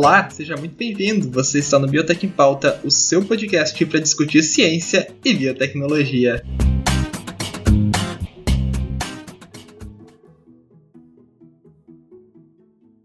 Olá, 0.00 0.30
seja 0.30 0.56
muito 0.56 0.76
bem-vindo. 0.76 1.28
Você 1.32 1.58
está 1.58 1.76
no 1.76 1.88
Biotech 1.88 2.24
em 2.24 2.28
Pauta, 2.28 2.80
o 2.84 2.88
seu 2.88 3.24
podcast 3.24 3.84
para 3.84 3.98
discutir 3.98 4.44
ciência 4.44 5.12
e 5.24 5.34
biotecnologia. 5.34 6.40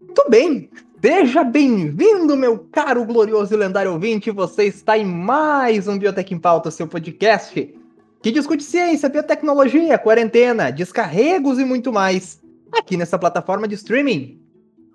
Muito 0.00 0.30
bem, 0.30 0.70
seja 1.04 1.42
bem-vindo, 1.42 2.36
meu 2.36 2.60
caro, 2.70 3.04
glorioso 3.04 3.52
e 3.52 3.56
lendário 3.56 3.92
ouvinte. 3.92 4.30
Você 4.30 4.66
está 4.66 4.96
em 4.96 5.04
mais 5.04 5.88
um 5.88 5.98
Biotech 5.98 6.32
em 6.32 6.38
Pauta, 6.38 6.70
seu 6.70 6.86
podcast 6.86 7.74
que 8.22 8.30
discute 8.30 8.62
ciência, 8.62 9.08
biotecnologia, 9.08 9.98
quarentena, 9.98 10.70
descarregos 10.70 11.58
e 11.58 11.64
muito 11.64 11.92
mais 11.92 12.40
aqui 12.72 12.96
nessa 12.96 13.18
plataforma 13.18 13.66
de 13.66 13.74
streaming. 13.74 14.40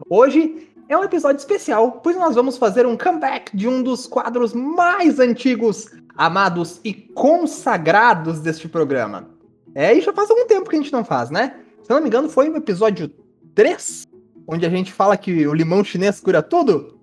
Hoje 0.10 0.70
é 0.90 0.98
um 0.98 1.04
episódio 1.04 1.38
especial, 1.38 2.02
pois 2.04 2.18
nós 2.18 2.34
vamos 2.34 2.58
fazer 2.58 2.88
um 2.88 2.98
comeback 2.98 3.56
de 3.56 3.68
um 3.68 3.84
dos 3.84 4.08
quadros 4.08 4.54
mais 4.54 5.20
antigos, 5.20 5.88
amados 6.16 6.82
e 6.84 6.92
consagrados 6.92 8.40
deste 8.40 8.68
programa. 8.68 9.30
É, 9.76 9.96
e 9.96 10.02
já 10.02 10.12
faz 10.12 10.32
algum 10.32 10.48
tempo 10.48 10.68
que 10.68 10.76
a 10.76 10.80
gente 10.80 10.92
não 10.92 11.06
faz, 11.06 11.30
né? 11.30 11.58
Se 11.84 11.92
não 11.92 12.02
me 12.02 12.08
engano, 12.08 12.28
foi 12.28 12.50
no 12.50 12.58
episódio 12.58 13.08
3, 13.54 14.08
onde 14.48 14.66
a 14.66 14.70
gente 14.70 14.92
fala 14.92 15.16
que 15.16 15.48
o 15.48 15.54
limão 15.54 15.84
chinês 15.84 16.20
cura 16.20 16.42
tudo. 16.42 17.00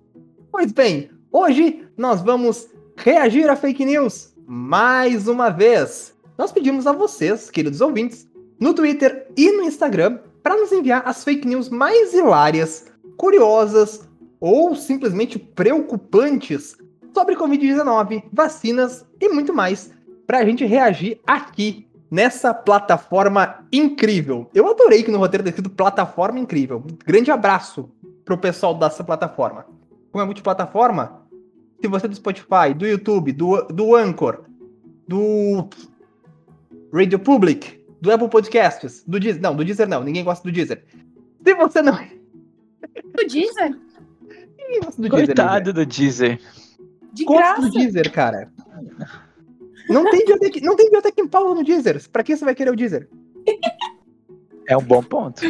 Pois 0.51 0.73
bem, 0.73 1.09
hoje 1.31 1.87
nós 1.95 2.21
vamos 2.21 2.67
reagir 2.97 3.49
a 3.49 3.55
fake 3.55 3.85
news 3.85 4.33
mais 4.45 5.29
uma 5.29 5.49
vez. 5.49 6.13
Nós 6.37 6.51
pedimos 6.51 6.85
a 6.87 6.91
vocês, 6.91 7.49
queridos 7.49 7.79
ouvintes, 7.79 8.27
no 8.59 8.73
Twitter 8.73 9.27
e 9.37 9.49
no 9.53 9.63
Instagram, 9.63 10.19
para 10.43 10.57
nos 10.57 10.73
enviar 10.73 11.03
as 11.05 11.23
fake 11.23 11.47
news 11.47 11.69
mais 11.69 12.13
hilárias 12.13 12.86
curiosas 13.17 14.07
ou 14.39 14.75
simplesmente 14.75 15.37
preocupantes 15.39 16.77
sobre 17.13 17.35
Covid-19, 17.35 18.23
vacinas 18.31 19.05
e 19.19 19.27
muito 19.29 19.53
mais, 19.53 19.91
para 20.27 20.39
a 20.39 20.45
gente 20.45 20.63
reagir 20.65 21.19
aqui 21.25 21.87
nessa 22.11 22.53
plataforma 22.53 23.65
incrível. 23.71 24.49
Eu 24.53 24.69
adorei 24.69 25.03
que 25.03 25.11
no 25.11 25.17
roteiro 25.17 25.43
tenha 25.43 25.51
escrito 25.51 25.69
plataforma 25.69 26.39
incrível. 26.39 26.83
Grande 27.05 27.31
abraço 27.31 27.89
pro 28.23 28.37
pessoal 28.37 28.75
dessa 28.75 29.03
plataforma. 29.03 29.65
Como 30.11 30.21
é 30.21 30.25
multiplataforma, 30.25 31.23
se 31.81 31.87
você 31.87 32.05
é 32.05 32.09
do 32.09 32.15
Spotify, 32.15 32.73
do 32.75 32.85
YouTube, 32.85 33.31
do, 33.31 33.61
do 33.63 33.95
Anchor, 33.95 34.43
do 35.07 35.67
Radio 36.93 37.19
Public, 37.19 37.83
do 38.01 38.11
Apple 38.11 38.29
Podcasts, 38.29 39.03
do 39.05 39.19
Deezer, 39.19 39.41
não, 39.41 39.55
do 39.55 39.65
Deezer 39.65 39.87
não, 39.87 40.03
ninguém 40.03 40.23
gosta 40.23 40.47
do 40.47 40.53
Deezer. 40.53 40.83
Se 41.43 41.53
você 41.55 41.81
não 41.81 41.97
do 43.03 43.27
Deezer? 43.27 43.77
do 44.97 45.09
Coitado 45.09 45.73
Deezer, 45.73 45.73
do 45.73 45.85
Deezer. 45.85 46.41
De 47.13 47.25
graça. 47.25 47.61
do 47.61 47.71
Deezer, 47.71 48.11
cara. 48.11 48.51
Não 49.89 50.09
tem 50.09 50.25
biotec, 50.25 50.61
não 50.61 50.75
tem 50.75 50.89
biotec 50.89 51.19
em 51.19 51.27
Paulo 51.27 51.55
no 51.55 51.63
Deezer. 51.63 52.09
Pra 52.09 52.23
que 52.23 52.35
você 52.35 52.43
vai 52.43 52.53
querer 52.53 52.71
o 52.71 52.75
Deezer? 52.75 53.09
É 54.67 54.75
um 54.75 54.83
bom 54.83 55.01
ponto. 55.01 55.41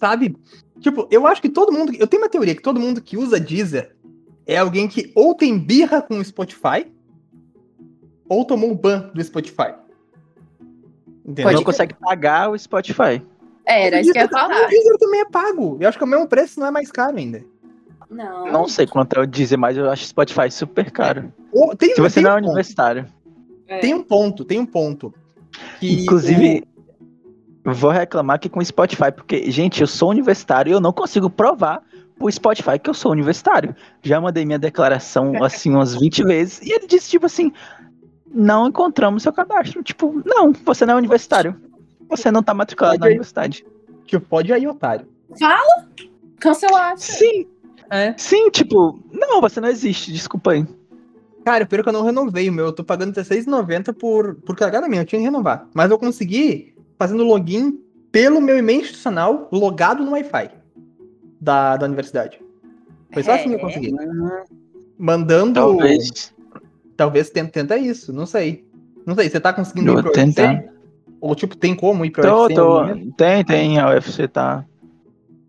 Sabe? 0.00 0.36
Tipo, 0.80 1.06
eu 1.10 1.26
acho 1.26 1.42
que 1.42 1.48
todo 1.48 1.72
mundo. 1.72 1.92
Eu 1.98 2.06
tenho 2.06 2.22
uma 2.22 2.28
teoria 2.28 2.54
que 2.54 2.62
todo 2.62 2.80
mundo 2.80 3.00
que 3.00 3.16
usa 3.16 3.38
Deezer 3.38 3.94
é 4.46 4.56
alguém 4.56 4.88
que 4.88 5.12
ou 5.14 5.34
tem 5.34 5.58
birra 5.58 6.00
com 6.00 6.18
o 6.18 6.24
Spotify 6.24 6.90
ou 8.28 8.44
tomou 8.44 8.74
ban 8.74 9.10
do 9.14 9.22
Spotify. 9.22 9.74
Entendeu? 11.24 11.52
Não 11.52 11.64
consegue 11.64 11.94
pagar 11.94 12.50
o 12.50 12.58
Spotify. 12.58 13.22
É, 13.66 13.88
era 13.88 14.00
isso 14.00 14.12
que 14.12 14.18
eu 14.18 14.22
ia 14.22 14.28
falar. 14.28 14.64
O 14.64 14.68
Deezer 14.68 14.98
também 14.98 15.20
é 15.20 15.24
pago. 15.24 15.76
Eu 15.80 15.88
acho 15.88 15.98
que 15.98 16.04
é 16.04 16.06
o 16.06 16.10
mesmo 16.10 16.28
preço 16.28 16.60
não 16.60 16.68
é 16.68 16.70
mais 16.70 16.90
caro 16.90 17.16
ainda. 17.16 17.42
Não. 18.08 18.52
Não 18.52 18.68
sei 18.68 18.86
quanto 18.86 19.18
é 19.18 19.22
o 19.22 19.26
Deezer, 19.26 19.58
mas 19.58 19.76
eu 19.76 19.90
acho 19.90 20.04
o 20.04 20.06
Spotify 20.06 20.50
super 20.50 20.90
caro. 20.90 21.32
Tem, 21.76 21.94
Se 21.94 22.00
você 22.00 22.20
não 22.20 22.30
é 22.30 22.34
um 22.34 22.38
universitário. 22.38 23.06
É. 23.66 23.80
Tem 23.80 23.92
um 23.92 24.02
ponto, 24.02 24.44
tem 24.44 24.60
um 24.60 24.66
ponto. 24.66 25.12
Inclusive, 25.82 26.62
o... 27.64 27.72
vou 27.72 27.90
reclamar 27.90 28.36
aqui 28.36 28.48
com 28.48 28.60
o 28.60 28.64
Spotify, 28.64 29.10
porque, 29.10 29.50
gente, 29.50 29.80
eu 29.80 29.86
sou 29.86 30.10
universitário 30.10 30.70
e 30.70 30.72
eu 30.72 30.80
não 30.80 30.92
consigo 30.92 31.28
provar 31.28 31.82
pro 32.16 32.30
Spotify 32.30 32.78
que 32.78 32.88
eu 32.88 32.94
sou 32.94 33.10
universitário. 33.10 33.74
Já 34.02 34.20
mandei 34.20 34.44
minha 34.44 34.58
declaração, 34.58 35.32
assim, 35.42 35.70
umas 35.70 35.94
20 35.96 36.22
vezes, 36.24 36.60
e 36.62 36.72
ele 36.72 36.86
disse, 36.86 37.10
tipo 37.10 37.26
assim, 37.26 37.52
não 38.32 38.68
encontramos 38.68 39.22
seu 39.22 39.32
cadastro. 39.32 39.82
Tipo, 39.82 40.22
não, 40.24 40.52
você 40.52 40.86
não 40.86 40.94
é 40.94 40.96
universitário. 40.96 41.60
Você 42.08 42.30
não 42.30 42.42
tá 42.42 42.54
matriculado 42.54 42.98
na 42.98 43.06
universidade. 43.06 43.66
Tipo, 44.04 44.26
pode 44.26 44.52
aí, 44.52 44.66
otário. 44.66 45.06
Fala! 45.38 45.88
Cancelar. 46.38 46.96
Sim. 46.96 47.46
É. 47.90 48.14
Sim, 48.16 48.50
tipo, 48.50 49.00
não, 49.12 49.40
você 49.40 49.60
não 49.60 49.68
existe, 49.68 50.12
desculpa 50.12 50.52
aí. 50.52 50.66
Cara, 51.44 51.64
pior 51.64 51.82
que 51.82 51.88
eu 51.88 51.92
não 51.92 52.02
renovei 52.02 52.48
o 52.48 52.52
meu, 52.52 52.66
eu 52.66 52.72
tô 52.72 52.82
pagando 52.82 53.14
R$16,90 53.14 53.92
por, 53.94 54.34
por 54.34 54.56
carregar 54.56 54.86
minha, 54.88 55.02
eu 55.02 55.06
tinha 55.06 55.20
que 55.20 55.24
renovar. 55.24 55.68
Mas 55.72 55.90
eu 55.90 55.98
consegui 55.98 56.74
fazendo 56.98 57.22
login 57.22 57.78
pelo 58.10 58.40
meu 58.40 58.58
e-mail 58.58 58.80
institucional, 58.80 59.48
logado 59.52 60.04
no 60.04 60.12
Wi-Fi 60.12 60.50
da, 61.40 61.76
da 61.76 61.86
universidade. 61.86 62.40
Foi 63.12 63.22
só 63.22 63.32
é. 63.32 63.34
assim 63.36 63.50
que 63.50 63.54
eu 63.54 63.60
consegui. 63.60 63.94
Mandando. 64.98 65.54
Talvez. 65.54 66.34
Talvez 66.96 67.30
tenta, 67.30 67.52
tenta 67.52 67.76
isso, 67.76 68.12
não 68.12 68.26
sei. 68.26 68.66
Não 69.06 69.14
sei, 69.14 69.28
você 69.28 69.38
tá 69.38 69.52
conseguindo 69.52 70.02
pro 70.02 70.12
tentar. 70.12 70.64
Ou, 71.20 71.34
tipo, 71.34 71.56
tem 71.56 71.74
como 71.74 72.04
ir 72.04 72.10
pra 72.10 72.22
tô, 72.22 72.42
UFC? 72.42 72.54
Tô. 72.54 73.12
Tem, 73.16 73.44
tem, 73.44 73.78
a 73.78 73.90
UFC 73.90 74.28
tá. 74.28 74.64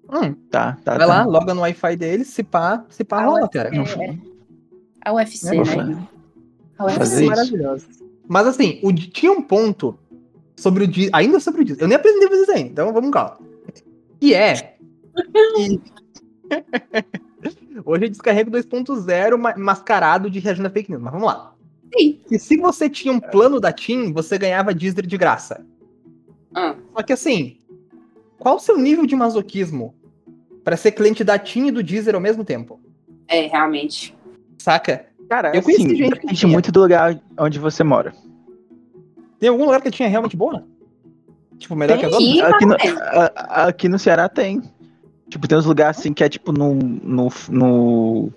Hum. 0.09 0.33
Tá, 0.49 0.77
tá. 0.83 0.97
Vai 0.97 0.99
tá. 0.99 1.05
lá, 1.05 1.25
loga 1.25 1.53
no 1.53 1.61
Wi-Fi 1.61 1.95
dele, 1.95 2.23
se 2.23 2.43
pá, 2.43 2.85
se 2.89 3.03
pá, 3.03 3.25
rola, 3.25 3.49
cara. 3.49 3.69
É, 3.75 4.17
a 5.03 5.13
UFC, 5.13 5.55
é, 5.55 5.83
né? 5.83 6.07
A 6.77 6.85
UFC 6.85 7.23
é 7.23 7.27
maravilhosa. 7.27 7.87
Mas 8.27 8.47
assim, 8.47 8.79
o, 8.83 8.93
tinha 8.93 9.31
um 9.31 9.41
ponto 9.41 9.97
sobre 10.55 10.85
o 10.85 10.87
Disney, 10.87 11.11
ainda 11.13 11.39
sobre 11.39 11.61
o 11.61 11.65
Disney. 11.65 11.83
Eu 11.83 11.87
nem 11.87 11.97
aprendi 11.97 12.27
vocês 12.27 12.49
ainda, 12.49 12.69
então 12.69 12.93
vamos 12.93 13.11
cá. 13.11 13.37
Que 14.19 14.33
é. 14.33 14.53
que... 15.55 15.81
Hoje 17.85 18.05
é 18.05 18.09
descarrego 18.09 18.51
2.0 18.51 19.57
mascarado 19.57 20.29
de 20.29 20.39
reagindo 20.39 20.67
a 20.67 20.71
fake 20.71 20.89
news, 20.89 21.01
mas 21.01 21.13
vamos 21.13 21.27
lá. 21.27 21.53
Sim. 21.95 22.19
E 22.29 22.39
se 22.39 22.57
você 22.57 22.89
tinha 22.89 23.13
um 23.13 23.19
plano 23.19 23.59
da 23.59 23.71
TIM, 23.71 24.11
você 24.11 24.37
ganhava 24.37 24.73
Deezer 24.73 25.05
de 25.05 25.17
graça. 25.17 25.65
Ah. 26.53 26.75
Só 26.95 27.03
que 27.03 27.13
assim, 27.13 27.57
qual 28.39 28.55
o 28.55 28.59
seu 28.59 28.77
nível 28.77 29.05
de 29.05 29.15
masoquismo 29.15 29.93
para 30.63 30.77
ser 30.77 30.91
cliente 30.91 31.23
da 31.23 31.37
TIM 31.39 31.67
e 31.67 31.71
do 31.71 31.83
Deezer 31.83 32.15
ao 32.15 32.21
mesmo 32.21 32.43
tempo? 32.43 32.79
É, 33.27 33.47
realmente. 33.47 34.15
Saca? 34.57 35.05
Cara, 35.29 35.55
eu 35.55 35.61
conheci 35.61 35.85
assim, 35.85 35.95
gente 35.95 36.19
que 36.19 36.33
tinha. 36.33 36.51
muito 36.51 36.71
do 36.71 36.81
lugar 36.81 37.19
onde 37.37 37.59
você 37.59 37.83
mora. 37.83 38.13
Tem 39.39 39.49
algum 39.49 39.65
lugar 39.65 39.81
que 39.81 39.91
tinha 39.91 40.07
realmente 40.07 40.37
boa? 40.37 40.65
Tipo, 41.57 41.75
melhor 41.75 41.97
tem, 41.97 42.09
que 42.09 42.15
as 42.15 42.21
outras? 42.21 42.53
Aqui 42.53 42.65
no, 42.65 42.75
a, 42.75 43.67
aqui 43.67 43.89
no 43.89 43.99
Ceará 43.99 44.29
tem. 44.29 44.61
Tipo, 45.29 45.47
tem 45.47 45.57
uns 45.57 45.65
lugares 45.65 45.99
assim 45.99 46.13
que 46.13 46.23
é 46.23 46.29
tipo 46.29 46.51
no, 46.51 46.73
no, 46.75 47.29
no 47.49 48.31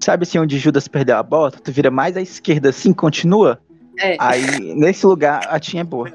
Sabe 0.00 0.22
assim, 0.22 0.38
onde 0.38 0.58
Judas 0.58 0.88
perdeu 0.88 1.16
a 1.16 1.22
bota? 1.22 1.58
Tu 1.60 1.70
vira 1.70 1.90
mais 1.90 2.16
à 2.16 2.22
esquerda 2.22 2.70
assim, 2.70 2.92
continua? 2.92 3.60
É. 3.98 4.16
Aí, 4.18 4.74
nesse 4.74 5.06
lugar, 5.06 5.46
a 5.48 5.60
tinha 5.60 5.82
é 5.82 5.84
boa. 5.84 6.10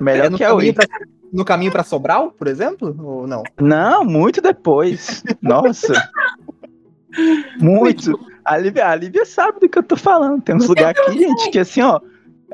Melhor 0.00 0.32
é 0.32 0.36
que 0.36 0.44
a 0.44 0.54
Oi. 0.54 0.74
No 1.32 1.44
caminho 1.44 1.70
pra 1.70 1.82
Sobral, 1.82 2.30
por 2.32 2.46
exemplo? 2.46 2.94
Ou 3.02 3.26
não? 3.26 3.42
Não, 3.60 4.04
muito 4.04 4.40
depois. 4.40 5.22
Nossa. 5.42 6.10
muito. 7.58 8.18
A 8.44 8.56
Lívia, 8.56 8.88
a 8.88 8.94
Lívia 8.94 9.26
sabe 9.26 9.60
do 9.60 9.68
que 9.68 9.78
eu 9.78 9.82
tô 9.82 9.96
falando. 9.96 10.40
Tem 10.40 10.54
uns 10.54 10.66
lugares 10.66 10.98
aqui, 11.00 11.18
gente, 11.18 11.50
que 11.50 11.58
assim, 11.58 11.82
ó. 11.82 12.00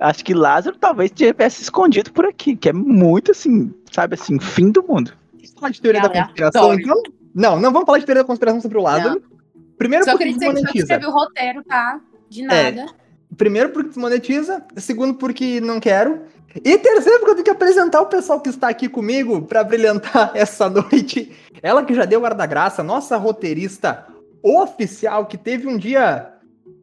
Acho 0.01 0.25
que 0.25 0.35
Lázaro 0.35 0.77
talvez 0.77 1.13
tivesse 1.13 1.63
escondido 1.63 2.13
por 2.13 2.27
aqui, 2.27 2.57
que 2.57 2.69
é 2.69 2.73
muito 2.73 3.31
assim, 3.31 3.73
sabe 3.93 4.15
assim, 4.15 4.41
fim 4.41 4.73
do 4.73 4.83
mundo. 4.83 5.13
Vamos 5.33 5.53
falar 5.53 5.71
de 5.71 5.81
teoria 5.81 6.03
da 6.03 6.09
conspiração, 6.09 6.75
então? 6.75 7.03
Não, 7.33 7.61
não 7.61 7.73
vamos 7.73 7.87
falar 7.87 7.99
de 7.99 8.07
teoria 8.07 8.25
da 8.25 8.27
conspiração 8.27 8.61
sobre 8.61 8.79
o 8.79 8.83
Lázaro. 8.83 9.21
Não. 9.21 9.34
Primeiro 9.77 10.05
Só 10.05 10.17
porque 10.17 10.33
que 10.73 10.79
escreveu 10.79 11.11
o 11.11 11.13
roteiro, 11.13 11.63
tá? 11.65 12.01
De 12.29 12.43
é. 12.43 12.47
nada. 12.47 12.83
É, 12.83 13.35
primeiro 13.37 13.71
porque 13.71 13.89
desmonetiza, 13.89 14.65
segundo 14.77 15.15
porque 15.15 15.61
não 15.61 15.81
quero. 15.81 16.23
E 16.65 16.79
terceiro 16.79 17.19
porque 17.19 17.31
eu 17.31 17.35
tenho 17.35 17.45
que 17.45 17.51
apresentar 17.51 18.01
o 18.01 18.07
pessoal 18.07 18.41
que 18.41 18.49
está 18.49 18.69
aqui 18.69 18.89
comigo 18.89 19.43
para 19.43 19.65
brilhantar 19.65 20.31
essa 20.37 20.71
noite. 20.71 21.33
Ela 21.61 21.85
que 21.85 21.95
já 21.95 22.05
deu 22.05 22.21
guarda-graça, 22.21 22.83
nossa 22.83 23.17
roteirista 23.17 24.07
oficial, 24.43 25.27
que 25.27 25.37
teve 25.37 25.67
um 25.67 25.77
dia 25.77 26.33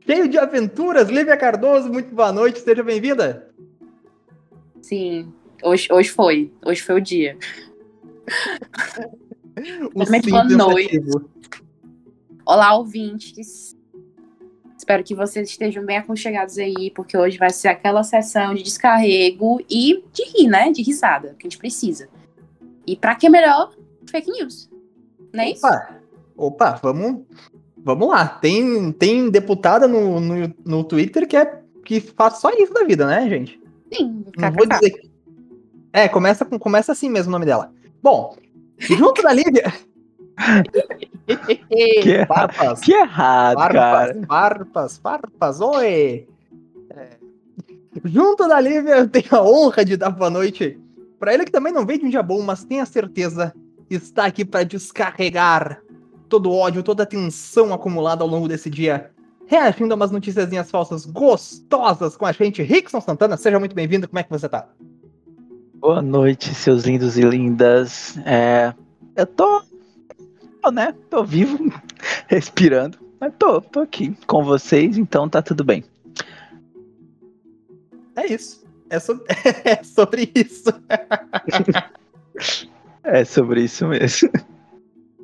cheio 0.05 0.27
de 0.27 0.37
aventuras. 0.37 1.09
Lívia 1.09 1.37
Cardoso, 1.37 1.89
muito 1.89 2.13
boa 2.13 2.31
noite, 2.31 2.59
seja 2.59 2.83
bem-vinda. 2.83 3.49
Sim, 4.81 5.31
hoje, 5.63 5.87
hoje 5.91 6.09
foi. 6.09 6.51
Hoje 6.65 6.81
foi 6.81 6.95
o 6.95 7.01
dia. 7.01 7.37
o 9.93 10.29
boa 10.29 10.43
noite. 10.43 10.99
Olá, 12.45 12.75
ouvintes. 12.75 13.75
Espero 14.77 15.03
que 15.03 15.13
vocês 15.13 15.49
estejam 15.49 15.85
bem 15.85 15.97
aconchegados 15.97 16.57
aí, 16.57 16.91
porque 16.91 17.17
hoje 17.17 17.37
vai 17.37 17.51
ser 17.51 17.67
aquela 17.67 18.03
sessão 18.03 18.53
de 18.53 18.63
descarrego 18.63 19.61
e 19.69 20.03
de 20.11 20.23
rir, 20.23 20.47
né? 20.47 20.71
De 20.71 20.81
risada, 20.81 21.35
que 21.37 21.45
a 21.45 21.49
gente 21.49 21.57
precisa. 21.57 22.09
E 22.85 22.95
para 22.95 23.15
que 23.15 23.29
melhor? 23.29 23.71
Fake 24.09 24.31
news. 24.31 24.69
Não 25.31 25.43
é 25.43 25.51
Opa. 25.51 25.53
isso? 25.53 26.01
Opa, 26.35 26.79
vamos, 26.81 27.25
Vamos 27.83 28.07
lá. 28.07 28.27
Tem, 28.27 28.91
tem 28.91 29.29
deputada 29.29 29.87
no, 29.87 30.19
no, 30.19 30.53
no 30.65 30.83
Twitter 30.83 31.27
que, 31.27 31.35
é, 31.35 31.61
que 31.83 31.99
faz 31.99 32.37
só 32.37 32.49
isso 32.51 32.73
da 32.73 32.83
vida, 32.83 33.05
né, 33.05 33.27
gente? 33.27 33.59
Sim, 33.91 34.23
Não 34.37 34.51
vou 34.51 34.67
dizer. 34.67 35.09
É, 35.91 36.07
começa, 36.07 36.45
com, 36.45 36.57
começa 36.57 36.91
assim 36.91 37.09
mesmo 37.09 37.29
o 37.29 37.31
nome 37.31 37.45
dela. 37.45 37.73
Bom, 38.01 38.35
junto 38.79 39.21
da 39.21 39.33
Lívia. 39.33 39.73
Que 41.69 42.25
farpas, 42.25 42.79
Que 42.81 42.93
errado, 42.93 43.57
cara. 43.57 43.73
farpas, 44.27 44.27
farpas, 44.27 44.97
farpas, 44.97 45.61
oi! 45.61 46.27
É. 46.89 47.09
Junto 48.05 48.47
da 48.47 48.59
Lívia, 48.59 48.97
eu 48.97 49.07
tenho 49.09 49.27
a 49.31 49.43
honra 49.43 49.83
de 49.83 49.97
dar 49.97 50.09
boa 50.09 50.29
noite 50.29 50.79
pra 51.19 51.33
ele 51.33 51.45
que 51.45 51.51
também 51.51 51.71
não 51.73 51.85
veio 51.85 51.99
de 51.99 52.05
um 52.05 52.09
dia 52.09 52.23
bom, 52.23 52.41
mas 52.41 52.63
tenha 52.63 52.85
certeza 52.85 53.53
está 53.95 54.25
aqui 54.25 54.45
para 54.45 54.63
descarregar 54.63 55.81
todo 56.29 56.49
o 56.49 56.55
ódio, 56.55 56.83
toda 56.83 57.03
a 57.03 57.05
tensão 57.05 57.73
acumulada 57.73 58.23
ao 58.23 58.29
longo 58.29 58.47
desse 58.47 58.69
dia, 58.69 59.11
reagindo 59.45 59.93
a 59.93 59.95
umas 59.97 60.11
noticiazinhas 60.11 60.71
falsas 60.71 61.05
gostosas 61.05 62.15
com 62.15 62.25
a 62.25 62.31
gente. 62.31 62.63
Rickson 62.63 63.01
Santana, 63.01 63.35
seja 63.35 63.59
muito 63.59 63.75
bem-vindo. 63.75 64.07
Como 64.07 64.19
é 64.19 64.23
que 64.23 64.29
você 64.29 64.47
tá? 64.47 64.67
Boa 65.75 66.01
noite, 66.01 66.53
seus 66.53 66.85
lindos 66.85 67.17
e 67.17 67.21
lindas. 67.21 68.17
É, 68.25 68.73
eu 69.15 69.25
tô, 69.25 69.61
tô, 70.61 70.71
né? 70.71 70.93
Tô 71.09 71.23
vivo, 71.23 71.57
respirando. 72.27 72.97
Mas 73.19 73.33
tô, 73.37 73.61
tô 73.61 73.79
aqui 73.81 74.15
com 74.27 74.43
vocês, 74.43 74.97
então 74.97 75.29
tá 75.29 75.41
tudo 75.41 75.63
bem. 75.63 75.83
É 78.15 78.31
isso. 78.31 78.63
É, 78.89 78.99
so- 78.99 79.23
é 79.63 79.83
sobre 79.83 80.31
isso. 80.35 80.69
É 83.03 83.25
sobre 83.25 83.63
isso 83.63 83.87
mesmo. 83.87 84.29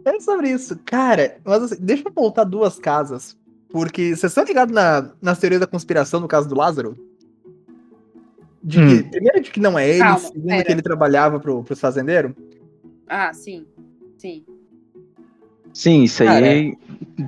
É 0.03 0.19
sobre 0.19 0.49
isso. 0.49 0.77
Cara, 0.83 1.37
mas 1.45 1.61
assim, 1.63 1.77
deixa 1.79 2.03
eu 2.07 2.11
voltar 2.11 2.43
duas 2.43 2.79
casas. 2.79 3.37
Porque 3.69 4.15
vocês 4.15 4.31
estão 4.31 4.43
ligados 4.43 4.73
na, 4.73 5.11
nas 5.21 5.37
teorias 5.37 5.59
da 5.61 5.67
conspiração 5.67 6.19
no 6.19 6.27
caso 6.27 6.49
do 6.49 6.55
Lázaro? 6.55 6.97
De 8.63 8.77
que, 8.79 8.83
Hum. 9.05 9.09
primeiro, 9.11 9.41
de 9.41 9.51
que 9.51 9.59
não 9.59 9.77
é 9.77 9.87
ele, 9.87 9.99
Calma, 9.99 10.17
segundo, 10.19 10.47
pera. 10.47 10.63
que 10.63 10.71
ele 10.71 10.81
trabalhava 10.81 11.39
pro, 11.39 11.63
pros 11.63 11.79
fazendeiros. 11.79 12.31
Ah, 13.07 13.31
sim. 13.31 13.65
Sim. 14.17 14.43
Sim, 15.73 16.03
isso 16.03 16.23
Cara, 16.23 16.45
aí. 16.45 16.75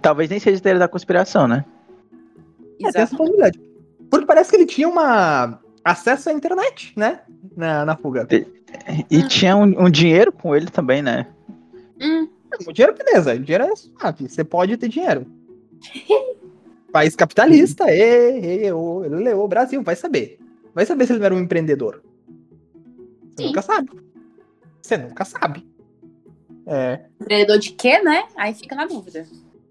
Talvez 0.02 0.30
nem 0.30 0.40
seja 0.40 0.60
teoria 0.62 0.80
da 0.80 0.88
conspiração, 0.88 1.48
né? 1.48 1.64
É, 2.12 2.78
tem 2.78 2.88
essa 2.88 3.00
Exato. 3.00 3.18
possibilidade. 3.18 3.62
Porque 4.10 4.26
parece 4.26 4.50
que 4.50 4.56
ele 4.56 4.66
tinha 4.66 4.88
uma 4.88 5.60
acesso 5.84 6.30
à 6.30 6.34
internet, 6.34 6.94
né? 6.96 7.22
Na, 7.56 7.86
na 7.86 7.96
fuga. 7.96 8.28
E 9.10 9.18
Ah. 9.22 9.28
tinha 9.28 9.56
um, 9.56 9.86
um 9.86 9.90
dinheiro 9.90 10.32
com 10.32 10.56
ele 10.56 10.68
também, 10.68 11.02
né? 11.02 11.28
Hum, 12.02 12.28
O 12.68 12.72
dinheiro, 12.74 12.96
beleza. 12.98 13.34
O 13.36 13.40
dinheiro 13.40 13.66
é 13.66 13.76
suave. 13.76 14.28
Você 14.28 14.44
pode 14.44 14.76
ter 14.78 14.88
dinheiro. 14.90 15.26
País 16.92 17.16
capitalista. 17.16 17.86
Ê, 17.92 18.66
ê, 18.66 18.72
ô, 18.74 19.06
ele 19.06 19.32
o 19.34 19.48
Brasil, 19.48 19.82
vai 19.84 19.96
saber. 19.96 20.40
Vai 20.74 20.86
saber 20.86 21.06
se 21.06 21.12
ele 21.12 21.20
não 21.20 21.26
era 21.28 21.36
um 21.36 21.40
empreendedor. 21.40 22.02
Você 23.36 23.44
Sim. 23.44 23.48
nunca 23.48 23.62
sabe. 23.62 23.90
Você 24.82 24.98
nunca 24.98 25.24
sabe. 25.26 25.68
É. 26.72 27.00
empreendedor 27.20 27.58
de 27.58 27.72
quê, 27.72 28.00
né? 28.00 28.26
Aí 28.38 28.54
fica 28.54 28.76
na 28.76 28.86
dúvida. 28.86 29.26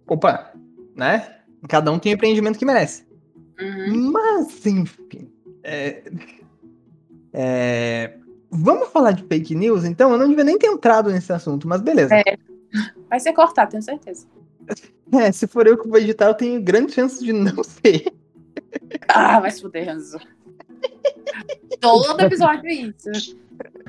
Opa, 0.04 0.52
né? 0.96 1.36
Cada 1.68 1.92
um 1.92 1.98
tem 1.98 2.12
o 2.12 2.16
empreendimento 2.16 2.58
que 2.58 2.64
merece. 2.64 3.06
Uhum. 3.60 4.10
Mas, 4.10 4.66
enfim. 4.66 5.30
É... 5.62 6.02
é, 7.32 8.14
Vamos 8.50 8.88
falar 8.88 9.12
de 9.12 9.22
fake 9.24 9.54
news, 9.54 9.84
então? 9.84 10.10
Eu 10.10 10.18
não 10.18 10.28
devia 10.28 10.42
nem 10.42 10.58
ter 10.58 10.66
entrado 10.66 11.10
nesse 11.10 11.32
assunto, 11.32 11.68
mas 11.68 11.80
beleza. 11.80 12.14
É. 12.14 12.36
Vai 13.08 13.20
ser 13.20 13.32
cortado, 13.32 13.70
tenho 13.70 13.82
certeza. 13.82 14.26
É, 15.12 15.30
se 15.30 15.46
for 15.46 15.66
eu 15.66 15.78
que 15.78 15.88
vou 15.88 15.98
editar, 15.98 16.26
eu 16.26 16.34
tenho 16.34 16.60
grandes 16.60 16.94
chances 16.94 17.20
de 17.20 17.32
não 17.32 17.62
ser. 17.62 18.12
Ah, 19.06 19.38
vai 19.38 19.50
se 19.50 19.62
fuder, 19.62 19.86
Ranzo. 19.86 20.18
Todo 21.80 22.20
episódio 22.20 22.66
é 22.66 22.72
isso. 22.72 23.36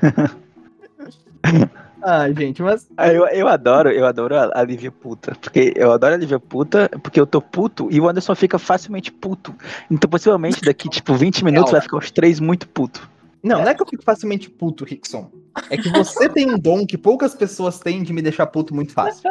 Ah, 2.02 2.30
gente, 2.32 2.62
mas. 2.62 2.88
Ah, 2.96 3.12
Eu, 3.12 3.26
eu 3.28 3.48
adoro, 3.48 3.90
eu 3.90 4.06
adoro 4.06 4.36
a, 4.36 4.50
a 4.54 4.62
Lívia 4.62 4.90
puta. 4.90 5.34
Porque 5.40 5.72
eu 5.76 5.92
adoro 5.92 6.14
a 6.14 6.16
Lívia 6.16 6.40
puta, 6.40 6.88
porque 7.02 7.20
eu 7.20 7.26
tô 7.26 7.40
puto 7.40 7.88
e 7.90 8.00
o 8.00 8.08
Anderson 8.08 8.34
fica 8.34 8.58
facilmente 8.58 9.12
puto. 9.12 9.54
Então, 9.90 10.08
possivelmente, 10.08 10.60
daqui, 10.62 10.88
tipo, 10.88 11.14
20 11.14 11.44
minutos 11.44 11.72
vai 11.72 11.80
ficar 11.80 11.98
os 11.98 12.10
três 12.10 12.40
muito 12.40 12.68
puto. 12.68 13.08
Não, 13.42 13.62
não 13.62 13.68
é 13.68 13.74
que 13.74 13.82
eu 13.82 13.86
fico 13.86 14.02
facilmente 14.02 14.50
puto, 14.50 14.84
Rickson. 14.84 15.30
É 15.70 15.76
que 15.76 15.88
você 15.88 16.28
tem 16.28 16.52
um 16.52 16.58
dom 16.58 16.86
que 16.86 16.98
poucas 16.98 17.34
pessoas 17.34 17.78
têm 17.80 18.02
de 18.02 18.12
me 18.12 18.22
deixar 18.22 18.46
puto 18.46 18.74
muito 18.74 18.92
fácil. 18.92 19.30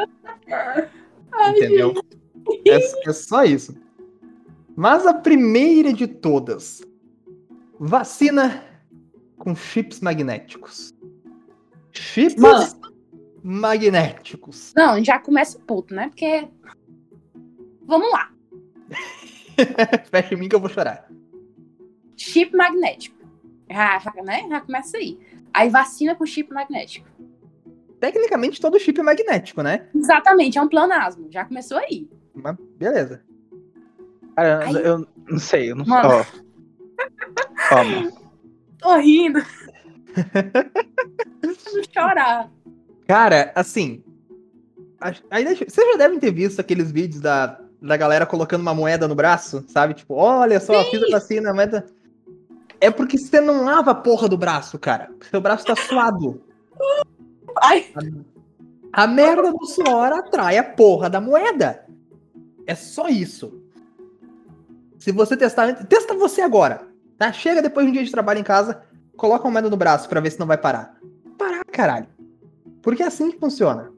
Entendeu? 1.50 1.94
É, 2.68 3.10
é 3.10 3.13
só 3.13 3.44
isso. 3.44 3.75
Mas 4.75 5.06
a 5.06 5.13
primeira 5.13 5.94
de 5.94 6.07
todas: 6.07 6.81
vacina 7.80 8.63
com 9.38 9.56
chips 9.56 10.01
magnéticos. 10.01 10.94
Chips 11.99 12.37
Mano. 12.37 12.65
magnéticos. 13.43 14.73
Não, 14.73 15.03
já 15.03 15.19
começa 15.19 15.59
puto, 15.59 15.93
né? 15.93 16.07
Porque. 16.07 16.47
Vamos 17.85 18.09
lá. 18.11 18.31
Fecha 20.09 20.33
em 20.33 20.37
mim 20.37 20.47
que 20.47 20.55
eu 20.55 20.61
vou 20.61 20.69
chorar. 20.69 21.09
Chip 22.15 22.55
magnético. 22.55 23.17
Já, 23.69 23.99
já, 23.99 24.13
né? 24.23 24.47
já 24.49 24.61
começa 24.61 24.97
aí. 24.97 25.19
Aí 25.53 25.69
vacina 25.69 26.15
com 26.15 26.25
chip 26.25 26.53
magnético. 26.53 27.07
Tecnicamente, 27.99 28.61
todo 28.61 28.79
chip 28.79 28.97
é 28.99 29.03
magnético, 29.03 29.61
né? 29.61 29.89
Exatamente, 29.93 30.57
é 30.57 30.61
um 30.61 30.69
planasmo. 30.69 31.27
Já 31.29 31.43
começou 31.43 31.77
aí. 31.79 32.09
Mas 32.33 32.55
beleza. 32.77 33.21
Cara, 34.35 34.63
Ai. 34.63 34.73
eu, 34.73 34.79
eu 34.79 35.07
não 35.27 35.39
sei, 35.39 35.71
eu 35.71 35.75
não 35.75 35.85
Mano. 35.85 36.09
Ó. 36.09 36.25
Ó, 37.75 37.83
mano. 37.83 38.11
Tô 38.79 38.95
rindo. 38.95 39.39
Chorar. 41.94 42.49
Cara, 43.07 43.51
assim. 43.56 44.04
a- 45.01 45.11
deixa- 45.42 45.66
vocês 45.68 45.92
já 45.92 45.97
devem 45.97 46.19
ter 46.19 46.31
visto 46.31 46.59
aqueles 46.59 46.92
vídeos 46.92 47.21
da, 47.21 47.59
da 47.81 47.97
galera 47.97 48.25
colocando 48.25 48.61
uma 48.61 48.73
moeda 48.73 49.07
no 49.07 49.16
braço, 49.16 49.63
sabe? 49.68 49.94
Tipo, 49.94 50.16
olha 50.16 50.59
só, 50.59 50.83
fiz 50.85 51.01
a 51.04 51.11
vacina, 51.11 51.51
a 51.51 51.54
moeda. 51.54 51.85
É 52.81 52.89
porque 52.89 53.18
você 53.18 53.42
não 53.42 53.66
lava 53.66 53.92
a 53.92 53.95
porra 53.95 54.28
do 54.30 54.37
braço, 54.37 54.78
cara. 54.80 55.09
Seu 55.30 55.42
braço 55.42 55.66
tá 55.66 55.75
suado. 55.75 56.42
Ai, 57.61 57.92
A 58.94 59.06
merda 59.06 59.51
do 59.51 59.66
suor 59.66 60.11
atrai 60.13 60.57
a 60.57 60.63
porra 60.63 61.09
da 61.09 61.19
moeda. 61.19 61.85
É 62.66 62.75
só 62.75 63.07
isso. 63.09 63.61
Se 64.97 65.11
você 65.11 65.35
testar. 65.35 65.73
Testa 65.85 66.13
você 66.13 66.42
agora. 66.42 66.87
Tá? 67.18 67.33
Chega 67.33 67.61
depois 67.61 67.85
de 67.85 67.89
um 67.89 67.94
dia 67.94 68.04
de 68.04 68.11
trabalho 68.11 68.39
em 68.39 68.44
casa, 68.44 68.81
coloca 69.19 69.45
uma 69.45 69.52
moeda 69.52 69.69
no 69.69 69.78
braço 69.78 70.07
pra 70.09 70.19
ver 70.19 70.31
se 70.31 70.40
não 70.40 70.47
vai 70.47 70.57
parar. 70.57 70.95
Parar, 71.38 71.64
caralho. 71.71 72.07
Porque 72.81 73.04
é 73.04 73.07
assim 73.07 73.30
que 73.31 73.38
funciona. 73.40 73.92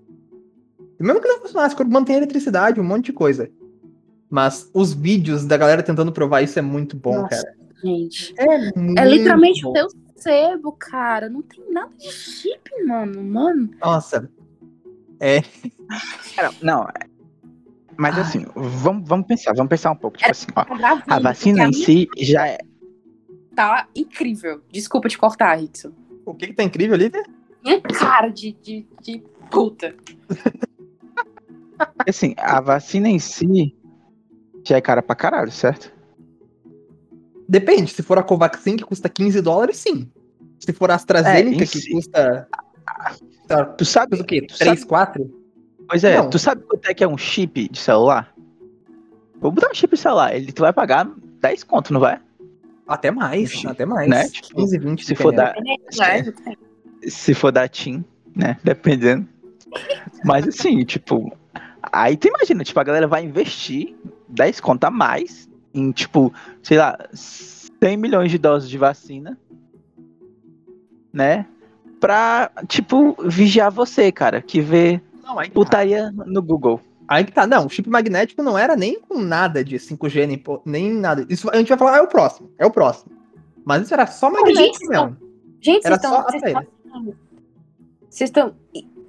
E 1.00 1.04
mesmo 1.04 1.22
que 1.22 1.28
não 1.28 1.40
funcionasse, 1.40 1.76
quando 1.76 1.92
mantém 1.92 2.16
a 2.16 2.20
eletricidade, 2.20 2.80
um 2.80 2.84
monte 2.84 3.06
de 3.06 3.14
coisa. 3.14 3.50
Mas 4.30 4.70
os 4.74 4.94
vídeos 4.94 5.46
da 5.46 5.58
galera 5.58 5.84
tentando 5.84 6.12
provar 6.12 6.42
isso 6.42 6.58
é 6.58 6.62
muito 6.62 6.96
bom, 6.96 7.16
Nossa, 7.22 7.30
cara. 7.44 7.56
gente. 7.84 8.34
É, 8.38 8.80
muito 8.80 9.00
É 9.00 9.06
literalmente 9.06 9.62
bom. 9.62 9.70
o 9.70 9.74
teu 9.74 9.88
sebo, 10.16 10.72
cara. 10.72 11.30
Não 11.30 11.42
tem 11.42 11.64
nada 11.72 11.92
de 11.98 12.10
chip, 12.12 12.70
mano. 12.86 13.24
Mano. 13.24 13.70
Nossa. 13.82 14.30
É. 15.20 15.42
Cara, 16.36 16.52
não. 16.62 16.84
é- 16.84 17.08
Mas 17.98 18.16
Ai. 18.16 18.22
assim, 18.22 18.46
vamos, 18.56 19.08
vamos 19.08 19.28
pensar, 19.28 19.54
vamos 19.54 19.70
pensar 19.70 19.92
um 19.92 19.96
pouco. 19.96 20.18
Tipo 20.18 20.32
assim, 20.32 20.48
ó. 20.56 20.64
Tá 20.66 21.02
A 21.08 21.20
vacina 21.20 21.66
em 21.68 21.74
si 21.74 22.08
já 22.18 22.48
é. 22.48 22.58
Tá 23.62 23.88
incrível. 23.96 24.60
Desculpa 24.72 25.08
te 25.08 25.20
cortar, 25.20 25.54
Rickson. 25.54 25.92
O 26.26 26.34
que, 26.34 26.48
que 26.48 26.54
tá 26.54 26.64
incrível 26.64 26.96
ali, 26.96 27.12
né? 27.12 27.22
Minha 27.64 27.80
cara 27.80 28.30
de, 28.30 28.54
de, 28.54 28.88
de 29.04 29.24
puta. 29.52 29.94
Assim, 32.08 32.34
a 32.38 32.60
vacina 32.60 33.08
em 33.08 33.20
si 33.20 33.76
já 34.66 34.78
é 34.78 34.82
cara 34.82 35.04
pra 35.04 35.16
caralho, 35.16 35.52
certo? 35.52 35.94
Depende, 37.48 37.92
se 37.92 38.02
for 38.02 38.18
a 38.18 38.24
Covaxin 38.24 38.78
que 38.78 38.84
custa 38.84 39.08
15 39.08 39.42
dólares, 39.42 39.78
sim. 39.78 40.10
Se 40.60 40.74
for 40.74 40.90
a 40.90 40.96
AstraZeneca 40.96 41.58
É, 41.64 41.68
que 41.68 41.68
si. 41.68 41.92
custa. 41.92 42.48
Tá, 43.48 43.66
Tu 43.66 43.86
sabe 43.86 44.20
o 44.20 44.24
quê? 44.26 44.42
tu 44.42 44.58
3, 44.58 44.80
sabe- 44.80 44.90
4? 44.90 45.42
Pois 45.88 46.04
é, 46.04 46.18
Não. 46.18 46.32
tu 46.32 46.40
sabe 46.40 46.64
quanto 46.64 46.88
é 46.88 46.96
que 46.96 47.04
é 47.04 47.08
um 47.08 47.18
chip 47.18 47.70
de 47.70 47.78
celular? 47.80 48.34
Vou 49.40 49.52
botar 49.52 49.70
um 49.70 49.74
chip 49.76 49.94
de 49.96 50.02
celular, 50.02 50.36
ele 50.36 50.52
tu 50.52 50.62
vai 50.62 50.74
pagar 50.74 51.08
10 51.42 51.64
conto, 51.64 51.94
não 51.94 52.00
vai? 52.00 52.20
Até 52.92 53.10
mais, 53.10 53.54
Ixi, 53.54 53.68
até 53.68 53.86
mais. 53.86 54.10
né? 54.10 54.28
Tipo, 54.28 54.58
15, 54.58 54.78
20. 54.78 55.06
Se 55.06 55.16
for 55.16 55.32
da, 55.32 55.56
se 57.08 57.34
for 57.34 57.50
da 57.50 57.66
TIM, 57.66 58.04
né? 58.36 58.58
Dependendo. 58.64 59.26
Mas 60.26 60.46
assim, 60.46 60.84
tipo, 60.84 61.32
aí 61.82 62.18
tu 62.18 62.28
imagina, 62.28 62.66
tipo, 62.66 62.78
a 62.78 62.84
galera 62.84 63.08
vai 63.08 63.24
investir 63.24 63.96
10 64.28 64.60
conto 64.60 64.84
a 64.84 64.92
mais 64.92 65.50
em, 65.74 65.92
tipo, 65.94 66.34
sei 66.62 66.78
lá, 66.78 66.98
100 67.14 67.96
milhões 67.96 68.30
de 68.30 68.38
doses 68.38 68.70
de 68.70 68.78
vacina, 68.78 69.40
né? 71.14 71.46
Pra, 71.98 72.52
tipo, 72.68 73.16
vigiar 73.24 73.72
você, 73.72 74.12
cara, 74.12 74.42
que 74.42 74.60
vê 74.60 75.00
Não, 75.24 75.36
tá. 75.36 75.50
putaria 75.54 76.12
no 76.12 76.42
Google. 76.42 76.82
Aí 77.12 77.26
que 77.26 77.34
tá, 77.34 77.46
não, 77.46 77.66
o 77.66 77.70
chip 77.70 77.90
magnético 77.90 78.42
não 78.42 78.58
era 78.58 78.74
nem 78.74 78.98
com 78.98 79.20
nada 79.20 79.66
de 79.66 79.76
5G, 79.76 80.26
nem, 80.26 80.42
nem 80.66 80.94
nada. 80.94 81.26
Isso 81.30 81.50
a 81.50 81.58
gente 81.58 81.68
vai 81.68 81.78
falar, 81.78 81.98
é 81.98 82.02
o 82.02 82.08
próximo, 82.08 82.50
é 82.58 82.66
o 82.66 82.72
próximo. 82.72 83.12
Mas 83.66 83.82
isso 83.82 83.94
era 83.94 84.08
só 84.08 84.32
magnético 84.32 84.62
gente, 84.64 84.88
mesmo. 84.88 85.18
Gente, 85.60 85.86
Era 85.86 86.00
vocês 86.00 86.10
só 86.10 86.28
estão. 86.30 86.40
Vocês 86.40 86.44
estão. 86.46 87.16
Vocês 88.10 88.30
estão. 88.30 88.56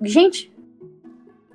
Gente, 0.02 0.52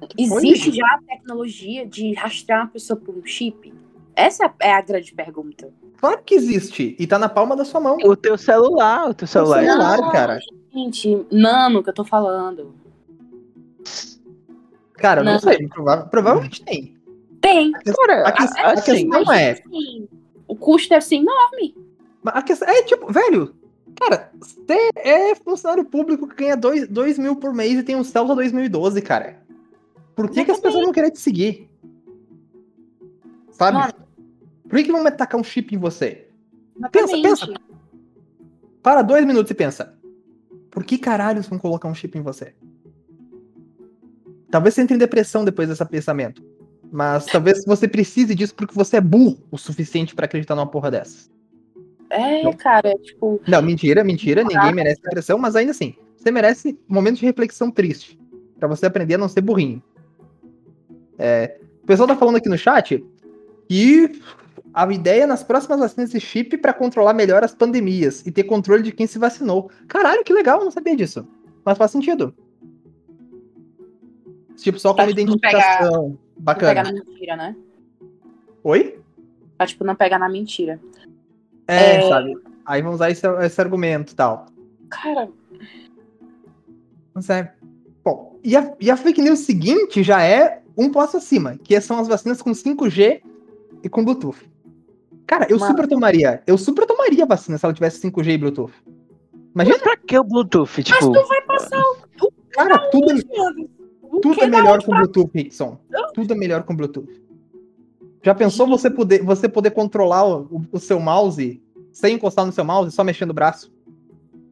Onde? 0.02 0.48
existe 0.48 0.72
já 0.72 0.86
a 0.86 1.00
tecnologia 1.06 1.86
de 1.86 2.14
rastrear 2.14 2.62
uma 2.62 2.70
pessoa 2.70 2.98
por 2.98 3.14
um 3.14 3.26
chip? 3.26 3.74
Essa 4.16 4.50
é 4.62 4.72
a 4.72 4.82
grande 4.82 5.14
pergunta. 5.14 5.70
Claro 5.98 6.22
que 6.26 6.34
existe. 6.34 6.96
E 6.98 7.06
tá 7.06 7.20
na 7.20 7.28
palma 7.28 7.58
da 7.58 7.66
sua 7.66 7.82
mão. 7.82 7.98
O 8.06 8.16
teu 8.16 8.38
celular, 8.38 9.10
o 9.10 9.14
teu 9.14 9.28
celular. 9.28 9.66
celular. 9.66 9.96
é- 9.96 9.98
Claro, 9.98 10.12
cara. 10.14 10.40
Gente, 10.74 11.26
nano 11.30 11.84
que 11.84 11.90
eu 11.90 11.94
tô 11.94 12.06
falando. 12.06 12.74
Cara, 14.98 15.22
eu 15.22 15.26
não, 15.26 15.34
Não. 15.34 15.40
sei. 15.40 15.68
prova- 15.68 16.06
provavelmente 16.06 16.64
tem. 16.64 16.98
Tem. 17.40 17.72
A, 17.76 17.80
a 18.30 18.72
assim, 18.74 18.92
questão 18.92 19.24
Mas, 19.26 19.40
é. 19.40 19.52
assim, 19.52 20.08
o 20.48 20.56
custo 20.56 20.90
deve 20.90 21.06
ser 21.06 21.16
enorme. 21.18 21.76
A 22.26 22.42
questão 22.42 22.68
é 22.68 22.84
tipo, 22.84 23.12
velho. 23.12 23.56
Cara, 24.00 24.32
você 24.40 24.90
é 24.96 25.34
funcionário 25.36 25.86
público 25.86 26.28
que 26.28 26.36
ganha 26.36 26.56
2 26.56 27.18
mil 27.18 27.36
por 27.36 27.54
mês 27.54 27.80
e 27.80 27.84
tem 27.84 27.96
um 27.96 28.04
Celta 28.04 28.36
2012, 28.36 29.02
cara. 29.02 29.42
Por 30.16 30.30
que, 30.30 30.46
que 30.46 30.52
as 30.52 30.60
pessoas 30.60 30.84
vão 30.84 30.92
querer 30.94 31.12
te 31.12 31.20
seguir? 31.20 31.70
Sabe? 33.52 33.78
Mano. 33.78 33.94
Por 34.68 34.78
que, 34.78 34.84
que 34.84 34.92
vão 34.92 35.04
tacar 35.12 35.40
um 35.40 35.44
chip 35.44 35.74
em 35.74 35.78
você? 35.80 36.28
Pensa, 36.92 37.16
Exatamente. 37.18 37.24
pensa. 37.48 37.62
Para 38.84 39.02
dois 39.02 39.26
minutos 39.26 39.50
e 39.52 39.56
pensa. 39.56 39.98
Por 40.70 40.84
que 40.84 40.98
caralhos 40.98 41.48
vão 41.48 41.58
colocar 41.58 41.88
um 41.88 41.96
chip 41.96 42.18
em 42.18 42.22
você? 42.22 42.54
Talvez 44.50 44.74
você 44.74 44.82
entre 44.82 44.96
em 44.96 45.00
depressão 45.00 45.44
depois 45.44 45.68
desse 45.68 45.86
pensamento. 45.86 46.44
Mas 46.92 47.26
talvez 47.26 47.66
você 47.66 47.88
precise 47.88 48.34
disso 48.34 48.56
porque 48.56 48.74
você 48.74 48.98
é 48.98 49.02
burro 49.02 49.38
o 49.52 49.58
suficiente 49.58 50.16
pra 50.16 50.26
acreditar 50.26 50.56
numa 50.56 50.68
porra 50.68 50.90
dessas. 50.90 51.30
É, 52.10 52.50
cara, 52.54 52.94
tipo. 53.00 53.42
Não, 53.48 53.62
mentira, 53.62 54.04
mentira. 54.04 54.44
Ninguém 54.44 54.74
merece 54.74 55.02
depressão, 55.02 55.38
mas 55.38 55.56
ainda 55.56 55.72
assim, 55.72 55.96
você 56.16 56.32
merece 56.32 56.80
momentos 56.88 57.20
de 57.20 57.26
reflexão 57.26 57.70
triste. 57.70 58.18
Pra 58.58 58.68
você 58.68 58.86
aprender 58.86 59.16
a 59.16 59.18
não 59.18 59.28
ser 59.28 59.42
burrinho. 59.42 59.84
É, 61.20 61.60
o 61.84 61.86
pessoal 61.86 62.08
tá 62.08 62.16
falando 62.16 62.38
aqui 62.38 62.50
no 62.50 62.58
chat 62.58 63.04
que 63.68 64.22
a 64.74 64.92
ideia 64.92 65.28
nas 65.28 65.44
próximas 65.44 65.80
vacinas 65.80 66.12
de 66.12 66.20
chip 66.20 66.58
pra 66.58 66.74
controlar 66.74 67.14
melhor 67.14 67.44
as 67.44 67.54
pandemias 67.54 68.26
e 68.26 68.32
ter 68.32 68.44
controle 68.44 68.84
de 68.84 68.92
quem 68.92 69.08
se 69.08 69.20
vacinou. 69.20 69.70
Caralho, 69.88 70.24
que 70.24 70.34
legal, 70.34 70.60
eu 70.60 70.66
não 70.66 70.72
sabia 70.72 70.96
disso. 70.96 71.28
Mas 71.66 71.78
faz 71.78 71.92
sentido. 71.92 72.34
Tipo, 74.58 74.80
só 74.80 74.94
Pra, 74.94 75.06
como 75.06 75.16
tipo, 75.16 75.30
não 75.32 75.38
pegar- 75.40 75.60
identificação. 75.60 76.04
Não 76.10 76.18
Bacana. 76.38 76.68
pegar 76.70 76.84
na 76.84 76.92
mentira, 76.94 77.36
né? 77.38 77.56
Oi? 78.64 79.00
Pra, 79.58 79.66
tipo, 79.68 79.84
não 79.84 79.96
pegar 79.96 80.20
na 80.20 80.28
mentira. 80.30 80.80
É, 81.68 81.96
É. 81.98 82.10
sabe? 82.10 82.36
Aí 82.66 82.82
vamos 82.82 82.96
usar 82.96 83.10
esse, 83.12 83.26
esse 83.46 83.62
argumento 83.62 84.12
e 84.12 84.16
tal. 84.16 84.46
Cara, 84.90 85.30
Mas 87.14 87.30
é. 87.30 87.54
Bom, 88.04 88.38
e 88.44 88.56
a, 88.56 88.74
e 88.80 88.90
a 88.92 88.98
fake 88.98 89.22
news 89.22 89.40
seguinte 89.40 90.04
já 90.04 90.22
é 90.22 90.62
um 90.78 90.92
passo 90.92 91.18
acima, 91.18 91.58
que 91.58 91.80
são 91.82 92.00
as 92.00 92.08
vacinas 92.08 92.42
com 92.42 92.52
5G 92.52 93.22
e 93.84 93.90
com 93.90 94.04
Bluetooth. 94.06 94.38
Cara, 95.26 95.46
eu 95.50 95.58
Mano. 95.60 95.72
super 95.72 95.88
tomaria. 95.88 96.42
Eu 96.48 96.58
super 96.58 96.86
tomaria 96.86 97.24
a 97.24 97.28
vacina 97.28 97.58
se 97.58 97.66
ela 97.66 97.74
tivesse 97.74 98.00
5G 98.00 98.34
e 98.34 98.38
Bluetooth. 98.38 98.74
Mas 99.54 99.68
Imagina, 99.68 99.80
pra 99.84 99.98
que 99.98 100.18
o 100.18 100.24
Bluetooth? 100.24 100.84
Tipo, 100.84 101.12
tu 101.12 101.28
vai 101.28 101.42
passar 101.42 101.82
o. 101.82 102.32
cara, 102.52 102.78
tudo, 102.92 103.08
tudo 104.22 104.42
é 104.44 104.48
melhor 104.48 104.84
com 104.84 104.92
Bluetooth, 104.94 105.32
Rickson. 105.34 105.78
Tudo 106.14 106.34
é 106.34 106.38
melhor 106.38 106.64
com 106.64 106.76
Bluetooth. 106.76 107.22
Já 108.24 108.36
pensou 108.36 108.68
você 108.68 108.90
poder, 108.90 109.24
você 109.24 109.48
poder 109.48 109.72
controlar 109.72 110.28
o, 110.28 110.62
o 110.72 110.80
seu 110.80 111.00
mouse 111.00 111.62
sem 111.92 112.16
encostar 112.16 112.46
no 112.46 112.52
seu 112.52 112.66
mouse, 112.66 112.92
só 112.92 113.04
mexendo 113.04 113.32
o 113.32 113.34
braço? 113.34 113.72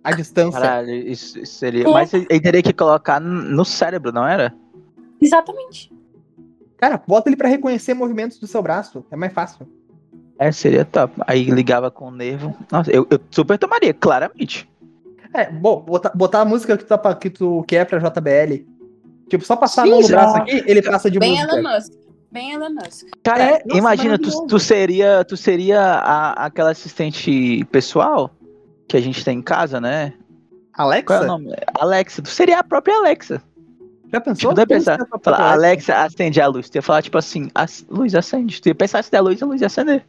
A 0.04 0.12
distância. 0.12 0.60
caralho, 0.62 0.92
isso 0.94 1.40
isso 1.40 1.56
seria. 1.56 1.84
É. 1.84 1.92
Mas 1.92 2.14
ele 2.14 2.40
teria 2.40 2.62
que 2.62 2.72
colocar 2.74 3.20
no 3.20 3.66
cérebro, 3.66 4.12
não 4.12 4.26
era? 4.28 4.54
Exatamente. 5.20 5.92
Cara, 6.78 7.02
bota 7.08 7.30
ele 7.30 7.36
pra 7.36 7.48
reconhecer 7.48 7.94
movimentos 7.94 8.38
do 8.40 8.46
seu 8.48 8.62
braço. 8.62 9.04
É 9.10 9.16
mais 9.16 9.34
fácil. 9.34 9.68
É, 10.38 10.52
seria 10.52 10.86
top. 10.86 11.14
Aí 11.26 11.46
ligava 11.46 11.90
com 11.90 12.10
o 12.10 12.12
nervo. 12.12 12.56
Nossa, 12.72 12.92
eu, 12.92 13.08
eu 13.10 13.20
super 13.32 13.58
tomaria, 13.58 13.94
claramente. 13.94 14.70
É, 15.34 15.50
bom, 15.50 15.82
botar, 15.82 16.12
botar 16.16 16.42
a 16.42 16.46
música 16.46 16.78
que 16.78 16.84
tu, 16.84 16.88
tá 16.88 16.98
pra- 16.98 17.16
que 17.16 17.30
tu 17.30 17.64
quer 17.68 17.86
pra 17.86 18.00
JBL. 18.00 18.66
Tipo, 19.30 19.44
só 19.46 19.56
passar 19.56 19.82
a 19.82 19.86
Sim, 19.86 19.92
mão 19.92 20.02
no 20.02 20.08
já. 20.08 20.18
braço 20.18 20.38
aqui, 20.38 20.64
ele 20.68 20.82
passa 20.82 21.10
de 21.10 21.20
Bem 21.20 21.32
música. 21.32 21.56
Elon 21.58 21.74
Musk. 21.74 21.94
Bem 22.32 22.52
Elon 22.54 22.70
Musk. 22.70 23.08
Cara, 23.24 23.44
É, 23.44 23.64
nossa, 23.66 23.78
imagina, 23.80 24.18
tu, 24.20 24.46
tu 24.48 24.60
seria, 24.60 25.24
tu 25.26 25.36
seria 25.38 25.82
a- 25.82 26.46
aquela 26.46 26.72
assistente 26.72 27.66
pessoal 27.72 28.30
que 28.88 28.96
a 28.98 29.02
gente 29.02 29.24
tem 29.26 29.40
em 29.40 29.42
casa, 29.42 29.80
né? 29.82 30.14
Alexa? 30.74 31.06
Qual 31.06 31.22
é 31.22 31.24
o 31.24 31.28
nome? 31.28 31.54
Alexa. 31.80 32.22
Tu 32.22 32.30
seria 32.30 32.60
a 32.60 32.64
própria 32.64 32.98
Alexa. 32.98 33.42
Já 34.12 34.22
pensou? 34.22 34.52
Tipo, 34.52 34.62
tu 34.62 34.68
pensar, 34.68 35.00
é 35.00 35.04
a 35.12 35.20
falar, 35.20 35.54
Alexa, 35.54 35.96
acende 35.96 36.40
a 36.40 36.48
luz. 36.48 36.70
Tu 36.70 36.76
ia 36.76 36.82
falar, 36.82 37.02
tipo 37.02 37.18
assim, 37.18 37.50
"Ac- 37.56 37.86
luz 37.90 38.14
acende. 38.14 38.62
Tu 38.62 38.68
ia 38.68 38.76
pensar 38.76 39.04
se 39.04 39.10
der 39.12 39.22
luz, 39.22 39.42
a 39.42 39.46
luz 39.46 39.62
ia 39.62 39.68
acender. 39.68 40.06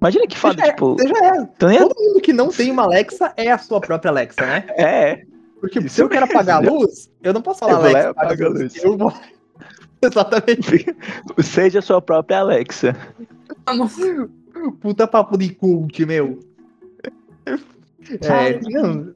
Imagina 0.00 0.26
que 0.26 0.36
foda, 0.36 0.58
já 0.60 0.66
é- 0.66 0.70
tipo. 0.72 0.94
você 0.94 1.08
já 1.08 1.26
é. 1.26 1.44
Todo 1.78 1.94
mundo 1.98 2.20
que 2.20 2.32
não 2.32 2.48
tem 2.48 2.70
uma 2.70 2.82
Alexa 2.82 3.32
é 3.36 3.50
a 3.50 3.56
sua 3.58 3.80
própria 3.80 4.10
Alexa, 4.10 4.44
né? 4.44 4.64
É, 4.76 5.22
Porque 5.60 5.78
Isso 5.80 5.94
se 5.96 6.02
eu 6.02 6.08
quero 6.08 6.26
mesmo, 6.26 6.38
apagar 6.40 6.64
a 6.64 6.70
luz, 6.70 7.10
eu 7.22 7.32
não 7.32 7.42
posso 7.42 7.60
falar 7.60 7.72
Eu 7.72 7.78
Alexa, 7.78 8.10
apaga 8.10 8.46
a 8.46 8.48
luz. 8.48 8.60
luz. 8.60 8.84
Eu 8.84 8.96
vou... 8.96 9.12
Exatamente. 10.02 10.86
seja 11.42 11.78
a 11.78 11.82
sua 11.82 12.02
própria 12.02 12.40
Alexa. 12.40 12.94
Puta 14.80 15.06
papo 15.06 15.36
de 15.38 15.54
cult, 15.54 16.04
meu. 16.04 16.38
É, 17.46 18.60
não. 18.70 19.14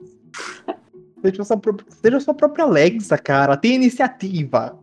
Seja 1.23 1.43
a, 1.43 1.45
sua, 1.45 1.59
pró- 1.59 1.77
seja 2.03 2.21
sua 2.21 2.35
própria 2.35 2.65
Alexa, 2.65 3.19
cara. 3.19 3.57
Tem 3.57 3.75
iniciativa. 3.75 4.79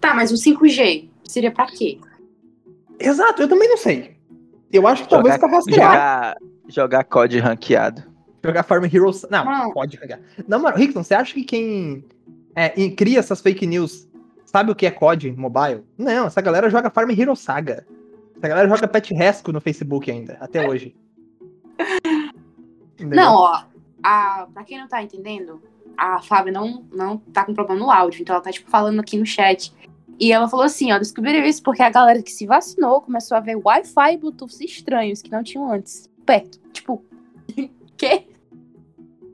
Tá, 0.00 0.14
mas 0.14 0.30
o 0.30 0.36
5G 0.36 1.08
seria 1.24 1.50
pra 1.50 1.66
quê? 1.66 1.98
Exato, 2.98 3.42
eu 3.42 3.48
também 3.48 3.68
não 3.68 3.76
sei. 3.76 4.16
Eu 4.72 4.86
acho 4.86 5.02
que 5.02 5.10
talvez 5.10 5.36
pra 5.36 5.48
rastrear. 5.48 5.88
jogar, 5.90 6.36
jogar 6.68 7.04
COD 7.04 7.38
ranqueado. 7.40 8.11
Jogar 8.44 8.62
Farm 8.64 8.84
Heroes. 8.84 9.24
Não, 9.30 9.44
Não. 9.44 9.72
pode 9.72 9.96
jogar. 9.96 10.20
Não, 10.48 10.60
mano, 10.60 10.76
Rickson, 10.76 11.02
você 11.02 11.14
acha 11.14 11.34
que 11.34 11.44
quem 11.44 12.04
é, 12.54 12.68
cria 12.90 13.18
essas 13.18 13.40
fake 13.40 13.66
news 13.66 14.08
sabe 14.44 14.70
o 14.70 14.74
que 14.74 14.84
é 14.84 14.90
COD 14.90 15.32
mobile? 15.32 15.84
Não, 15.96 16.26
essa 16.26 16.40
galera 16.40 16.68
joga 16.68 16.90
Farm 16.90 17.10
Hero 17.10 17.34
Saga. 17.34 17.86
Essa 18.36 18.48
galera 18.48 18.68
joga 18.68 18.88
Pet 18.88 19.14
Rescue 19.14 19.52
no 19.52 19.60
Facebook 19.60 20.10
ainda, 20.10 20.36
até 20.40 20.68
hoje. 20.68 20.94
Entendeu? 22.94 23.16
Não, 23.16 23.34
ó. 23.34 23.62
A, 24.02 24.48
pra 24.52 24.64
quem 24.64 24.78
não 24.78 24.88
tá 24.88 25.00
entendendo, 25.00 25.62
a 25.96 26.20
Fábio 26.20 26.52
não, 26.52 26.84
não 26.92 27.18
tá 27.18 27.44
com 27.44 27.54
problema 27.54 27.80
no 27.80 27.90
áudio, 27.90 28.20
então 28.20 28.34
ela 28.34 28.42
tá, 28.42 28.50
tipo, 28.50 28.68
falando 28.68 29.00
aqui 29.00 29.16
no 29.16 29.24
chat. 29.24 29.72
E 30.18 30.32
ela 30.32 30.48
falou 30.48 30.66
assim, 30.66 30.92
ó, 30.92 30.98
descobriram 30.98 31.44
isso 31.44 31.62
porque 31.62 31.82
a 31.82 31.90
galera 31.90 32.22
que 32.22 32.32
se 32.32 32.46
vacinou 32.46 33.00
começou 33.00 33.36
a 33.36 33.40
ver 33.40 33.56
Wi-Fi 33.56 34.14
e 34.14 34.16
Bluetooth 34.16 34.64
estranhos 34.64 35.22
que 35.22 35.30
não 35.30 35.42
tinham 35.42 35.70
antes. 35.70 36.10
Perto. 36.26 36.58
Tipo, 36.72 37.04
quê? 37.96 38.26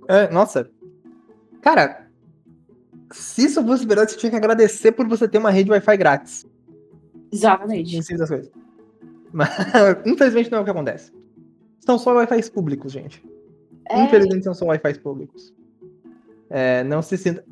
É, 0.08 0.28
nossa. 0.30 0.68
Cara, 1.60 2.08
se 3.12 3.44
isso 3.44 3.62
fosse 3.64 3.86
verdade, 3.86 4.12
você 4.12 4.16
tinha 4.18 4.30
que 4.30 4.36
agradecer 4.36 4.92
por 4.92 5.06
você 5.06 5.28
ter 5.28 5.38
uma 5.38 5.50
rede 5.50 5.70
Wi-Fi 5.70 5.96
grátis. 5.96 6.46
Exatamente. 7.30 7.96
Em 7.96 8.02
cima 8.02 8.18
das 8.20 8.28
coisas. 8.28 8.50
Mas, 9.32 9.50
infelizmente 10.06 10.50
não 10.50 10.58
é 10.58 10.60
o 10.62 10.64
que 10.64 10.70
acontece. 10.70 11.12
São 11.80 11.98
só 11.98 12.14
Wi-Fi 12.14 12.50
públicos, 12.50 12.92
gente. 12.92 13.22
É, 13.88 14.02
Infelizmente 14.02 14.44
são 14.44 14.54
só 14.54 14.66
Wi-Fi 14.66 14.98
públicos. 14.98 15.54
É, 16.50 16.82
não 16.84 17.02
se 17.02 17.16
sinta. 17.18 17.44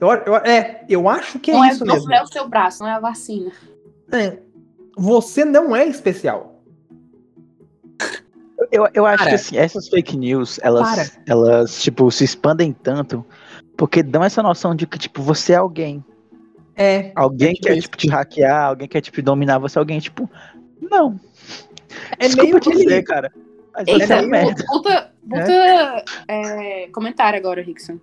Eu, 0.00 0.08
eu- 0.08 0.36
é, 0.36 0.84
eu 0.88 1.08
acho 1.08 1.38
que 1.38 1.50
é 1.50 1.54
não, 1.54 1.64
é, 1.64 1.68
isso 1.70 1.84
não 1.84 1.94
mesmo. 1.94 2.12
é 2.12 2.22
o 2.22 2.26
seu 2.26 2.48
braço, 2.48 2.82
não 2.82 2.90
é 2.90 2.94
a 2.94 3.00
vacina. 3.00 3.50
É, 4.12 4.38
você 4.96 5.44
não 5.44 5.74
é 5.74 5.86
especial. 5.86 6.51
Eu, 8.72 8.88
eu 8.94 9.04
acho 9.06 9.18
Para. 9.18 9.28
que 9.30 9.34
assim, 9.36 9.56
essas 9.56 9.88
fake 9.88 10.16
news, 10.16 10.58
elas, 10.62 10.88
Para. 10.88 11.10
elas, 11.26 11.82
tipo, 11.82 12.10
se 12.10 12.24
expandem 12.24 12.72
tanto 12.72 13.24
porque 13.76 14.02
dão 14.02 14.24
essa 14.24 14.42
noção 14.42 14.74
de 14.74 14.86
que, 14.86 14.98
tipo, 14.98 15.22
você 15.22 15.52
é 15.52 15.56
alguém. 15.56 16.04
É. 16.74 17.12
Alguém 17.14 17.50
É 17.50 17.54
tipo 17.54 17.66
quer, 17.66 17.80
tipo, 17.80 17.96
te 17.96 18.08
hackear, 18.08 18.66
alguém 18.68 18.88
quer, 18.88 19.00
tipo, 19.02 19.20
dominar 19.22 19.58
você, 19.58 19.78
alguém, 19.78 20.00
tipo, 20.00 20.28
não. 20.80 21.20
É 22.18 22.26
Desculpa 22.26 22.44
meio 22.48 22.60
te 22.60 22.70
dizer, 22.70 23.02
cara. 23.02 23.30
Mas 23.74 23.86
Eita, 23.88 24.06
você 24.06 24.12
é 24.12 24.16
meio- 24.16 24.30
merda. 24.30 24.64
Puta, 24.66 25.12
puta 25.28 26.04
é, 26.28 26.88
comentário 26.92 27.38
agora, 27.38 27.62
Rickson. 27.62 27.98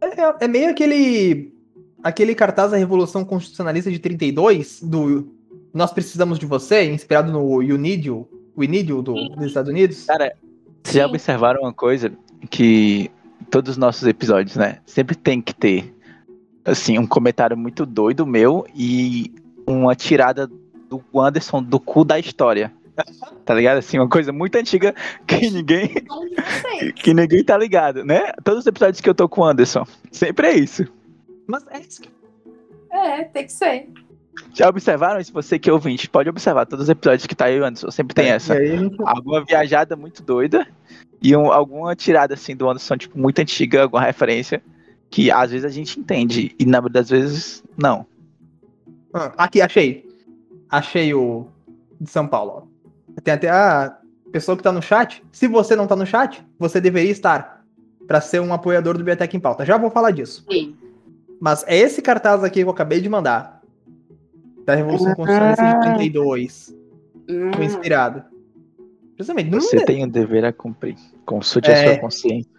É, 0.00 0.44
é 0.44 0.48
meio 0.48 0.70
aquele. 0.70 1.54
Aquele 2.02 2.34
cartaz 2.34 2.70
da 2.70 2.76
Revolução 2.76 3.24
Constitucionalista 3.24 3.90
de 3.90 3.98
32, 3.98 4.80
do 4.82 5.32
Nós 5.74 5.92
Precisamos 5.92 6.38
de 6.38 6.46
Você, 6.46 6.84
inspirado 6.84 7.32
no 7.32 7.60
You 7.62 7.76
Need 7.78 8.06
You, 8.06 8.28
We 8.56 8.66
Need 8.66 8.90
You 8.90 9.02
do, 9.02 9.14
dos 9.14 9.46
Estados 9.46 9.70
Unidos. 9.70 10.04
Cara, 10.04 10.34
vocês 10.82 10.96
já 10.96 11.06
observaram 11.06 11.62
uma 11.62 11.72
coisa 11.72 12.12
que 12.50 13.10
todos 13.50 13.72
os 13.72 13.76
nossos 13.76 14.06
episódios, 14.06 14.56
né? 14.56 14.78
Sempre 14.86 15.16
tem 15.16 15.40
que 15.40 15.54
ter, 15.54 15.94
assim, 16.64 16.98
um 16.98 17.06
comentário 17.06 17.56
muito 17.56 17.84
doido 17.84 18.26
meu 18.26 18.66
e 18.74 19.32
uma 19.66 19.94
tirada 19.94 20.48
do 20.88 21.02
Anderson 21.20 21.62
do 21.62 21.80
cu 21.80 22.04
da 22.04 22.18
história. 22.18 22.72
Tá 23.44 23.52
ligado? 23.52 23.76
Assim, 23.76 23.98
uma 23.98 24.08
coisa 24.08 24.32
muito 24.32 24.56
antiga 24.56 24.94
que 25.26 25.50
ninguém, 25.50 25.90
que 26.94 27.12
ninguém 27.12 27.44
tá 27.44 27.58
ligado, 27.58 28.04
né? 28.04 28.32
Todos 28.42 28.60
os 28.60 28.66
episódios 28.66 29.00
que 29.02 29.10
eu 29.10 29.14
tô 29.14 29.28
com 29.28 29.42
o 29.42 29.44
Anderson, 29.44 29.84
sempre 30.10 30.46
é 30.46 30.54
isso. 30.56 30.86
Mas 31.46 31.66
é 31.70 31.80
isso 31.80 32.00
que 32.00 32.08
É, 32.90 33.24
tem 33.24 33.44
que 33.44 33.52
ser. 33.52 33.88
Já 34.54 34.68
observaram 34.68 35.20
isso? 35.20 35.32
Você 35.32 35.58
que 35.58 35.68
é 35.68 35.72
ouvinte, 35.72 36.08
pode 36.08 36.28
observar. 36.28 36.66
Todos 36.66 36.84
os 36.84 36.88
episódios 36.90 37.26
que 37.26 37.34
tá 37.34 37.46
aí, 37.46 37.60
o 37.60 37.64
Anderson, 37.64 37.90
sempre 37.90 38.14
tem 38.14 38.28
essa. 38.28 38.54
E 38.54 38.72
aí 38.72 38.90
Alguma 39.04 39.44
viajada 39.44 39.96
muito 39.96 40.22
doida 40.22 40.66
e 41.22 41.36
um- 41.36 41.50
alguma 41.52 41.94
tirada 41.96 42.34
assim 42.34 42.54
do 42.56 42.68
Anderson, 42.68 42.96
tipo, 42.96 43.18
muito 43.18 43.38
antiga, 43.40 43.82
alguma 43.82 44.02
referência, 44.02 44.62
que 45.10 45.30
às 45.30 45.50
vezes 45.50 45.64
a 45.64 45.68
gente 45.68 45.98
entende 46.00 46.54
e 46.58 46.64
na 46.64 46.80
maioria 46.80 46.92
das 46.94 47.10
vezes 47.10 47.64
não. 47.76 48.06
Ah, 49.12 49.32
aqui, 49.38 49.60
achei. 49.60 50.04
Achei 50.70 51.14
o 51.14 51.46
de 52.00 52.10
São 52.10 52.26
Paulo. 52.26 52.68
ó. 53.16 53.20
Tem 53.22 53.32
até 53.34 53.48
a 53.48 53.96
pessoa 54.32 54.56
que 54.56 54.62
tá 54.62 54.72
no 54.72 54.82
chat. 54.82 55.22
Se 55.32 55.48
você 55.48 55.74
não 55.74 55.86
tá 55.86 55.96
no 55.96 56.04
chat, 56.04 56.44
você 56.58 56.80
deveria 56.80 57.10
estar. 57.10 57.56
Pra 58.06 58.20
ser 58.20 58.40
um 58.40 58.52
apoiador 58.52 58.96
do 58.96 59.02
Biotech 59.02 59.36
em 59.36 59.40
Pauta. 59.40 59.64
Já 59.64 59.76
vou 59.76 59.90
falar 59.90 60.12
disso. 60.12 60.44
Sim. 60.50 60.76
Mas 61.40 61.64
é 61.66 61.76
esse 61.76 62.00
cartaz 62.00 62.44
aqui 62.44 62.60
que 62.60 62.64
eu 62.64 62.70
acabei 62.70 63.00
de 63.00 63.08
mandar. 63.08 63.55
Da 64.66 64.74
Revolução 64.74 65.14
Constitucionalista 65.14 65.64
de 65.64 65.80
32. 65.96 66.76
Hum, 67.28 67.52
Foi 67.54 67.64
inspirado. 67.64 68.24
Justamente. 69.18 69.50
Não 69.50 69.60
Você 69.60 69.78
é- 69.78 69.84
tem 69.84 70.04
um 70.04 70.08
dever 70.08 70.44
a 70.44 70.52
cumprir. 70.52 70.96
Consulte 71.24 71.70
a 71.70 71.74
É. 71.74 71.86
sua 71.92 72.00
consciência. 72.00 72.50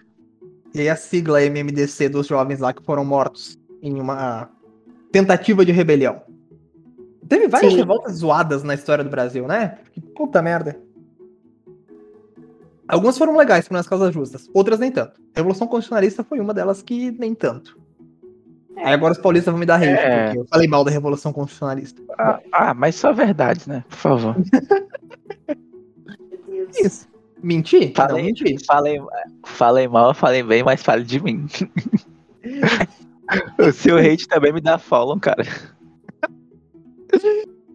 E 0.74 0.80
aí 0.82 0.90
a 0.90 0.96
sigla 0.96 1.42
MMDC 1.44 2.10
dos 2.10 2.26
jovens 2.28 2.60
lá 2.60 2.74
que 2.74 2.84
foram 2.84 3.04
mortos 3.06 3.60
em 3.82 4.00
uma 4.00 4.50
tentativa 5.12 5.64
de 5.66 5.72
rebelião. 5.72 6.22
Teve 7.28 7.48
várias 7.48 7.74
Sim. 7.74 7.80
revoltas 7.80 8.14
zoadas 8.16 8.64
na 8.64 8.74
história 8.74 9.04
do 9.04 9.10
Brasil, 9.10 9.46
né? 9.48 9.80
Que 9.92 10.00
puta 10.02 10.42
merda. 10.42 10.80
Algumas 12.88 13.18
foram 13.18 13.36
legais, 13.36 13.68
foram 13.68 13.80
as 13.82 13.88
causas 13.88 14.14
justas. 14.14 14.50
Outras 14.54 14.80
nem 14.80 14.92
tanto. 14.92 15.20
Revolução 15.36 15.68
Constitucionalista 15.68 16.24
foi 16.24 16.40
uma 16.40 16.54
delas 16.54 16.82
que 16.82 17.12
nem 17.12 17.36
tanto. 17.36 17.78
Aí 18.78 18.94
agora 18.94 19.14
os 19.14 19.20
paulistas 19.20 19.52
vão 19.52 19.60
me 19.60 19.66
dar 19.66 19.78
rage, 19.78 19.90
É. 19.92 20.26
porque 20.28 20.40
eu 20.40 20.46
falei 20.48 20.68
mal 20.68 20.84
da 20.84 20.92
Revolução 20.92 21.34
Constitucionalista. 21.34 22.02
Ah, 22.18 22.40
ah, 22.52 22.74
mas 22.74 22.96
só 22.96 23.12
verdade, 23.12 23.68
né? 23.68 23.84
Por 23.90 23.98
favor. 23.98 24.36
Isso. 26.80 27.08
Mentir? 27.42 27.88
Não, 27.90 27.94
Falei, 28.08 28.24
mentir. 28.26 28.58
falei, 28.66 29.00
falei 29.46 29.88
mal, 29.88 30.14
falei 30.14 30.44
bem, 30.44 30.64
mas 30.64 30.82
fale 30.82 31.04
de 31.04 31.22
mim. 31.22 31.48
o 33.60 33.72
seu 33.72 33.98
hate 33.98 34.28
também 34.28 34.54
me 34.54 34.62
dá 34.62 34.78
follow, 34.78 35.20
cara. 35.20 35.44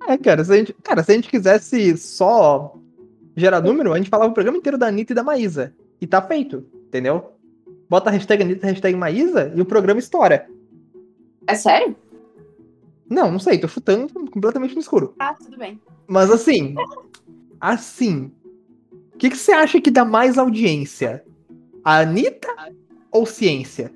É, 0.09 0.17
cara, 0.19 0.45
se 0.45 0.53
a 0.53 0.57
gente, 0.57 0.73
cara, 0.83 1.03
se 1.03 1.13
a 1.13 1.15
gente 1.15 1.29
quisesse 1.29 1.97
só 1.97 2.75
gerar 3.37 3.61
número, 3.61 3.93
a 3.93 3.99
gente 3.99 4.11
falava 4.11 4.31
o 4.31 4.35
programa 4.35 4.59
inteiro 4.59 4.77
da 4.77 4.89
Anitta 4.89 5.13
e 5.13 5.17
da 5.17 5.23
Maísa. 5.23 5.73
E 6.01 6.07
tá 6.07 6.21
feito, 6.21 6.67
entendeu? 6.89 7.33
Bota 7.89 8.11
a 8.11 8.13
hashtag 8.13 8.43
Anitta, 8.43 8.67
hashtag 8.67 8.97
Maísa 8.97 9.53
e 9.55 9.61
o 9.61 9.65
programa 9.65 10.01
estoura. 10.01 10.47
É 11.47 11.55
sério? 11.55 11.97
Não, 13.09 13.31
não 13.31 13.39
sei, 13.39 13.59
tô 13.59 13.69
chutando 13.69 14.13
completamente 14.31 14.75
no 14.75 14.81
escuro. 14.81 15.15
Ah, 15.19 15.35
tudo 15.35 15.57
bem. 15.59 15.81
Mas 16.07 16.31
assim, 16.31 16.75
assim, 17.61 18.33
o 19.15 19.19
que, 19.19 19.31
que 19.31 19.37
você 19.37 19.53
acha 19.53 19.81
que 19.81 19.91
dá 19.91 20.05
mais 20.05 20.39
audiência? 20.39 21.25
A 21.85 21.99
Anitta 21.99 22.49
ou 23.11 23.27
ciência? 23.27 23.93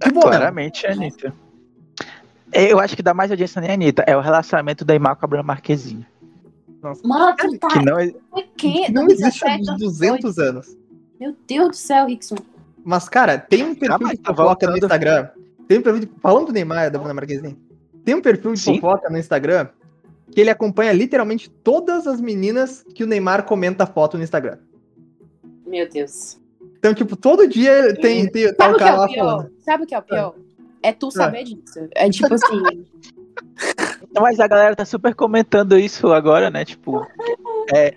Boa, 0.00 0.12
mesmo. 0.12 0.20
Claramente, 0.22 0.86
a 0.86 0.92
Anitta. 0.92 1.34
Eu 2.52 2.78
acho 2.80 2.96
que 2.96 3.02
dá 3.02 3.12
mais 3.14 3.30
audiência 3.30 3.60
nem 3.60 3.70
a 3.70 3.74
Anitta. 3.74 4.02
É 4.06 4.16
o 4.16 4.20
relacionamento 4.20 4.84
da 4.84 4.94
Imar 4.94 5.16
com 5.16 5.24
a 5.24 5.28
Bruna 5.28 5.42
Marquezine. 5.42 6.06
Mano, 7.04 7.36
tu 7.36 7.58
tá 7.58 7.68
Que 7.68 7.84
não, 7.84 7.98
é- 7.98 8.14
pequeno. 8.34 8.94
não 8.94 9.06
existe 9.08 9.44
há 9.44 9.56
2017, 9.56 9.78
200 9.78 10.38
anos. 10.38 10.76
Meu 11.18 11.34
Deus 11.46 11.68
do 11.70 11.76
céu, 11.76 12.06
Rickson. 12.06 12.36
Mas, 12.86 13.08
cara, 13.08 13.36
tem 13.36 13.64
um 13.64 13.74
perfil 13.74 14.06
de 14.06 14.20
fofoca 14.24 14.70
no. 14.70 14.76
Instagram. 14.76 15.28
Tem 15.66 15.78
um 15.78 15.82
perfil 15.82 16.00
de... 16.02 16.10
Falando 16.22 16.46
do 16.46 16.52
Neymar, 16.52 16.88
da 16.88 17.00
Bruna 17.00 17.12
Marquezine. 17.12 17.58
Tem 18.04 18.14
um 18.14 18.22
perfil 18.22 18.52
de 18.52 18.60
Sim. 18.60 18.74
fofoca 18.76 19.10
no 19.10 19.18
Instagram 19.18 19.66
que 20.30 20.40
ele 20.40 20.50
acompanha 20.50 20.92
literalmente 20.92 21.50
todas 21.50 22.06
as 22.06 22.20
meninas 22.20 22.84
que 22.94 23.02
o 23.02 23.06
Neymar 23.08 23.44
comenta 23.44 23.86
foto 23.86 24.16
no 24.16 24.22
Instagram. 24.22 24.58
Meu 25.66 25.88
Deus. 25.88 26.40
Então, 26.78 26.94
tipo, 26.94 27.16
todo 27.16 27.48
dia 27.48 27.92
tem, 27.96 28.30
tem 28.30 28.54
tá 28.54 28.66
Sabe 28.66 28.74
o 28.74 28.78
que 28.78 28.84
é 28.84 28.86
cara 28.86 28.96
o 28.96 29.00
lá 29.00 29.08
pior? 29.08 29.24
falando. 29.24 29.52
Sabe 29.64 29.82
o 29.82 29.86
que 29.86 29.94
é 29.94 29.98
o 29.98 30.02
pior? 30.02 30.34
É 30.80 30.92
tu 30.92 31.10
saber 31.10 31.42
disso. 31.42 31.88
É 31.92 32.08
tipo 32.08 32.32
assim. 32.32 32.84
Mas 34.14 34.38
a 34.38 34.46
galera 34.46 34.76
tá 34.76 34.84
super 34.84 35.12
comentando 35.12 35.76
isso 35.76 36.12
agora, 36.12 36.50
né? 36.50 36.64
Tipo, 36.64 37.04
é, 37.74 37.94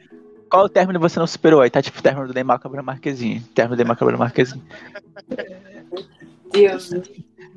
qual 0.50 0.66
o 0.66 0.70
término 0.70 1.00
você 1.00 1.20
não 1.20 1.28
superou? 1.28 1.62
Aí 1.62 1.70
tá 1.70 1.82
tipo, 1.82 2.02
término 2.02 2.28
do 2.28 2.34
Neymar 2.34 2.60
com 2.60 2.68
a 2.68 2.72
Bruna 2.72 2.84
Marquezine. 2.84 3.42
Término 3.54 3.76
do 3.76 3.80
Neymar 3.80 3.98
com 3.98 4.04
a 4.04 4.08
Bruna 4.08 4.24
Marquezine. 4.24 4.62
Deus. 6.52 6.92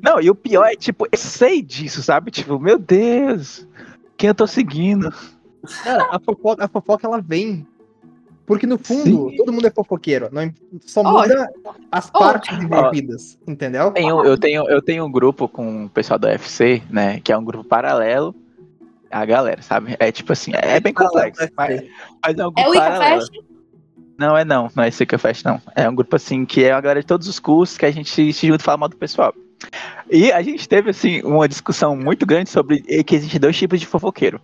Não, 0.01 0.19
e 0.21 0.29
o 0.29 0.35
pior 0.35 0.65
é, 0.65 0.75
tipo, 0.75 1.07
eu 1.11 1.17
sei 1.17 1.61
disso, 1.61 2.03
sabe? 2.03 2.29
Tipo, 2.31 2.59
meu 2.59 2.77
Deus, 2.77 3.67
quem 4.17 4.27
eu 4.27 4.35
tô 4.35 4.45
seguindo? 4.45 5.11
Cara, 5.83 6.09
a 6.11 6.19
fofoca, 6.19 6.65
a 6.65 6.67
fofoca, 6.67 7.07
ela 7.07 7.21
vem. 7.21 7.65
Porque 8.45 8.67
no 8.67 8.77
fundo, 8.77 9.29
Sim. 9.29 9.37
todo 9.37 9.53
mundo 9.53 9.65
é 9.65 9.71
fofoqueiro. 9.71 10.27
Não, 10.29 10.53
só 10.81 11.01
muda 11.01 11.49
as 11.89 12.07
Ótimo. 12.13 12.19
partes 12.19 12.61
envolvidas, 12.61 13.39
entendeu? 13.47 13.91
Tenho- 13.91 14.25
eu, 14.25 14.37
tenho, 14.37 14.69
eu 14.69 14.81
tenho 14.81 15.05
um 15.05 15.11
grupo 15.11 15.47
com 15.47 15.85
o 15.85 15.89
pessoal 15.89 16.19
do 16.19 16.27
UFC, 16.27 16.83
né? 16.89 17.21
Que 17.21 17.31
é 17.31 17.37
um 17.37 17.43
grupo 17.45 17.63
paralelo 17.63 18.35
à 19.13 19.25
galera, 19.25 19.61
sabe? 19.61 19.95
É 19.99 20.11
tipo 20.11 20.33
assim, 20.33 20.51
é 20.55 20.79
bem 20.79 20.93
complexo. 20.93 21.47
Mas, 21.55 21.83
mas 22.25 22.37
é 22.37 22.47
um 22.47 22.51
É 22.57 22.67
o. 22.67 22.71
Fest? 22.73 23.31
Não, 24.17 24.37
é 24.37 24.45
não, 24.45 24.69
não 24.75 24.83
é 24.83 24.91
Seeker 24.91 25.19
Fest, 25.19 25.43
não. 25.43 25.61
É 25.75 25.89
um 25.89 25.95
grupo 25.95 26.15
assim 26.15 26.45
que 26.45 26.63
é 26.63 26.71
a 26.71 26.81
galera 26.81 27.01
de 27.01 27.05
todos 27.07 27.27
os 27.27 27.39
cursos 27.39 27.77
que 27.77 27.85
a 27.85 27.91
gente 27.91 28.09
se 28.09 28.47
junta 28.47 28.61
e 28.61 28.65
fala 28.65 28.77
mal 28.77 28.89
do 28.89 28.95
pessoal. 28.95 29.33
E 30.09 30.31
a 30.31 30.41
gente 30.41 30.67
teve, 30.67 30.89
assim, 30.89 31.21
uma 31.23 31.47
discussão 31.47 31.95
muito 31.95 32.25
grande 32.25 32.49
sobre 32.49 32.79
que 33.03 33.15
existem 33.15 33.39
dois 33.39 33.57
tipos 33.57 33.79
de 33.79 33.87
fofoqueiro. 33.87 34.39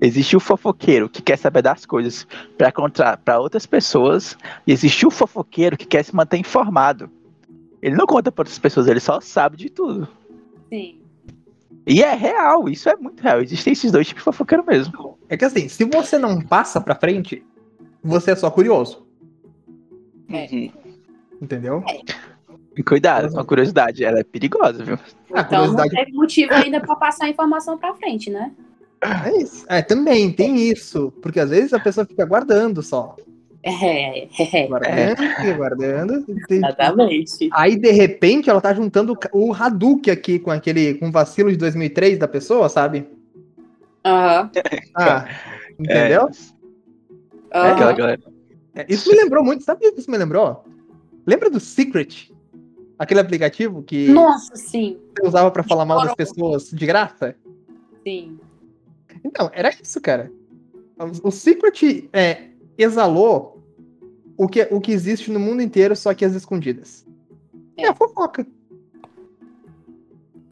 Existe 0.00 0.34
o 0.34 0.40
fofoqueiro 0.40 1.08
que 1.08 1.20
quer 1.20 1.36
saber 1.36 1.62
das 1.62 1.84
coisas 1.84 2.26
para 2.56 2.72
contar 2.72 3.18
para 3.18 3.38
outras 3.38 3.66
pessoas, 3.66 4.36
e 4.66 4.72
existe 4.72 5.06
o 5.06 5.10
fofoqueiro 5.10 5.76
que 5.76 5.84
quer 5.84 6.02
se 6.02 6.16
manter 6.16 6.38
informado. 6.38 7.10
Ele 7.82 7.94
não 7.94 8.06
conta 8.06 8.32
para 8.32 8.42
outras 8.42 8.58
pessoas, 8.58 8.86
ele 8.86 9.00
só 9.00 9.20
sabe 9.20 9.56
de 9.58 9.68
tudo. 9.68 10.08
Sim. 10.70 10.99
E 11.86 12.02
é 12.02 12.14
real, 12.14 12.68
isso 12.68 12.88
é 12.88 12.96
muito 12.96 13.20
real. 13.22 13.40
Existem 13.40 13.72
esses 13.72 13.90
dois 13.90 14.06
tipos 14.06 14.20
de 14.20 14.24
fofoqueiro 14.24 14.64
mesmo. 14.66 15.18
É 15.28 15.36
que 15.36 15.44
assim, 15.44 15.68
se 15.68 15.84
você 15.84 16.18
não 16.18 16.40
passa 16.40 16.80
pra 16.80 16.94
frente, 16.94 17.44
você 18.02 18.32
é 18.32 18.36
só 18.36 18.50
curioso, 18.50 19.06
É. 20.30 20.46
entendeu? 21.40 21.82
Cuidado 22.86 23.32
com 23.32 23.40
a 23.40 23.44
curiosidade, 23.44 24.04
ela 24.04 24.20
é 24.20 24.24
perigosa, 24.24 24.82
viu? 24.84 24.98
Então 25.28 25.42
não 25.42 25.74
curiosidade 25.74 25.90
teve 25.90 26.12
motivo 26.12 26.54
ainda 26.54 26.80
pra 26.80 26.96
passar 26.96 27.26
a 27.26 27.28
informação 27.28 27.76
pra 27.76 27.94
frente, 27.94 28.30
né? 28.30 28.52
é 29.02 29.42
isso. 29.42 29.64
É, 29.68 29.82
também 29.82 30.32
tem 30.32 30.56
isso. 30.68 31.12
Porque 31.22 31.40
às 31.40 31.50
vezes 31.50 31.72
a 31.72 31.80
pessoa 31.80 32.06
fica 32.06 32.24
guardando 32.24 32.82
só. 32.82 33.16
É, 33.62 34.20
é, 34.20 34.28
é. 34.52 34.66
Guardando, 34.66 35.16
fica 35.16 35.54
guardando. 35.54 36.24
Exatamente. 36.48 37.48
Aí, 37.52 37.76
de 37.76 37.90
repente, 37.90 38.48
ela 38.48 38.60
tá 38.60 38.72
juntando 38.72 39.18
o 39.32 39.52
Hadouken 39.52 40.12
aqui 40.12 40.38
com 40.38 40.50
aquele 40.50 40.94
com 40.94 41.08
o 41.08 41.12
vacilo 41.12 41.50
de 41.50 41.58
2003 41.58 42.18
da 42.18 42.26
pessoa, 42.26 42.68
sabe? 42.68 43.06
Aham. 44.04 44.50
Ah, 44.94 45.26
entendeu? 45.78 46.30
É, 47.50 47.58
aquela 47.70 47.92
galera. 47.92 48.20
É, 48.74 48.86
isso 48.88 49.10
me 49.10 49.16
lembrou 49.16 49.44
muito. 49.44 49.62
Sabe 49.62 49.86
o 49.86 49.92
que 49.92 50.00
isso 50.00 50.10
me 50.10 50.16
lembrou? 50.16 50.64
Lembra 51.26 51.50
do 51.50 51.60
Secret? 51.60 52.32
Aquele 52.98 53.20
aplicativo 53.20 53.82
que 53.82 54.08
Nossa, 54.08 54.54
sim. 54.56 54.98
você 55.16 55.26
usava 55.26 55.50
pra 55.50 55.62
falar 55.62 55.84
mal 55.84 56.02
das 56.04 56.14
pessoas 56.14 56.70
de 56.70 56.86
graça? 56.86 57.34
Sim. 58.06 58.38
Então, 59.24 59.50
era 59.54 59.70
isso, 59.70 60.00
cara. 60.00 60.30
O 61.22 61.30
Secret 61.30 62.08
é, 62.12 62.49
exalou 62.76 63.62
o 64.36 64.48
que, 64.48 64.66
o 64.70 64.80
que 64.80 64.92
existe 64.92 65.30
no 65.30 65.38
mundo 65.38 65.62
inteiro, 65.62 65.94
só 65.94 66.14
que 66.14 66.24
as 66.24 66.34
escondidas. 66.34 67.06
É, 67.76 67.84
É. 67.84 67.88
a 67.88 67.94
fofoca. 67.94 68.46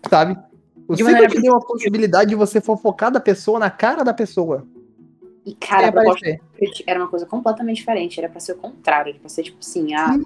Sabe? 0.09 0.38
O 0.87 0.94
De 0.94 1.02
maneira 1.02 1.28
Secret 1.28 1.42
deu 1.42 1.57
a 1.57 1.61
possibilidade 1.61 2.31
de 2.31 2.37
você 2.37 2.61
fofocar 2.61 3.11
da 3.11 3.20
pessoa 3.20 3.59
na 3.59 3.70
cara 3.70 4.02
da 4.02 4.14
pessoa. 4.14 4.66
E, 5.44 5.54
cara, 5.54 5.92
era 6.87 7.00
uma 7.00 7.09
coisa 7.09 7.24
completamente 7.26 7.76
diferente. 7.76 8.18
Era 8.18 8.28
pra 8.28 8.40
ser 8.40 8.52
o 8.52 8.57
contrário. 8.57 9.11
Era 9.11 9.18
pra 9.18 9.28
ser 9.28 9.42
tipo 9.42 9.59
assim, 9.61 9.94
ah, 9.94 10.18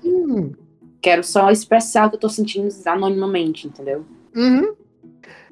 quero 1.00 1.22
só 1.22 1.50
expressar 1.50 2.06
o 2.06 2.10
que 2.10 2.16
eu 2.16 2.20
tô 2.20 2.28
sentindo 2.28 2.68
anonimamente, 2.86 3.66
entendeu? 3.66 4.04
uhum. 4.34 4.74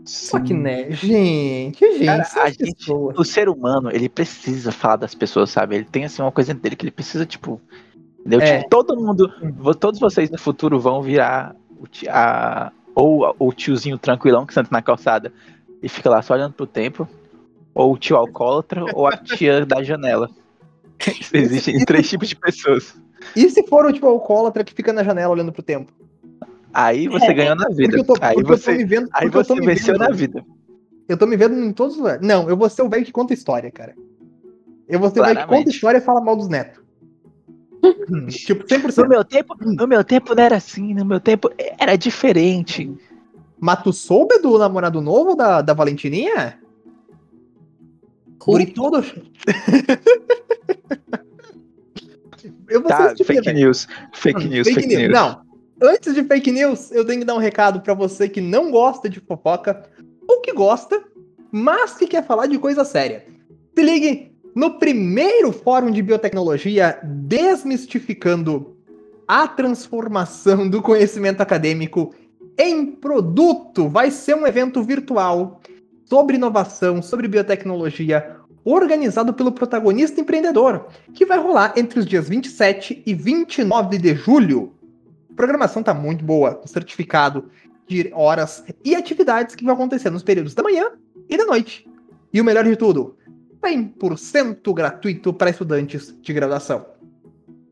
Só 0.04 0.40
que, 0.40 0.54
né, 0.54 0.90
gente, 0.90 1.78
gente, 1.78 2.04
Cara, 2.06 2.26
a 2.42 2.50
gente-. 2.50 2.92
O 2.92 3.24
ser 3.24 3.48
humano, 3.48 3.90
ele 3.90 4.09
precisa 4.09 4.72
falar 4.72 4.96
das 4.96 5.14
pessoas, 5.14 5.50
sabe? 5.50 5.76
Ele 5.76 5.85
tem, 5.85 6.04
assim, 6.04 6.22
uma 6.22 6.33
coisa 6.33 6.54
dele 6.54 6.76
que 6.76 6.85
ele 6.85 6.90
precisa, 6.90 7.26
tipo... 7.26 7.61
Entendeu? 8.20 8.40
É. 8.40 8.59
Tipo, 8.59 8.70
todo 8.70 8.96
mundo... 8.96 9.30
Todos 9.78 10.00
vocês 10.00 10.30
no 10.30 10.38
futuro 10.38 10.80
vão 10.80 11.02
virar 11.02 11.54
a, 12.09 12.72
ou 12.94 13.35
o 13.38 13.52
tiozinho 13.52 13.98
tranquilão 13.98 14.44
que 14.44 14.54
senta 14.54 14.68
na 14.70 14.83
calçada 14.83 15.33
e 15.83 15.88
fica 15.88 16.11
lá 16.11 16.20
só 16.22 16.35
olhando 16.35 16.52
pro 16.52 16.66
tempo, 16.66 17.09
ou 17.74 17.94
o 17.94 17.98
tio 17.98 18.16
alcoólatra, 18.16 18.85
ou 18.94 19.06
a 19.06 19.16
tia 19.16 19.64
da 19.64 19.83
janela. 19.83 20.28
Existem 21.33 21.85
três 21.85 22.09
tipos 22.09 22.28
de 22.28 22.37
pessoas. 22.37 22.94
E 23.35 23.48
se 23.48 23.66
for 23.66 23.87
o 23.87 23.92
tipo 23.92 24.06
alcoólatra 24.06 24.64
que 24.64 24.74
fica 24.74 24.92
na 24.92 25.02
janela 25.02 25.33
olhando 25.33 25.52
pro 25.52 25.62
tempo? 25.62 25.92
Aí 26.72 27.09
você 27.09 27.26
É, 27.26 27.35
ganhou 27.35 27.56
na 27.56 27.68
vida. 27.68 28.04
Tô, 28.04 28.14
aí 28.20 28.35
porque 28.35 28.52
eu 28.52 28.56
tô 28.56 28.56
você, 28.56 28.76
me 28.76 28.85
vendo. 28.85 29.09
aí 29.12 29.26
porque 29.30 29.38
eu 29.38 29.44
tô 29.44 29.54
você 29.54 29.61
me 29.61 29.66
venceu 29.66 29.94
vendo- 29.94 29.98
na 29.98 30.11
vida. 30.11 30.44
Eu 31.09 31.16
tô 31.16 31.26
me 31.26 31.37
vendo 31.37 31.59
em 31.64 31.72
todos 31.72 31.94
os 31.94 32.00
lugares. 32.00 32.26
Não, 32.26 32.48
eu 32.48 32.56
vou 32.56 32.68
ser 32.70 32.83
o 32.83 32.88
velho 32.88 33.04
que 33.04 33.11
conta 33.12 33.35
história, 33.35 33.70
cara. 33.70 33.94
Eu 34.88 34.98
vou 35.00 35.11
ser 35.11 35.20
o 35.20 35.24
velho 35.24 35.40
que 35.40 35.46
conta 35.46 35.70
história 35.70 35.98
e 35.98 36.00
fala 36.00 36.20
mal 36.20 36.37
dos 36.37 36.48
netos. 36.48 36.80
Hum, 38.12 38.26
tipo, 38.26 38.66
100%. 38.66 39.02
No 39.04 39.09
meu 39.09 39.24
tempo, 39.24 39.54
no 39.61 39.87
meu 39.87 40.02
tempo 40.02 40.35
não 40.35 40.42
era 40.42 40.56
assim, 40.56 40.92
no 40.94 41.04
meu 41.04 41.20
tempo 41.20 41.48
era 41.78 41.94
diferente. 41.96 42.92
Mas 43.61 43.83
tu 43.85 43.92
soube 43.92 44.37
do 44.38 44.59
namorado 44.59 45.00
novo 45.00 45.37
da, 45.37 45.62
da 45.62 45.72
Valentininha? 45.72 46.59
Guri 48.38 48.66
todo. 48.72 49.00
eu 52.68 52.80
vou 52.83 52.90
Tá, 52.90 53.12
de 53.12 53.22
fake 53.22 53.52
news, 53.52 53.87
fake 54.12 54.44
Hum, 54.44 54.48
news, 54.48 54.68
fake, 54.68 54.87
news. 54.87 55.12
Não. 55.12 55.40
Antes 55.83 56.14
de 56.14 56.23
fake 56.23 56.53
news, 56.53 56.90
eu 56.93 57.07
tenho 57.07 57.21
que 57.21 57.25
dar 57.25 57.35
um 57.35 57.38
recado 57.38 57.81
pra 57.81 57.95
você 57.95 58.29
que 58.29 58.40
não 58.40 58.71
gosta 58.71 59.09
de 59.09 59.19
fofoca, 59.19 59.83
ou 60.29 60.40
que 60.43 60.53
gosta, 60.53 61.03
mas 61.51 61.95
que 61.95 62.07
quer 62.07 62.27
falar 62.27 62.47
de 62.47 62.59
coisa 62.59 62.85
séria. 62.85 63.25
Se 63.75 63.83
ligue 63.83 64.31
no 64.55 64.79
primeiro 64.79 65.53
fórum 65.53 65.90
de 65.90 66.03
biotecnologia 66.03 66.99
desmistificando 67.03 68.77
a 69.27 69.49
transformação 69.49 70.69
do 70.69 70.83
conhecimento 70.83 71.40
acadêmico 71.40 72.12
em 72.59 72.85
produto. 72.85 73.88
Vai 73.88 74.11
ser 74.11 74.35
um 74.35 74.47
evento 74.47 74.83
virtual 74.83 75.61
sobre 76.05 76.37
inovação, 76.37 77.01
sobre 77.01 77.29
biotecnologia, 77.29 78.37
organizado 78.64 79.33
pelo 79.33 79.53
protagonista 79.53 80.21
empreendedor, 80.21 80.88
que 81.14 81.25
vai 81.25 81.38
rolar 81.38 81.73
entre 81.77 82.01
os 82.01 82.07
dias 82.07 82.29
27 82.29 83.03
e 83.07 83.14
29 83.14 83.97
de 83.99 84.14
julho. 84.14 84.75
Programação 85.37 85.83
tá 85.83 85.95
muito 85.95 86.25
boa, 86.25 86.61
certificado 86.66 87.51
de 87.87 88.11
horas 88.14 88.62
e 88.85 88.95
atividades 88.95 89.55
que 89.55 89.64
vão 89.64 89.75
acontecer 89.75 90.11
nos 90.11 90.23
períodos 90.23 90.55
da 90.55 90.62
manhã 90.62 90.93
e 91.29 91.37
da 91.37 91.45
noite. 91.45 91.88
E 92.33 92.40
o 92.40 92.45
melhor 92.45 92.64
de 92.64 92.77
tudo, 92.77 93.16
100% 93.62 94.73
gratuito 94.73 95.33
para 95.33 95.51
estudantes 95.51 96.14
de 96.21 96.33
graduação. 96.33 96.87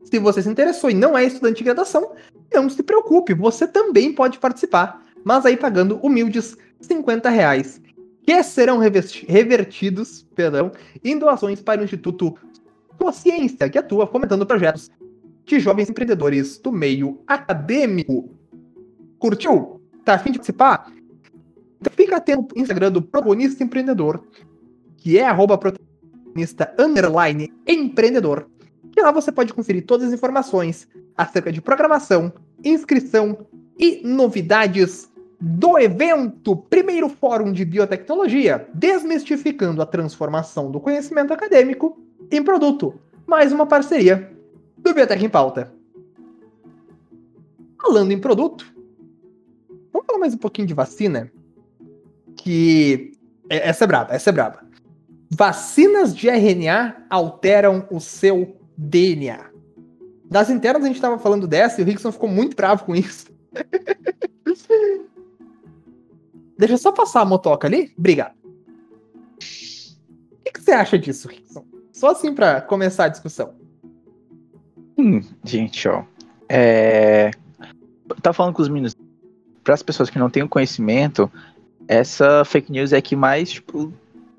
Se 0.03 0.19
você 0.19 0.41
se 0.41 0.49
interessou 0.49 0.89
e 0.89 0.93
não 0.93 1.17
é 1.17 1.23
estudante 1.23 1.59
de 1.59 1.63
graduação, 1.63 2.13
não 2.53 2.69
se 2.69 2.81
preocupe, 2.83 3.33
você 3.33 3.67
também 3.67 4.11
pode 4.13 4.39
participar, 4.39 5.03
mas 5.23 5.45
aí 5.45 5.55
pagando 5.55 5.99
humildes 6.03 6.57
50 6.81 7.29
reais, 7.29 7.81
que 8.23 8.43
serão 8.43 8.79
revertidos 8.79 10.27
perdão, 10.35 10.71
em 11.03 11.17
doações 11.17 11.61
para 11.61 11.81
o 11.81 11.83
Instituto 11.83 12.35
Sua 12.97 13.11
Ciência, 13.11 13.69
que 13.69 13.77
atua 13.77 14.07
fomentando 14.07 14.45
projetos 14.45 14.89
de 15.49 15.59
jovens 15.59 15.89
empreendedores 15.89 16.59
do 16.59 16.71
meio 16.71 17.19
acadêmico. 17.25 18.29
Curtiu? 19.17 19.81
Tá 20.05 20.13
afim 20.13 20.31
de 20.31 20.37
participar? 20.37 20.91
Então 21.81 21.91
fica 21.95 22.17
atento 22.17 22.55
no 22.55 22.61
Instagram 22.61 22.91
do 22.91 23.01
Protagonista 23.01 23.63
Empreendedor, 23.63 24.23
que 24.97 25.17
é 25.17 25.25
arroba 25.25 25.57
protagonista 25.57 26.73
underline 26.77 27.51
empreendedor. 27.67 28.47
Que 28.91 29.01
lá 29.01 29.11
você 29.11 29.31
pode 29.31 29.53
conferir 29.53 29.85
todas 29.85 30.07
as 30.07 30.13
informações 30.13 30.87
acerca 31.17 31.51
de 31.51 31.61
programação, 31.61 32.31
inscrição 32.63 33.45
e 33.77 34.01
novidades 34.03 35.09
do 35.41 35.79
evento 35.79 36.55
Primeiro 36.55 37.09
Fórum 37.09 37.51
de 37.51 37.63
Biotecnologia, 37.65 38.67
desmistificando 38.73 39.81
a 39.81 39.85
transformação 39.85 40.69
do 40.69 40.79
conhecimento 40.79 41.33
acadêmico 41.33 41.97
em 42.29 42.43
produto. 42.43 42.99
Mais 43.25 43.51
uma 43.51 43.65
parceria 43.65 44.38
do 44.81 44.93
Biotech 44.93 45.23
em 45.23 45.29
Pauta. 45.29 45.73
Falando 47.81 48.11
em 48.11 48.19
produto, 48.19 48.65
vamos 49.91 50.05
falar 50.05 50.19
mais 50.19 50.33
um 50.33 50.37
pouquinho 50.37 50.67
de 50.67 50.73
vacina? 50.73 51.31
Que. 52.37 53.11
é- 53.49 53.69
Essa 53.69 53.85
é 53.85 53.87
braba, 53.87 54.13
essa 54.13 54.29
é 54.29 54.33
braba. 54.33 54.63
Vacinas 55.31 56.15
de 56.15 56.27
RNA 56.29 57.05
alteram 57.09 57.87
o 57.91 57.99
seu 57.99 58.57
DNA. 58.77 59.49
Das 60.25 60.49
internas 60.49 60.83
a 60.83 60.87
gente 60.87 61.01
tava 61.01 61.17
falando 61.17 61.47
dessa 61.47 61.79
e 61.79 61.83
o 61.83 61.87
Rickson 61.87 62.11
ficou 62.11 62.29
muito 62.29 62.55
bravo 62.55 62.85
com 62.85 62.95
isso. 62.95 63.27
Deixa 66.57 66.73
eu 66.73 66.77
só 66.77 66.91
passar 66.91 67.21
a 67.21 67.25
motoca 67.25 67.67
ali. 67.67 67.93
Obrigado. 67.97 68.35
O 69.37 70.43
que, 70.43 70.51
que 70.53 70.61
você 70.61 70.71
acha 70.71 70.97
disso, 70.99 71.27
Rickson? 71.27 71.65
Só 71.93 72.11
assim 72.11 72.33
pra 72.33 72.61
começar 72.61 73.05
a 73.05 73.09
discussão. 73.09 73.53
Hum, 74.99 75.21
gente, 75.45 75.87
ó. 75.87 76.03
É... 76.49 77.31
Tá 78.21 78.33
falando 78.33 78.53
com 78.53 78.61
os 78.61 78.67
meninos. 78.67 78.95
Para 79.63 79.73
as 79.73 79.81
pessoas 79.81 80.09
que 80.09 80.19
não 80.19 80.29
têm 80.29 80.43
o 80.43 80.49
conhecimento, 80.49 81.31
essa 81.87 82.43
fake 82.43 82.71
news 82.71 82.91
é 82.91 83.01
que 83.01 83.15
mais, 83.15 83.49
tipo, 83.51 83.93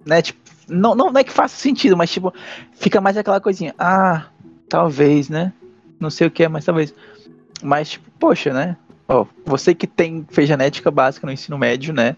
né, 0.04 0.20
tipo, 0.20 0.38
não, 0.68 0.94
não, 0.94 1.10
não 1.10 1.20
é 1.20 1.24
que 1.24 1.32
faça 1.32 1.56
sentido, 1.56 1.96
mas 1.96 2.10
tipo, 2.10 2.32
fica 2.72 3.00
mais 3.00 3.16
aquela 3.16 3.40
coisinha, 3.40 3.74
ah, 3.78 4.26
talvez, 4.68 5.30
né? 5.30 5.52
Não 5.98 6.10
sei 6.10 6.26
o 6.26 6.30
que 6.30 6.44
é, 6.44 6.48
mas 6.48 6.64
talvez. 6.64 6.94
Mas, 7.62 7.90
tipo, 7.90 8.10
poxa, 8.18 8.52
né? 8.52 8.76
Ó, 9.08 9.26
você 9.44 9.74
que 9.74 9.86
tem 9.86 10.26
fez 10.30 10.48
genética 10.48 10.90
básica 10.90 11.26
no 11.26 11.32
ensino 11.32 11.56
médio, 11.56 11.94
né? 11.94 12.16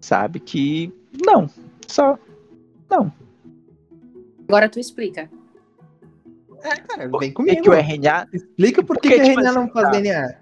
Sabe 0.00 0.40
que 0.40 0.92
não, 1.24 1.48
só 1.86 2.18
não. 2.90 3.12
Agora 4.46 4.68
tu 4.68 4.78
explica. 4.78 5.30
É, 6.62 6.76
cara, 6.76 7.02
vem 7.02 7.10
Por 7.10 7.20
que, 7.20 7.30
comigo. 7.32 7.62
que 7.62 7.70
o 7.70 7.72
RNA 7.74 8.28
Explica 8.32 8.82
por 8.82 8.96
que, 8.98 9.08
Porque, 9.08 9.14
que 9.14 9.20
a 9.20 9.24
tipo 9.24 9.40
RNA 9.40 9.48
assim, 9.50 9.58
não 9.58 9.68
faz 9.68 9.84
tá. 9.86 9.90
DNA. 9.92 10.34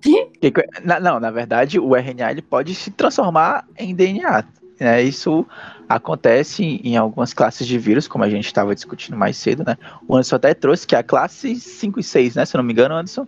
Que 0.00 0.50
que- 0.50 0.66
na- 0.84 1.00
não, 1.00 1.18
na 1.18 1.30
verdade, 1.30 1.78
o 1.80 1.96
RNA 1.96 2.30
ele 2.30 2.42
pode 2.42 2.74
se 2.74 2.90
transformar 2.90 3.66
em 3.78 3.94
DNA. 3.94 4.44
Né? 4.78 5.02
Isso 5.02 5.46
acontece 5.88 6.62
em, 6.62 6.76
em 6.84 6.96
algumas 6.96 7.32
classes 7.32 7.66
de 7.66 7.78
vírus, 7.78 8.06
como 8.08 8.22
a 8.24 8.28
gente 8.28 8.44
estava 8.46 8.74
discutindo 8.74 9.16
mais 9.16 9.36
cedo, 9.36 9.64
né? 9.66 9.76
O 10.06 10.14
Anderson 10.14 10.36
até 10.36 10.52
trouxe 10.52 10.86
que 10.86 10.94
é 10.94 10.98
a 10.98 11.02
classe 11.02 11.54
5 11.56 12.00
e 12.00 12.02
6, 12.02 12.34
né? 12.34 12.44
Se 12.44 12.54
eu 12.56 12.58
não 12.58 12.64
me 12.64 12.72
engano, 12.72 12.94
Anderson. 12.94 13.26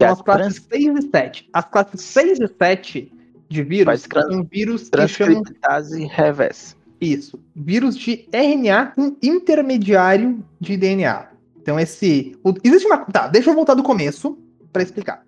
É 0.00 0.04
São 0.06 0.12
as 0.14 0.22
classes 0.22 0.66
6 0.70 1.04
e 1.04 1.10
7. 1.10 1.48
As 1.52 1.64
classes 1.66 2.00
6 2.00 2.40
e 2.40 2.48
7 2.58 3.12
de 3.48 3.62
vírus 3.62 4.02
trans- 4.02 4.26
são 4.26 4.42
vírus 4.42 4.90
que 4.90 5.08
chamam 5.08 5.34
transcriptase 5.42 6.04
reversa. 6.06 6.76
Isso. 7.04 7.38
Vírus 7.54 7.96
de 7.96 8.28
RNA 8.32 8.92
com 8.94 9.16
intermediário 9.22 10.44
de 10.60 10.76
DNA. 10.76 11.28
Então, 11.60 11.78
esse. 11.80 12.36
o- 12.44 12.54
existe 12.62 12.86
uma. 12.86 12.98
Tá, 12.98 13.26
deixa 13.28 13.50
eu 13.50 13.54
voltar 13.54 13.74
do 13.74 13.82
começo 13.82 14.38
para 14.72 14.82
explicar. 14.82 15.24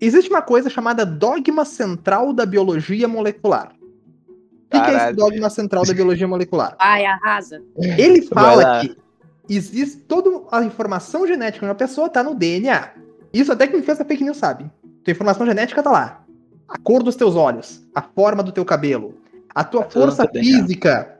Existe 0.00 0.30
uma 0.30 0.42
coisa 0.42 0.70
chamada 0.70 1.04
dogma 1.04 1.64
central 1.64 2.32
da 2.32 2.46
biologia 2.46 3.06
molecular. 3.06 3.72
O 3.72 4.70
que, 4.70 4.80
que 4.80 4.90
é 4.90 4.96
esse 4.96 5.12
dogma 5.14 5.50
central 5.50 5.84
da 5.84 5.92
biologia 5.92 6.26
molecular? 6.26 6.76
Vai, 6.78 7.04
arrasa. 7.04 7.60
Ele 7.76 8.22
fala 8.22 8.80
que 8.80 8.96
existe 9.48 9.98
toda 9.98 10.30
a 10.50 10.64
informação 10.64 11.26
genética 11.26 11.66
de 11.66 11.68
uma 11.70 11.74
pessoa 11.74 12.08
tá 12.08 12.22
no 12.22 12.34
DNA. 12.34 12.90
Isso 13.32 13.52
até 13.52 13.66
quem 13.66 13.82
fez 13.82 14.00
a 14.00 14.04
fake 14.04 14.24
news 14.24 14.36
sabe. 14.38 14.70
Tua 15.04 15.12
informação 15.12 15.44
genética 15.46 15.82
tá 15.82 15.90
lá. 15.90 16.24
A 16.68 16.78
cor 16.78 17.02
dos 17.02 17.16
teus 17.16 17.34
olhos, 17.34 17.84
a 17.94 18.00
forma 18.00 18.42
do 18.42 18.52
teu 18.52 18.64
cabelo, 18.64 19.14
a 19.54 19.64
tua 19.64 19.84
Tá 19.84 19.90
força 19.90 20.28
física. 20.28 21.18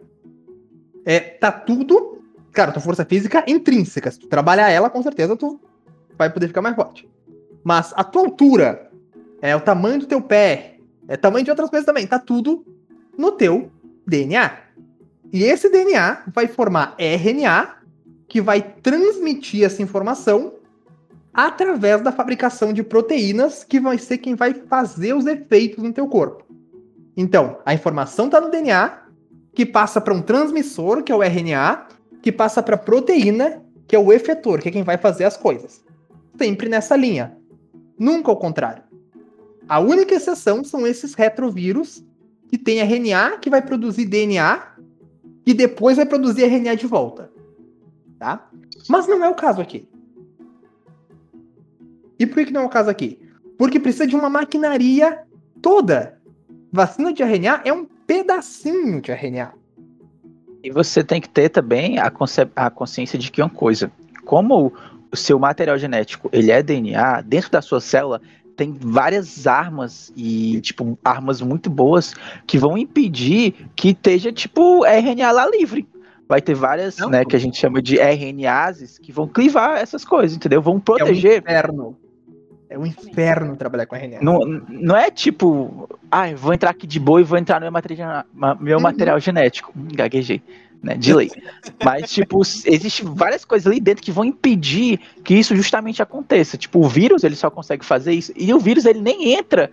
É, 1.05 1.21
tá 1.21 1.51
tudo. 1.51 2.23
Cara, 2.53 2.73
tua 2.73 2.83
força 2.83 3.05
física 3.05 3.45
é 3.47 3.51
intrínseca. 3.51 4.11
Se 4.11 4.19
tu 4.19 4.29
trabalhar 4.29 4.71
ela, 4.71 4.91
com 4.91 5.03
certeza 5.03 5.37
tu 5.37 5.61
vai 6.17 6.31
poder 6.31 6.49
ficar 6.49 6.63
mais 6.63 6.77
forte. 6.77 7.09
Mas 7.65 7.93
a 7.97 8.05
tua 8.05 8.23
altura, 8.23 8.91
é 9.43 9.55
o 9.55 9.61
tamanho 9.61 10.01
do 10.01 10.07
teu 10.07 10.21
pé, 10.21 10.77
é 11.09 11.17
tamanho 11.17 11.45
de 11.45 11.51
outras 11.51 11.71
coisas 11.71 11.87
também, 11.87 12.07
tá 12.07 12.19
tudo 12.19 12.65
no 13.17 13.33
teu 13.33 13.71
DNA. 14.07 14.53
E 15.33 15.45
esse 15.45 15.69
DNA 15.71 16.25
vai 16.33 16.47
formar 16.47 16.95
RNA, 16.99 17.77
que 18.29 18.41
vai 18.41 18.63
transmitir 18.63 19.65
essa 19.65 19.83
informação 19.83 20.55
através 21.33 22.03
da 22.03 22.13
fabricação 22.13 22.73
de 22.73 22.83
proteínas, 22.83 23.65
que 23.65 23.81
vai 23.81 23.99
ser 23.99 24.19
quem 24.19 24.35
vai 24.35 24.55
fazer 24.55 25.15
os 25.15 25.27
efeitos 25.27 25.83
no 25.83 25.93
teu 25.93 26.07
corpo. 26.09 26.45
Então, 27.17 27.59
a 27.65 27.75
informação 27.75 28.27
está 28.27 28.41
no 28.41 28.51
DNA, 28.51 29.03
que 29.53 29.67
passa 29.67 30.01
para 30.01 30.15
um 30.15 30.23
transmissor, 30.23 31.03
que 31.03 31.13
é 31.13 31.15
o 31.15 31.23
RNA, 31.23 31.87
que 32.23 32.31
passa 32.31 32.63
para 32.63 32.77
proteína, 32.77 33.63
que 33.87 33.97
é 33.97 33.99
o 33.99 34.13
efetor, 34.13 34.61
que 34.61 34.69
é 34.69 34.73
quem 34.73 34.83
vai 34.83 34.97
fazer 34.97 35.25
as 35.25 35.37
coisas. 35.37 35.85
Sempre 36.39 36.69
nessa 36.69 36.97
linha. 36.97 37.37
Nunca 37.99 38.31
ao 38.31 38.37
contrário. 38.37 38.83
A 39.69 39.79
única 39.79 40.15
exceção 40.15 40.65
são 40.65 40.87
esses 40.87 41.15
retrovírus, 41.15 42.05
que 42.49 42.59
tem 42.59 42.81
RNA, 42.81 43.39
que 43.39 43.51
vai 43.51 43.63
produzir 43.63 44.05
DNA, 44.07 44.75
que 45.45 45.55
depois 45.55 45.97
vai 45.97 46.07
produzir 46.07 46.45
RNA 46.45 46.77
de 46.77 46.87
volta. 46.87 47.31
Tá? 48.19 48.49
Mas 48.89 49.07
não 49.07 49.25
é 49.25 49.29
o 49.29 49.35
caso 49.35 49.61
aqui. 49.61 49.89
E 52.19 52.27
por 52.27 52.45
que 52.45 52.53
não 52.53 52.63
é 52.63 52.67
o 52.67 52.71
caso 52.71 52.91
aqui? 52.91 53.19
Porque 53.57 53.81
precisa 53.81 54.07
de 54.07 54.15
uma 54.15 54.29
maquinaria 54.29 55.23
toda. 55.63 56.20
Vacina 56.73 57.13
de 57.13 57.23
RNA 57.23 57.63
é 57.65 57.73
um 57.73 57.85
pedacinho 57.85 59.01
de 59.01 59.11
RNA. 59.11 59.53
E 60.63 60.71
você 60.71 61.03
tem 61.03 61.21
que 61.21 61.29
ter 61.29 61.49
também 61.49 61.99
a, 61.99 62.13
a 62.57 62.71
consciência 62.71 63.19
de 63.19 63.31
que 63.31 63.41
uma 63.41 63.51
coisa, 63.51 63.91
como 64.25 64.73
o 65.11 65.17
seu 65.17 65.39
material 65.39 65.79
genético 65.79 66.29
ele 66.33 66.51
é 66.51 66.63
DNA, 66.63 67.23
dentro 67.23 67.51
da 67.51 67.63
sua 67.63 67.81
célula 67.81 68.21
tem 68.57 68.77
várias 68.79 69.47
armas 69.47 70.13
e, 70.15 70.61
tipo, 70.61 70.99
armas 71.03 71.41
muito 71.41 71.71
boas 71.71 72.15
que 72.47 72.59
vão 72.59 72.77
impedir 72.77 73.55
que 73.75 73.89
esteja, 73.89 74.31
tipo, 74.31 74.85
RNA 74.85 75.33
lá 75.33 75.49
livre. 75.49 75.89
Vai 76.29 76.43
ter 76.43 76.55
várias, 76.55 76.99
Não, 76.99 77.09
né, 77.09 77.25
que 77.25 77.35
a 77.35 77.39
gente 77.39 77.57
chama 77.57 77.81
de 77.81 77.97
RNAses 77.97 78.99
que 78.99 79.11
vão 79.11 79.27
clivar 79.27 79.79
essas 79.79 80.05
coisas, 80.05 80.37
entendeu? 80.37 80.61
Vão 80.61 80.79
proteger. 80.79 81.33
É 81.33 81.35
um 81.37 81.39
inferno. 81.39 81.97
É 82.71 82.79
um 82.79 82.87
inferno 82.87 83.57
trabalhar 83.57 83.85
com 83.85 83.97
RNA. 83.97 84.21
Não, 84.23 84.39
não 84.69 84.97
é 84.97 85.11
tipo, 85.11 85.89
ah, 86.11 86.33
vou 86.35 86.55
entrar 86.55 86.71
aqui 86.71 86.87
de 86.87 87.01
boa 87.01 87.21
e 87.21 87.25
vou 87.25 87.37
entrar 87.37 87.57
no 87.57 87.65
meu 87.65 87.73
material, 87.73 88.25
meu 88.61 88.77
uhum. 88.77 88.83
material 88.83 89.19
genético. 89.19 89.73
Hum, 89.77 89.89
gaguejei 89.93 90.41
né? 90.83 90.97
De 90.97 91.13
lei. 91.13 91.31
Mas, 91.85 92.11
tipo, 92.11 92.41
existe 92.41 93.05
várias 93.05 93.45
coisas 93.45 93.67
ali 93.67 93.81
dentro 93.81 94.03
que 94.03 94.13
vão 94.13 94.25
impedir 94.25 95.01
que 95.23 95.35
isso 95.35 95.55
justamente 95.55 96.03
aconteça. 96.03 96.57
Tipo, 96.57 96.81
o 96.81 96.89
vírus, 96.89 97.25
ele 97.25 97.37
só 97.37 97.51
consegue 97.51 97.85
fazer 97.85 98.13
isso. 98.13 98.33
E 98.37 98.53
o 98.53 98.59
vírus, 98.59 98.85
ele 98.85 99.01
nem 99.01 99.35
entra, 99.35 99.71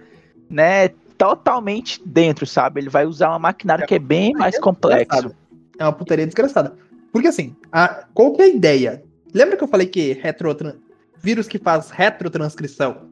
né? 0.49 0.89
Totalmente 1.17 2.01
dentro, 2.05 2.45
sabe? 2.45 2.81
Ele 2.81 2.89
vai 2.89 3.05
usar 3.05 3.29
uma 3.29 3.39
maquinária 3.39 3.83
é, 3.83 3.87
que 3.87 3.95
é 3.95 3.99
bem 3.99 4.33
mais 4.33 4.59
complexo. 4.59 5.31
É 5.79 5.83
uma 5.83 5.93
putaria 5.93 6.25
desgraçada. 6.25 6.75
Porque 7.11 7.27
assim, 7.27 7.55
a, 7.71 8.05
qual 8.13 8.33
que 8.33 8.41
é 8.41 8.45
a 8.45 8.49
ideia? 8.49 9.03
Lembra 9.33 9.57
que 9.57 9.63
eu 9.63 9.67
falei 9.67 9.87
que 9.87 10.13
retrotran... 10.13 10.73
vírus 11.21 11.47
que 11.47 11.57
faz 11.57 11.89
retrotranscrição 11.89 13.09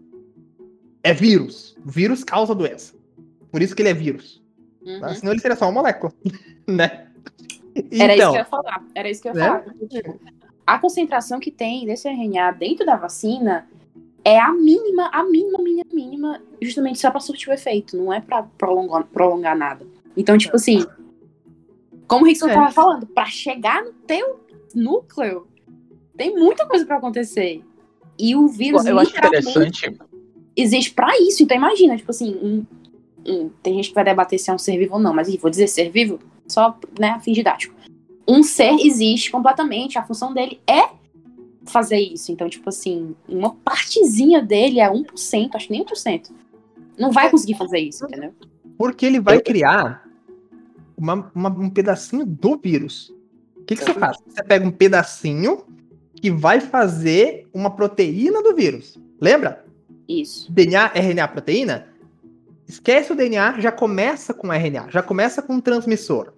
é 1.04 1.14
vírus. 1.14 1.76
Vírus 1.86 2.24
causa 2.24 2.56
doença. 2.56 2.96
Por 3.52 3.62
isso 3.62 3.76
que 3.76 3.82
ele 3.82 3.90
é 3.90 3.94
vírus. 3.94 4.44
Uhum. 4.82 5.14
Senão 5.14 5.32
ele 5.32 5.42
seria 5.42 5.56
só 5.56 5.66
uma 5.66 5.82
molécula, 5.82 6.12
né? 6.68 7.08
Era 7.92 8.14
isso 8.16 8.22
então. 8.22 8.32
que 8.32 8.38
eu 8.38 8.42
ia 8.42 8.46
falar. 8.46 8.86
Era 8.94 9.10
isso 9.10 9.22
que 9.22 9.30
eu 9.30 9.34
ia 9.34 9.40
né? 9.40 9.48
falar. 9.48 9.88
tipo, 9.90 10.20
a 10.66 10.80
concentração 10.80 11.40
que 11.40 11.52
tem 11.52 11.86
desse 11.86 12.08
RNA 12.08 12.52
dentro 12.52 12.86
da 12.86 12.96
vacina 12.96 13.68
é 14.24 14.40
a 14.40 14.52
mínima, 14.52 15.10
a 15.14 15.24
mínima, 15.24 15.60
mínima, 15.62 15.86
mínima, 15.94 16.42
justamente 16.62 17.00
só 17.00 17.12
para 17.12 17.20
surtir 17.20 17.50
o 17.50 17.54
efeito, 17.54 17.96
não 17.96 18.12
é 18.12 18.20
para 18.20 18.42
prolongar, 18.42 19.04
prolongar 19.06 19.56
nada. 19.56 19.86
Então, 20.18 20.36
tipo 20.38 20.56
assim, 20.56 20.84
como 22.08 22.24
o 22.26 22.28
Rickson 22.28 22.48
é. 22.48 22.54
tava 22.54 22.72
falando, 22.72 23.06
para 23.06 23.26
chegar 23.26 23.84
no 23.84 23.94
teu 23.94 24.40
núcleo, 24.74 25.48
tem 26.18 26.36
muita 26.36 26.66
coisa 26.66 26.86
para 26.86 26.98
acontecer. 26.98 27.64
E 28.18 28.36
o 28.36 28.48
vírus 28.48 28.86
eu 28.86 28.98
acho 29.00 29.16
interessante. 29.16 29.98
existe 30.56 30.92
para 30.92 31.18
isso. 31.20 31.44
Então 31.44 31.58
imagina, 31.58 31.98
tipo 31.98 32.12
assim, 32.12 32.36
um, 32.36 32.66
um, 33.26 33.50
tem 33.62 33.76
gente 33.76 33.90
que 33.90 33.96
vai 33.96 34.04
debater 34.04 34.40
se 34.40 34.50
é 34.50 34.54
um 34.54 34.58
ser 34.58 34.78
vivo 34.78 34.96
ou 34.96 35.00
não, 35.00 35.14
mas 35.14 35.34
vou 35.36 35.50
dizer 35.50 35.68
ser 35.68 35.90
vivo, 35.90 36.20
só, 36.48 36.78
né, 37.00 37.10
a 37.10 37.20
fim 37.20 37.34
didático. 37.34 37.76
Um 38.28 38.42
ser 38.42 38.74
existe 38.80 39.32
completamente, 39.32 39.98
a 39.98 40.04
função 40.04 40.34
dele 40.34 40.60
é 40.68 40.90
fazer 41.66 42.00
isso. 42.00 42.32
Então, 42.32 42.50
tipo 42.50 42.70
assim, 42.70 43.16
uma 43.28 43.54
partezinha 43.56 44.42
dele 44.42 44.80
é 44.80 44.90
1%, 44.90 45.56
acho 45.56 45.68
que 45.68 45.74
nem 45.74 45.84
1%. 45.84 46.32
Não 46.98 47.12
vai 47.12 47.30
conseguir 47.30 47.56
fazer 47.56 47.80
isso, 47.80 48.06
entendeu? 48.06 48.34
Porque 48.78 49.06
ele 49.06 49.20
vai 49.20 49.40
criar 49.40 50.08
uma, 50.98 51.32
uma, 51.36 51.50
um 51.50 51.70
pedacinho 51.70 52.26
do 52.26 52.58
vírus. 52.58 53.14
O 53.58 53.64
que, 53.66 53.76
que 53.76 53.84
você 53.84 53.94
faz? 53.94 54.18
Você 54.28 54.44
pega 54.44 54.66
um 54.66 54.72
pedacinho 54.72 55.64
que 56.26 56.32
vai 56.32 56.60
fazer 56.60 57.48
uma 57.54 57.70
proteína 57.70 58.42
do 58.42 58.56
vírus. 58.56 59.00
Lembra? 59.22 59.64
Isso. 60.10 60.52
DNA, 60.52 60.92
RNA, 60.96 61.28
proteína? 61.28 61.88
Esquece 62.68 63.14
o 63.14 63.16
DNA, 63.16 63.60
já 63.60 63.72
começa 63.72 64.34
com 64.34 64.52
RNA, 64.52 64.90
já 64.90 65.04
começa 65.04 65.40
com 65.44 65.54
um 65.54 65.62
transmissor. 65.62 66.34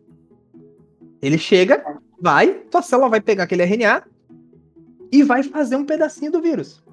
Ele 1.22 1.38
chega, 1.38 2.02
vai, 2.22 2.50
tua 2.70 2.82
célula 2.82 3.08
vai 3.08 3.22
pegar 3.22 3.46
aquele 3.46 3.64
RNA 3.64 4.04
e 5.10 5.24
vai 5.24 5.42
fazer 5.42 5.78
um 5.78 5.86
pedacinho 5.86 6.34
do 6.34 6.42
vírus. 6.42 6.84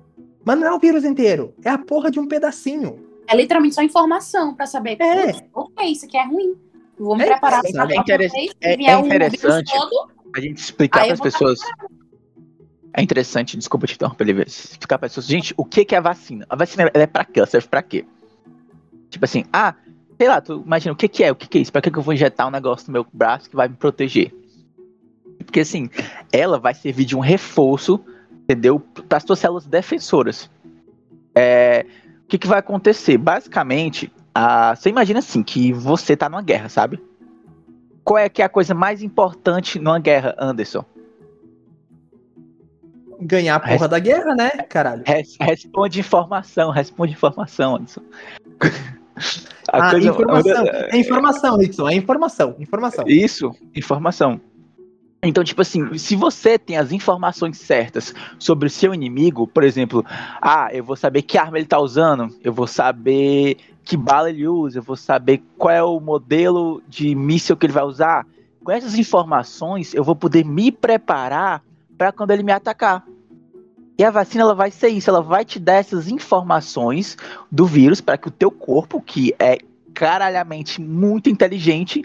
Mas 0.45 0.57
não 0.57 0.69
é 0.69 0.73
o 0.73 0.79
vírus 0.79 1.03
inteiro, 1.05 1.53
é 1.65 1.71
a 1.71 1.79
porra 1.79 2.13
de 2.13 2.21
um 2.21 2.29
pedacinho. 2.29 3.05
É 3.27 3.37
literalmente 3.37 3.75
só 3.75 3.83
informação 3.83 4.55
para 4.55 4.67
saber. 4.67 4.99
É. 5.01 5.33
Ok, 5.53 5.85
isso 5.85 6.05
aqui 6.05 6.17
é 6.17 6.25
ruim. 6.25 6.55
Vou 6.97 7.17
me 7.17 7.25
é 7.25 7.27
preparar 7.27 7.61
para 7.61 7.93
é, 7.93 7.97
interessante, 7.97 8.57
é, 8.61 8.75
é 8.75 9.01
interessante 9.01 9.73
a 10.37 10.41
gente 10.41 10.59
explicar 10.59 11.07
para 11.07 11.15
as 11.15 11.21
pessoas. 11.21 11.59
É 12.97 13.03
interessante, 13.03 13.57
desculpa 13.57 13.89
te 13.89 13.95
interromper, 13.95 14.47
explicar 14.47 14.99
para 14.99 15.07
as 15.07 15.13
pessoas. 15.13 15.27
Gente, 15.27 15.53
o 15.57 15.65
que, 15.65 15.85
que 15.85 15.97
é 15.97 15.99
a 15.99 16.01
vacina? 16.01 16.47
A 16.49 16.55
vacina 16.55 16.89
é 16.95 17.07
para 17.07 17.25
quê? 17.25 17.41
Ela 17.41 17.47
serve 17.47 17.67
para 17.67 17.83
quê? 17.83 18.05
Tipo 19.11 19.25
assim, 19.25 19.45
ah, 19.53 19.75
sei 20.17 20.29
lá, 20.29 20.41
tu 20.41 20.63
imagina, 20.65 20.93
o 20.93 20.97
que 20.97 21.09
que 21.09 21.25
é? 21.25 21.33
O 21.33 21.35
que 21.35 21.49
que 21.49 21.59
é 21.59 21.61
isso? 21.61 21.73
Pra 21.73 21.83
que, 21.83 21.91
que 21.91 21.99
eu 21.99 22.03
vou 22.03 22.15
injetar 22.15 22.47
um 22.47 22.53
negócio 22.53 22.87
no 22.87 22.93
meu 22.93 23.07
braço 23.13 23.51
que 23.51 23.57
vai 23.57 23.67
me 23.67 23.75
proteger? 23.75 24.33
Porque 25.45 25.61
assim, 25.61 25.91
ela 26.33 26.57
vai 26.57 26.73
servir 26.73 27.05
de 27.05 27.17
um 27.17 27.21
reforço, 27.21 28.01
entendeu? 28.45 28.79
Para 28.79 29.19
as 29.19 29.25
tuas 29.25 29.41
células 29.41 29.67
defensoras. 29.67 30.49
É, 31.35 31.85
o 32.23 32.29
que, 32.29 32.39
que 32.39 32.47
vai 32.47 32.61
acontecer? 32.61 33.19
Basicamente, 33.19 34.13
a, 34.33 34.77
você 34.77 34.89
imagina 34.89 35.19
assim, 35.19 35.43
que 35.43 35.73
você 35.73 36.17
tá 36.17 36.29
numa 36.29 36.43
guerra, 36.43 36.69
sabe? 36.69 37.03
Qual 38.05 38.19
é 38.19 38.29
que 38.29 38.41
é 38.41 38.45
a 38.45 38.49
coisa 38.49 38.73
mais 38.73 39.03
importante 39.03 39.81
numa 39.81 39.99
guerra, 39.99 40.37
Anderson? 40.39 40.85
Ganhar 43.21 43.57
a 43.57 43.61
porra 43.61 43.73
Res... 43.73 43.89
da 43.89 43.99
guerra, 43.99 44.35
né, 44.35 44.51
caralho? 44.69 45.03
Res... 45.07 45.37
Responde 45.41 46.01
informação, 46.01 46.71
responde 46.71 47.13
informação, 47.13 47.77
Anderson. 47.77 48.03
A 49.73 49.89
ah, 49.89 49.91
coisa... 49.91 50.09
informação. 50.09 50.67
É 50.67 50.97
informação, 50.97 51.57
Nixon. 51.57 51.89
É 51.89 51.95
informação. 51.95 52.57
Informação. 52.59 53.05
Isso, 53.07 53.55
informação. 53.75 54.41
Então, 55.23 55.43
tipo 55.43 55.63
assim, 55.63 55.97
se 55.97 56.15
você 56.15 56.59
tem 56.59 56.77
as 56.77 56.93
informações 56.93 57.57
certas 57.57 58.15
sobre 58.39 58.67
o 58.67 58.71
seu 58.71 58.93
inimigo, 58.93 59.47
por 59.47 59.65
exemplo, 59.65 60.05
ah, 60.41 60.69
eu 60.71 60.85
vou 60.85 60.97
saber 60.97 61.23
que 61.23 61.39
arma 61.39 61.57
ele 61.57 61.67
tá 61.67 61.79
usando, 61.79 62.29
eu 62.43 62.53
vou 62.53 62.67
saber 62.67 63.57
que 63.83 63.97
bala 63.97 64.29
ele 64.29 64.47
usa, 64.47 64.79
eu 64.79 64.83
vou 64.83 64.97
saber 64.97 65.43
qual 65.57 65.75
é 65.75 65.83
o 65.83 65.99
modelo 65.99 66.83
de 66.87 67.15
míssil 67.15 67.57
que 67.57 67.65
ele 67.65 67.73
vai 67.73 67.85
usar. 67.85 68.27
Com 68.63 68.71
essas 68.71 68.99
informações, 68.99 69.95
eu 69.95 70.05
vou 70.05 70.15
poder 70.15 70.45
me 70.45 70.71
preparar 70.71 71.63
para 71.97 72.13
quando 72.13 72.31
ele 72.31 72.43
me 72.43 72.53
atacar. 72.53 73.05
E 73.97 74.05
a 74.05 74.11
vacina 74.11 74.43
ela 74.43 74.55
vai 74.55 74.71
ser 74.71 74.89
isso, 74.89 75.09
ela 75.09 75.23
vai 75.23 75.45
te 75.45 75.61
dar 75.61 75.75
essas 75.75 76.09
informações 76.09 77.17
do 77.51 77.65
vírus 77.65 78.01
para 78.01 78.19
que 78.19 78.29
o 78.29 78.31
teu 78.31 78.51
corpo, 78.51 79.01
que 79.01 79.35
é 79.39 79.59
caralhamente 79.95 80.81
muito 80.81 81.31
inteligente, 81.31 82.03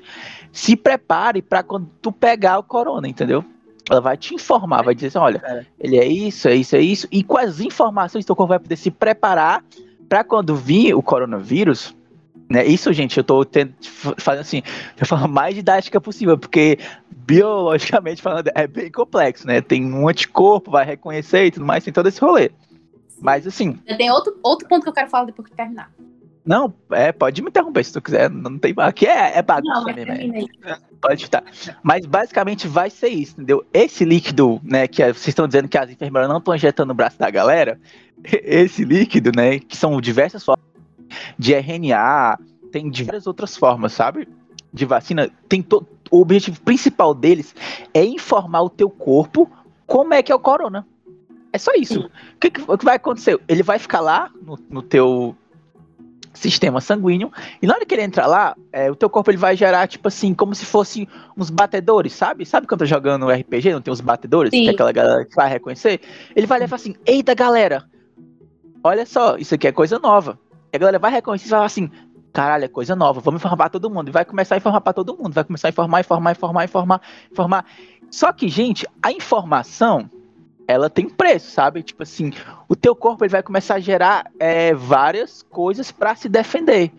se 0.51 0.75
prepare 0.75 1.41
para 1.41 1.63
quando 1.63 1.89
tu 1.99 2.11
pegar 2.11 2.59
o 2.59 2.63
corona, 2.63 3.07
entendeu? 3.07 3.43
Ela 3.89 3.99
vai 3.99 4.15
te 4.15 4.35
informar, 4.35 4.83
vai 4.83 4.93
dizer 4.93 5.07
assim, 5.07 5.17
olha, 5.17 5.65
ele 5.79 5.97
é 5.97 6.05
isso, 6.05 6.47
é 6.47 6.55
isso, 6.55 6.75
é 6.75 6.81
isso, 6.81 7.07
e 7.11 7.23
com 7.23 7.37
as 7.37 7.59
informações 7.59 8.23
teu 8.23 8.35
corpo 8.35 8.49
vai 8.49 8.59
poder 8.59 8.75
se 8.75 8.91
preparar 8.91 9.63
para 10.07 10.23
quando 10.23 10.55
vir 10.55 10.93
o 10.93 11.01
coronavírus, 11.01 11.95
né? 12.49 12.65
Isso, 12.65 12.91
gente, 12.91 13.17
eu 13.17 13.23
tô 13.23 13.45
tendo, 13.45 13.73
fazendo 14.17 14.41
assim, 14.41 14.63
de 14.95 15.05
forma 15.05 15.27
mais 15.29 15.53
didática 15.53 16.01
possível, 16.01 16.37
porque 16.37 16.79
biologicamente 17.11 18.21
falando, 18.21 18.49
é 18.55 18.65
bem 18.65 18.91
complexo, 18.91 19.45
né? 19.45 19.61
Tem 19.61 19.85
um 19.85 20.07
anticorpo, 20.07 20.71
vai 20.71 20.85
reconhecer 20.85 21.45
e 21.45 21.51
tudo 21.51 21.65
mais, 21.65 21.83
tem 21.83 21.93
todo 21.93 22.09
esse 22.09 22.19
rolê. 22.19 22.49
Mas 23.21 23.45
assim. 23.45 23.73
Tem 23.97 24.09
outro, 24.09 24.35
outro 24.41 24.67
ponto 24.67 24.81
que 24.83 24.89
eu 24.89 24.93
quero 24.93 25.09
falar 25.09 25.25
depois 25.25 25.47
que 25.47 25.55
terminar. 25.55 25.91
Não, 26.45 26.73
é, 26.91 27.11
pode 27.11 27.43
me 27.43 27.49
interromper 27.49 27.83
se 27.83 27.93
tu 27.93 28.01
quiser. 28.01 28.29
Não 28.29 28.57
tem. 28.57 28.73
Aqui 28.77 29.05
é, 29.05 29.37
é 29.37 29.41
bagunça 29.43 29.81
não, 29.81 29.93
mesmo. 29.93 30.49
É. 30.63 30.77
Pode 30.99 31.23
estar. 31.23 31.43
Mas 31.83 32.05
basicamente 32.07 32.67
vai 32.67 32.89
ser 32.89 33.09
isso, 33.09 33.33
entendeu? 33.33 33.63
Esse 33.71 34.03
líquido, 34.03 34.59
né, 34.63 34.87
que 34.87 35.03
vocês 35.03 35.27
estão 35.27 35.47
dizendo 35.47 35.67
que 35.67 35.77
as 35.77 35.91
enfermeiras 35.91 36.27
não 36.27 36.39
estão 36.39 36.55
injetando 36.55 36.87
no 36.87 36.93
braço 36.95 37.19
da 37.19 37.29
galera, 37.29 37.79
esse 38.23 38.83
líquido, 38.83 39.31
né, 39.35 39.59
que 39.59 39.77
são 39.77 40.01
diversas 40.01 40.43
formas 40.43 40.68
de 41.37 41.53
RNA, 41.53 42.37
tem 42.71 42.89
diversas 42.89 43.27
outras 43.27 43.57
formas, 43.57 43.93
sabe? 43.93 44.27
De 44.71 44.85
vacina, 44.85 45.29
tem 45.47 45.61
todo 45.61 45.87
o 46.11 46.21
objetivo 46.21 46.59
principal 46.61 47.13
deles 47.13 47.55
é 47.93 48.03
informar 48.03 48.61
o 48.63 48.69
teu 48.69 48.89
corpo 48.89 49.49
como 49.85 50.13
é 50.13 50.21
que 50.21 50.31
é 50.31 50.35
o 50.35 50.39
corona. 50.39 50.85
É 51.51 51.57
só 51.57 51.71
isso. 51.73 52.01
O 52.01 52.39
que, 52.39 52.51
que, 52.51 52.61
vai 52.85 52.95
acontecer? 52.95 53.39
Ele 53.47 53.63
vai 53.63 53.79
ficar 53.79 54.01
lá 54.01 54.29
no, 54.41 54.57
no, 54.69 54.81
teu 54.83 55.35
sistema 56.31 56.79
sanguíneo 56.79 57.31
e 57.59 57.65
na 57.65 57.73
hora 57.73 57.85
que 57.85 57.93
ele 57.95 58.03
entrar 58.03 58.27
lá, 58.27 58.55
é, 58.71 58.89
o 58.89 58.95
teu 58.95 59.09
corpo 59.09 59.31
ele 59.31 59.37
vai 59.37 59.57
gerar 59.57 59.87
tipo 59.87 60.07
assim, 60.07 60.33
como 60.33 60.53
se 60.53 60.63
fosse 60.63 61.09
uns 61.35 61.49
batedores, 61.49 62.13
sabe? 62.13 62.45
Sabe 62.45 62.67
quando 62.67 62.81
tá 62.81 62.85
jogando 62.85 63.29
RPG, 63.29 63.73
não 63.73 63.81
tem 63.81 63.91
uns 63.91 63.99
batedores 63.99 64.51
Sim. 64.51 64.63
que 64.63 64.69
é 64.69 64.73
aquela 64.73 64.91
galera 64.91 65.25
que 65.25 65.35
vai 65.35 65.49
reconhecer? 65.49 65.99
Ele 66.35 66.45
vai 66.45 66.59
levar 66.59 66.75
assim: 66.75 66.95
"Eita, 67.03 67.33
galera, 67.33 67.83
olha 68.83 69.07
só, 69.07 69.37
isso 69.37 69.55
aqui 69.55 69.67
é 69.67 69.71
coisa 69.71 69.97
nova". 69.97 70.39
E 70.71 70.75
a 70.75 70.79
galera 70.79 70.99
vai 70.99 71.11
reconhecer 71.11 71.47
e 71.47 71.49
vai 71.49 71.57
falar 71.57 71.65
assim: 71.65 71.89
caralho, 72.31 72.65
é 72.65 72.67
coisa 72.67 72.95
nova, 72.95 73.19
vamos 73.19 73.41
informar 73.41 73.69
todo 73.69 73.89
mundo. 73.89 74.09
E 74.09 74.11
vai 74.11 74.25
começar 74.25 74.55
a 74.55 74.57
informar 74.57 74.81
para 74.81 74.93
todo 74.93 75.17
mundo, 75.17 75.33
vai 75.33 75.43
começar 75.43 75.67
a 75.67 75.69
informar, 75.69 75.99
informar, 75.99 76.31
informar, 76.31 76.63
informar, 76.63 77.01
informar. 77.31 77.65
Só 78.09 78.31
que, 78.31 78.47
gente, 78.47 78.87
a 79.01 79.11
informação, 79.11 80.09
ela 80.67 80.89
tem 80.89 81.09
preço, 81.09 81.51
sabe? 81.51 81.83
Tipo 81.83 82.03
assim, 82.03 82.31
o 82.67 82.75
teu 82.75 82.95
corpo 82.95 83.23
ele 83.23 83.31
vai 83.31 83.43
começar 83.43 83.75
a 83.75 83.79
gerar 83.79 84.31
é, 84.39 84.73
várias 84.73 85.41
coisas 85.43 85.91
para 85.91 86.15
se 86.15 86.29
defender. 86.29 86.91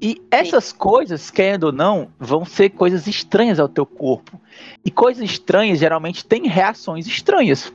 E 0.00 0.20
essas 0.30 0.72
coisas, 0.72 1.30
querendo 1.30 1.64
ou 1.64 1.72
não, 1.72 2.08
vão 2.18 2.44
ser 2.44 2.70
coisas 2.70 3.06
estranhas 3.06 3.60
ao 3.60 3.68
teu 3.68 3.84
corpo. 3.84 4.40
E 4.84 4.90
coisas 4.90 5.22
estranhas 5.22 5.78
geralmente 5.78 6.24
têm 6.24 6.48
reações 6.48 7.06
estranhas. 7.06 7.72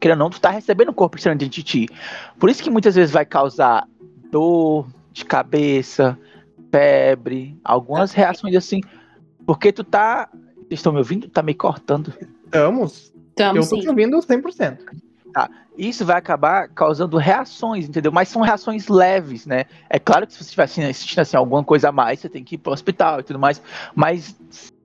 Querendo 0.00 0.20
ou 0.20 0.24
não, 0.24 0.30
tu 0.30 0.40
tá 0.40 0.50
recebendo 0.50 0.90
um 0.90 0.94
corpo 0.94 1.16
estranho 1.16 1.36
dentro 1.36 1.54
de 1.54 1.62
ti. 1.62 1.88
Por 2.38 2.48
isso 2.48 2.62
que 2.62 2.70
muitas 2.70 2.94
vezes 2.94 3.10
vai 3.10 3.26
causar 3.26 3.86
dor 4.30 4.86
de 5.12 5.24
cabeça, 5.24 6.18
febre, 6.70 7.58
algumas 7.64 8.12
reações 8.12 8.54
assim. 8.54 8.80
Porque 9.44 9.72
tu 9.72 9.82
tá. 9.84 10.28
Vocês 10.68 10.80
estão 10.80 10.92
me 10.92 10.98
ouvindo? 10.98 11.28
Tá 11.28 11.42
me 11.42 11.54
cortando. 11.54 12.12
Estamos. 12.44 13.12
Estamos 13.30 13.64
Eu 13.64 13.70
tô 13.70 13.76
sim. 13.76 13.82
te 13.82 13.88
ouvindo 13.88 14.18
100%. 14.18 14.78
Isso 15.76 16.04
vai 16.04 16.16
acabar 16.16 16.68
causando 16.68 17.16
reações, 17.16 17.88
entendeu? 17.88 18.10
Mas 18.10 18.28
são 18.28 18.42
reações 18.42 18.88
leves, 18.88 19.46
né? 19.46 19.66
É 19.88 19.98
claro 19.98 20.26
que 20.26 20.32
se 20.32 20.38
você 20.40 20.44
estiver 20.46 20.64
assim, 20.64 20.84
assistindo 20.84 21.20
assim, 21.20 21.36
alguma 21.36 21.62
coisa 21.62 21.90
a 21.90 21.92
mais, 21.92 22.18
você 22.18 22.28
tem 22.28 22.42
que 22.42 22.56
ir 22.56 22.58
pro 22.58 22.72
hospital 22.72 23.20
e 23.20 23.22
tudo 23.22 23.38
mais. 23.38 23.62
Mas 23.94 24.36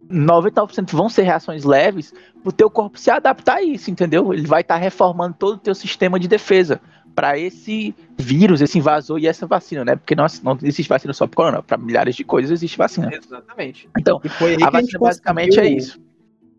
99% 0.08 0.92
vão 0.92 1.10
ser 1.10 1.24
reações 1.24 1.64
leves 1.64 2.14
pro 2.44 2.52
teu 2.52 2.70
corpo 2.70 3.00
se 3.00 3.10
adaptar 3.10 3.56
a 3.56 3.64
isso, 3.64 3.90
entendeu? 3.90 4.34
Ele 4.34 4.46
vai 4.46 4.62
estar 4.62 4.76
reformando 4.76 5.36
todo 5.38 5.56
o 5.56 5.60
teu 5.60 5.74
sistema 5.74 6.20
de 6.20 6.28
defesa 6.28 6.80
para 7.16 7.38
esse 7.38 7.96
vírus, 8.18 8.62
esse 8.62 8.78
invasor 8.78 9.20
e 9.20 9.28
essa 9.28 9.46
vacina, 9.46 9.84
né? 9.86 9.96
Porque 9.96 10.16
não, 10.16 10.26
não 10.44 10.58
existe 10.64 10.90
vacina 10.90 11.14
só 11.14 11.28
para 11.28 11.36
corona, 11.36 11.62
para 11.64 11.78
milhares 11.78 12.16
de 12.16 12.24
coisas 12.24 12.52
existe 12.52 12.78
vacina. 12.78 13.10
Exatamente. 13.14 13.90
Então, 14.00 14.20
E 14.24 14.28
a 14.28 14.32
que 14.58 14.64
a 14.64 14.70
vacina 14.70 15.00
basicamente 15.00 15.60
é 15.60 15.68
isso. 15.68 16.02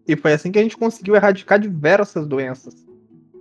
E 0.07 0.15
foi 0.17 0.35
assim 0.35 0.53
que 0.53 0.59
a 0.59 0.63
gente 0.63 0.77
conseguiu 0.77 1.17
erradicar 1.17 1.59
diversas 1.59 2.27
doenças. 2.27 2.75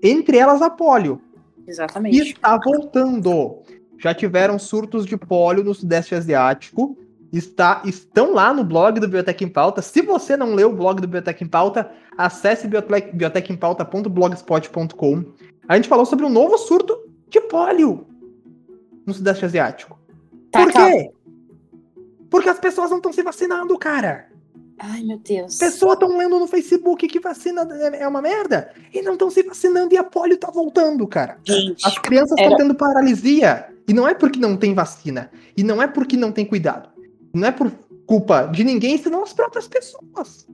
Entre 0.02 0.38
elas 0.38 0.62
a 0.62 0.70
polio. 0.70 1.22
E 1.66 1.72
Exatamente. 1.72 2.18
está 2.18 2.58
voltando. 2.58 3.60
Já 3.98 4.14
tiveram 4.14 4.60
surtos 4.60 5.06
de 5.06 5.16
polio 5.18 5.64
no 5.64 5.74
Sudeste 5.74 6.14
Asiático. 6.16 6.98
Está, 7.32 7.82
estão 7.86 8.34
lá 8.34 8.54
no 8.54 8.64
blog 8.64 9.00
do 9.00 9.08
Biotech 9.08 9.44
em 9.44 9.50
Pauta. 9.50 9.82
Se 9.82 10.02
você 10.02 10.38
não 10.38 10.54
leu 10.54 10.70
o 10.70 10.76
blog 10.76 11.02
do 11.02 11.08
Biotech 11.08 11.44
em 11.44 11.48
Pauta, 11.48 11.90
acesse 12.18 12.68
biotech- 12.68 13.16
biotechempauta.blogspot.com. 13.16 15.24
A 15.68 15.76
gente 15.76 15.88
falou 15.90 16.06
sobre 16.06 16.26
um 16.26 16.30
novo 16.30 16.58
surto 16.58 16.98
de 17.30 17.40
polio 17.42 18.06
no 19.06 19.14
Sudeste 19.14 19.46
Asiático. 19.46 20.00
Tá, 20.52 20.64
Por 20.64 20.74
calma. 20.74 20.92
quê? 20.92 21.12
Porque 22.30 22.50
as 22.50 22.60
pessoas 22.60 22.90
não 22.90 22.98
estão 22.98 23.14
se 23.14 23.22
vacinando, 23.24 23.78
cara. 23.78 24.28
Ai, 24.80 25.04
meu 25.04 25.18
Deus. 25.20 25.58
Pessoas 25.58 25.94
estão 25.94 26.18
lendo 26.18 26.40
no 26.40 26.48
Facebook 26.48 27.08
que 27.08 27.20
vacina 27.20 27.62
é 27.72 28.02
é 28.02 28.08
uma 28.08 28.22
merda 28.22 28.72
e 28.94 29.02
não 29.02 29.14
estão 29.14 29.30
se 29.30 29.44
vacinando 29.44 29.94
e 29.94 29.98
a 29.98 30.04
polio 30.04 30.38
tá 30.38 30.50
voltando, 30.52 31.08
cara. 31.08 31.38
Gente, 31.44 31.86
As 31.86 31.98
crianças 32.00 32.32
estão 32.32 32.46
Era- 32.48 32.58
tendo 32.58 32.76
paralisia. 32.76 33.70
E 33.88 33.94
não 33.94 34.08
é 34.08 34.14
porque 34.14 34.40
não 34.40 34.58
tem 34.58 34.74
vacina. 34.74 35.30
E 35.56 35.64
não 35.64 35.82
é 35.82 35.88
porque 35.88 36.18
não 36.18 36.32
tem 36.32 36.46
cuidado. 36.46 36.90
Não 37.34 37.48
é 37.48 37.52
por 37.52 37.72
culpa 38.06 38.46
de 38.48 38.64
ninguém, 38.64 38.98
senão 38.98 39.24
as 39.24 39.34
próprias 39.34 39.68
pessoas. 39.68 40.48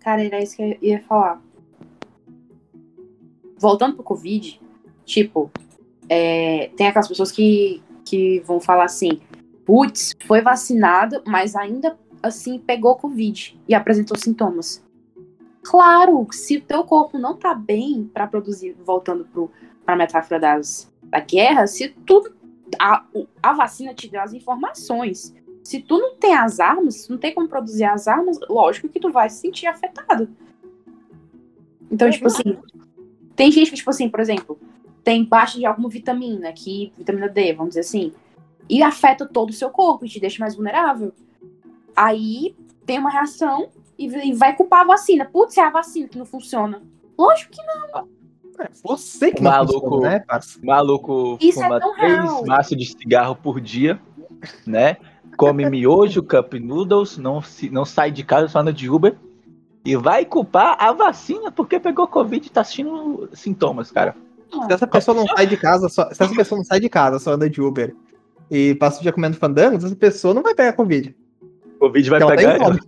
cara, 0.00 0.22
era 0.22 0.42
isso 0.42 0.56
que 0.56 0.62
eu 0.62 0.78
ia 0.82 1.02
falar. 1.02 1.40
Voltando 3.64 3.94
pro 3.94 4.04
Covid, 4.04 4.60
tipo, 5.06 5.50
é, 6.06 6.70
tem 6.76 6.86
aquelas 6.86 7.08
pessoas 7.08 7.32
que, 7.32 7.82
que 8.04 8.40
vão 8.40 8.60
falar 8.60 8.84
assim, 8.84 9.22
putz, 9.64 10.12
foi 10.26 10.42
vacinado, 10.42 11.22
mas 11.26 11.56
ainda 11.56 11.98
assim 12.22 12.58
pegou 12.58 12.94
Covid 12.94 13.58
e 13.66 13.74
apresentou 13.74 14.18
sintomas. 14.18 14.84
Claro, 15.62 16.26
se 16.30 16.58
o 16.58 16.60
teu 16.60 16.84
corpo 16.84 17.16
não 17.16 17.38
tá 17.38 17.54
bem 17.54 18.04
pra 18.12 18.26
produzir, 18.26 18.76
voltando 18.84 19.24
pro, 19.24 19.50
pra 19.82 19.96
metáfora 19.96 20.38
das, 20.38 20.92
da 21.04 21.20
guerra, 21.20 21.66
se 21.66 21.88
tu. 22.04 22.22
A, 22.78 23.02
a 23.42 23.52
vacina 23.54 23.94
te 23.94 24.10
deu 24.10 24.20
as 24.20 24.34
informações. 24.34 25.34
Se 25.62 25.80
tu 25.80 25.96
não 25.96 26.16
tem 26.16 26.34
as 26.34 26.60
armas, 26.60 26.96
se 26.96 27.10
não 27.10 27.16
tem 27.16 27.32
como 27.32 27.48
produzir 27.48 27.84
as 27.84 28.06
armas, 28.06 28.38
lógico 28.46 28.90
que 28.90 29.00
tu 29.00 29.10
vai 29.10 29.30
se 29.30 29.40
sentir 29.40 29.66
afetado. 29.66 30.28
Então, 31.90 32.10
tipo 32.10 32.26
assim, 32.26 32.58
tem 33.36 33.50
gente 33.50 33.70
que, 33.70 33.76
tipo 33.76 33.90
assim, 33.90 34.08
por 34.08 34.20
exemplo, 34.20 34.58
tem 35.02 35.24
baixa 35.24 35.58
de 35.58 35.66
alguma 35.66 35.88
vitamina, 35.88 36.52
que 36.52 36.92
vitamina 36.96 37.28
D, 37.28 37.52
vamos 37.52 37.70
dizer 37.70 37.80
assim, 37.80 38.12
e 38.68 38.82
afeta 38.82 39.26
todo 39.26 39.50
o 39.50 39.52
seu 39.52 39.70
corpo 39.70 40.04
e 40.04 40.08
te 40.08 40.18
deixa 40.20 40.38
mais 40.40 40.54
vulnerável. 40.54 41.12
Aí 41.94 42.54
tem 42.86 42.98
uma 42.98 43.10
reação 43.10 43.68
e, 43.98 44.06
e 44.06 44.32
vai 44.32 44.56
culpar 44.56 44.80
a 44.80 44.84
vacina. 44.84 45.24
Putz, 45.24 45.56
é 45.58 45.62
a 45.62 45.70
vacina 45.70 46.08
que 46.08 46.18
não 46.18 46.24
funciona. 46.26 46.82
Lógico 47.16 47.52
que 47.52 47.60
É 48.62 48.68
você 48.82 49.30
que 49.32 49.42
não 49.42 49.50
Maluco. 49.50 49.80
funciona, 49.80 50.10
né? 50.10 50.24
Maluco 50.62 51.38
Isso 51.40 51.60
é 51.60 51.64
fuma 51.64 51.80
tão 51.80 51.94
três 51.94 52.14
real. 52.14 52.46
maços 52.46 52.76
de 52.76 52.86
cigarro 52.86 53.36
por 53.36 53.60
dia, 53.60 54.00
né? 54.66 54.96
Come 55.36 55.68
miojo, 55.68 56.22
cup 56.22 56.54
noodles, 56.54 57.18
não, 57.18 57.42
se, 57.42 57.68
não 57.68 57.84
sai 57.84 58.10
de 58.10 58.22
casa, 58.24 58.48
só 58.48 58.60
anda 58.60 58.72
de 58.72 58.88
Uber. 58.88 59.16
E 59.84 59.96
vai 59.96 60.24
culpar 60.24 60.76
a 60.80 60.92
vacina 60.92 61.52
porque 61.52 61.78
pegou 61.78 62.06
Covid 62.08 62.46
e 62.46 62.50
tá 62.50 62.62
assistindo 62.62 63.28
sintomas, 63.34 63.90
cara. 63.90 64.16
Se 64.66 64.72
essa 64.72 64.86
pessoa 64.86 65.14
não 65.14 65.26
sai 65.26 65.46
de 65.46 65.56
casa, 65.56 65.88
só, 65.88 66.06
se 66.12 66.22
essa 66.22 66.34
pessoa 66.34 66.58
não 66.58 66.64
sai 66.64 66.80
de 66.80 66.88
casa, 66.88 67.18
só 67.18 67.32
anda 67.32 67.50
de 67.50 67.60
Uber 67.60 67.94
e 68.50 68.74
passa 68.76 69.00
o 69.00 69.02
dia 69.02 69.12
comendo 69.12 69.36
fandangos, 69.36 69.84
essa 69.84 69.96
pessoa 69.96 70.32
não 70.32 70.42
vai 70.42 70.54
pegar 70.54 70.72
Covid. 70.74 71.14
Covid 71.78 72.10
vai 72.10 72.18
Então, 72.18 72.28
ela 72.30 72.36
pegar 72.36 72.56
ela. 72.64 72.78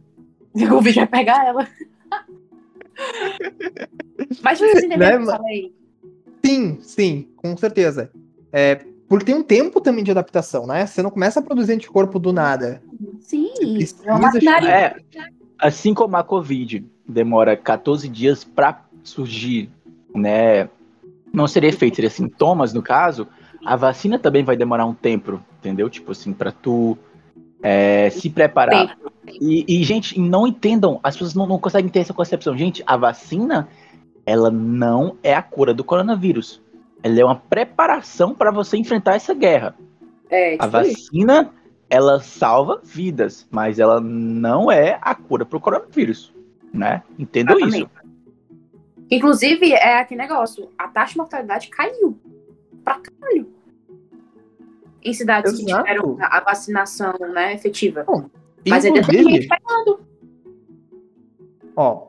o 0.75 0.81
vídeo 0.81 1.01
vai 1.01 1.07
pegar 1.07 1.45
ela. 1.47 1.69
Mas 4.43 4.59
vocês 4.59 4.85
entenderam 4.85 4.99
Né, 4.99 5.07
o 5.17 5.19
que 5.19 5.23
eu 5.23 5.27
ma- 5.27 5.37
falei? 5.37 5.75
Sim, 6.45 6.79
sim, 6.81 7.29
com 7.37 7.57
certeza. 7.57 8.11
É, 8.53 8.77
porque 9.09 9.25
tem 9.27 9.35
um 9.35 9.43
tempo 9.43 9.81
também 9.81 10.05
de 10.05 10.11
adaptação, 10.11 10.67
né? 10.67 10.87
Você 10.87 11.03
não 11.03 11.11
começa 11.11 11.41
a 11.41 11.43
produzir 11.43 11.73
anticorpo 11.75 12.19
do 12.19 12.33
nada. 12.33 12.83
Sim, 13.21 13.51
é 14.05 14.11
uma 14.11 14.21
maquinaria. 14.21 14.69
É, 14.71 14.97
assim 15.59 15.95
como 15.95 16.17
a 16.17 16.25
Covid 16.25 16.85
demora 17.09 17.57
14 17.57 18.09
dias 18.09 18.45
pra 18.45 18.85
surgir, 19.03 19.71
né? 20.15 20.69
Não 21.33 21.47
seria 21.47 21.71
efeito, 21.71 21.97
seria 21.97 22.11
sintomas 22.11 22.73
no 22.73 22.83
caso. 22.83 23.27
A 23.65 23.77
vacina 23.77 24.19
também 24.19 24.45
vai 24.45 24.57
demorar 24.57 24.87
um 24.87 24.95
tempo, 24.95 25.41
entendeu? 25.59 25.91
Tipo 25.91 26.13
assim, 26.13 26.33
pra 26.33 26.53
tu 26.53 26.97
é, 27.63 28.11
se 28.11 28.31
preparar. 28.31 28.97
E, 29.41 29.65
e, 29.69 29.83
gente, 29.83 30.21
não 30.21 30.47
entendam, 30.47 31.01
as 31.03 31.15
pessoas 31.15 31.35
não, 31.35 31.47
não 31.47 31.59
conseguem 31.59 31.91
ter 31.91 32.01
essa 32.01 32.15
concepção. 32.15 32.57
Gente, 32.57 32.83
a 32.87 32.97
vacina, 32.97 33.69
ela 34.25 34.51
não 34.51 35.17
é 35.23 35.35
a 35.35 35.43
cura 35.43 35.75
do 35.75 35.83
coronavírus. 35.83 36.61
Ela 37.03 37.21
é 37.21 37.25
uma 37.25 37.37
preparação 37.37 38.35
para 38.35 38.51
você 38.51 38.77
enfrentar 38.77 39.17
essa 39.17 39.35
guerra. 39.35 39.75
É, 40.31 40.57
A 40.59 40.67
vacina, 40.67 41.53
ela 41.89 42.21
salva 42.21 42.81
vidas, 42.83 43.47
mas 43.51 43.79
ela 43.79 44.01
não 44.01 44.71
é 44.71 44.99
a 45.01 45.15
cura 45.15 45.45
pro 45.45 45.61
coronavírus, 45.61 46.35
né? 46.73 47.03
Entendam 47.19 47.59
isso. 47.61 47.89
Inclusive, 49.11 49.73
é 49.73 50.01
aquele 50.01 50.21
negócio, 50.21 50.69
a 50.77 50.89
taxa 50.89 51.13
de 51.13 51.19
mortalidade 51.19 51.69
caiu 51.69 52.19
pra 52.85 52.99
caralho. 53.01 53.49
Em 55.03 55.13
cidades 55.15 55.53
que 55.57 55.63
Exato. 55.63 55.85
tiveram 55.85 56.17
a 56.21 56.41
vacinação 56.41 57.15
né, 57.33 57.55
efetiva. 57.55 58.03
Bom, 58.05 58.29
Mas 58.69 58.85
ainda 58.85 59.01
tem 59.07 59.21
Inclusive, 59.21 59.43
gente 59.43 59.49
pegando. 59.49 60.01
ó, 61.77 62.09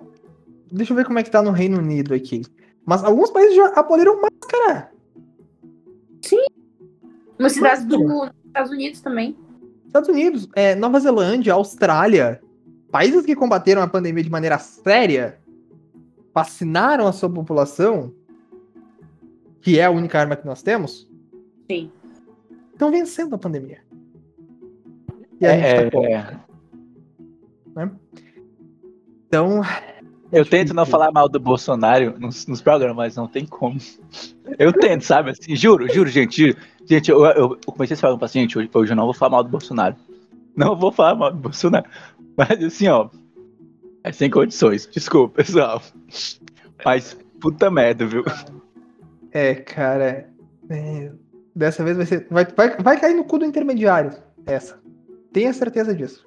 deixa 0.72 0.92
eu 0.94 0.98
ver 0.98 1.06
como 1.06 1.20
é 1.20 1.24
que 1.24 1.30
tá 1.30 1.44
no 1.44 1.52
Reino 1.52 1.78
Unido 1.78 2.16
aqui. 2.16 2.42
Mas 2.84 3.04
alguns 3.04 3.30
países 3.30 3.56
já 3.56 3.68
aboliram 3.76 4.20
máscara. 4.20 4.92
Nas 7.38 7.52
cidades 7.52 7.86
do- 7.86 7.98
dos 7.98 8.32
Estados 8.48 8.72
Unidos 8.72 9.02
também. 9.02 9.38
Estados 9.88 10.10
Unidos, 10.10 10.48
é, 10.56 10.76
Nova 10.76 11.00
Zelândia, 11.00 11.54
Austrália, 11.54 12.42
países 12.92 13.26
que 13.26 13.36
combateram 13.36 13.82
a 13.82 13.88
pandemia 13.88 14.24
de 14.24 14.30
maneira 14.30 14.60
séria, 14.60 15.40
vacinaram 16.34 17.08
a 17.08 17.12
sua 17.12 17.30
população, 17.30 18.14
que 19.62 19.80
é 19.80 19.86
a 19.86 19.92
única 19.92 20.20
arma 20.20 20.36
que 20.36 20.46
nós 20.46 20.62
temos, 20.62 21.10
Sim. 21.70 21.92
estão 22.72 22.92
vencendo 22.92 23.34
a 23.36 23.38
pandemia. 23.38 23.80
E 25.40 25.46
a 25.46 25.58
gente 25.58 25.86
tá 25.86 25.92
como? 25.92 26.06
É, 26.06 26.40
Então, 29.28 29.62
eu 30.32 30.46
tento 30.46 30.74
não 30.74 30.86
falar 30.86 31.12
mal 31.12 31.30
do 31.30 31.40
Bolsonaro 31.40 32.16
nos, 32.20 32.46
nos 32.48 32.62
programas, 32.62 32.96
mas 32.96 33.16
não 33.16 33.28
tem 33.28 33.46
como. 33.46 33.78
Eu 34.60 34.74
tento, 34.74 35.04
sabe? 35.04 35.32
Assim, 35.32 35.56
juro, 35.56 35.88
juro, 35.92 36.10
gente. 36.10 36.48
Juro. 36.48 36.58
Gente, 36.86 37.12
eu, 37.12 37.26
eu, 37.26 37.36
eu 37.36 37.74
comecei 37.74 37.94
esse 37.94 38.02
programa 38.02 38.26
assim, 38.26 38.42
gente, 38.42 38.58
hoje, 38.58 38.70
hoje 38.74 38.92
eu 38.92 38.96
não 38.96 39.06
vou 39.06 39.14
falar 39.14 39.32
mal 39.32 39.44
do 39.44 39.50
Bolsonaro. 39.50 39.96
Não 40.56 40.76
vou 40.76 40.92
falar 40.92 41.16
mal 41.16 41.32
do 41.32 41.38
Bolsonaro. 41.38 41.86
Mas 42.36 42.64
assim, 42.64 42.88
ó. 42.88 43.10
É 44.04 44.12
sem 44.12 44.30
condições. 44.30 44.88
Desculpa, 44.88 45.36
pessoal. 45.36 45.82
Mas 46.86 47.18
puta 47.40 47.70
merda, 47.70 48.06
viu? 48.06 48.24
é, 49.32 49.56
cara, 49.56 50.30
é, 50.70 51.12
dessa 51.56 51.84
vez 51.84 51.98
vai 51.98 52.06
ser. 52.06 52.28
Vai, 52.30 52.46
vai, 52.46 52.78
vai 52.78 53.00
cair 53.00 53.16
no 53.16 53.24
cu 53.24 53.38
do 53.40 53.46
intermediário. 53.46 54.14
Essa. 54.46 54.80
Tenha 55.32 55.54
certeza 55.54 55.94
disso. 55.94 56.26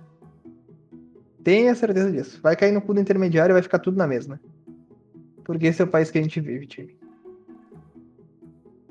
Tenha 1.42 1.74
certeza 1.74 2.10
disso. 2.10 2.40
Vai 2.42 2.56
cair 2.56 2.72
no 2.72 2.82
cu 2.82 2.94
do 2.94 3.00
intermediário 3.00 3.52
e 3.52 3.54
vai 3.54 3.62
ficar 3.62 3.78
tudo 3.78 3.96
na 3.96 4.06
mesma. 4.06 4.40
Porque 5.44 5.66
esse 5.66 5.80
é 5.80 5.84
o 5.84 5.88
país 5.88 6.10
que 6.10 6.18
a 6.18 6.22
gente 6.22 6.40
vive, 6.40 6.66
time. 6.66 6.96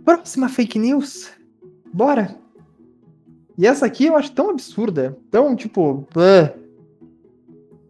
Próxima 0.03 0.49
fake 0.49 0.79
news. 0.79 1.31
Bora. 1.93 2.35
E 3.57 3.67
essa 3.67 3.85
aqui 3.85 4.05
eu 4.05 4.15
acho 4.15 4.31
tão 4.31 4.49
absurda, 4.49 5.17
tão 5.29 5.55
tipo. 5.55 6.07
ah. 6.15 6.53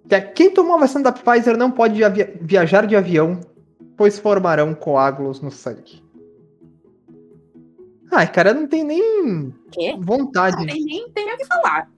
Que 0.07 0.15
é, 0.15 0.21
Quem 0.21 0.51
tomou 0.51 0.75
a 0.75 0.79
vacina 0.79 1.03
da 1.03 1.11
Pfizer 1.11 1.55
não 1.55 1.69
pode 1.69 2.01
viajar 2.41 2.87
de 2.87 2.95
avião, 2.95 3.39
pois 3.95 4.17
formarão 4.17 4.73
coágulos 4.73 5.39
no 5.39 5.51
sangue. 5.51 6.03
Ai, 8.11 8.31
cara, 8.31 8.53
não 8.53 8.67
tem 8.67 8.83
nem 8.83 9.53
Quê? 9.71 9.95
vontade. 9.99 10.57
Não 10.57 10.65
tem 10.65 10.83
nem 10.83 11.09
tem 11.11 11.31
o 11.31 11.37
que 11.37 11.45
falar. 11.45 11.91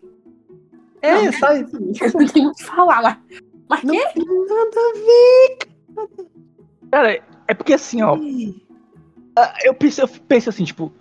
É, 1.01 1.25
Não, 1.25 1.33
sabe? 1.33 1.65
Não 2.13 2.27
tem 2.27 2.47
o 2.47 2.53
que 2.53 2.63
falar 2.63 2.99
lá. 3.01 3.21
Mas 3.69 3.83
Não 3.83 3.93
quê? 3.93 4.05
tem 4.13 4.25
nada 4.25 4.79
a 4.79 4.93
ver. 4.93 6.17
Cara, 6.91 7.23
é 7.47 7.53
porque 7.53 7.73
assim, 7.73 8.01
ó. 8.01 8.17
ah, 9.37 9.53
Eu 9.63 9.73
penso, 9.73 10.01
eu 10.01 10.07
penso 10.07 10.49
assim, 10.49 10.63
tipo, 10.63 10.91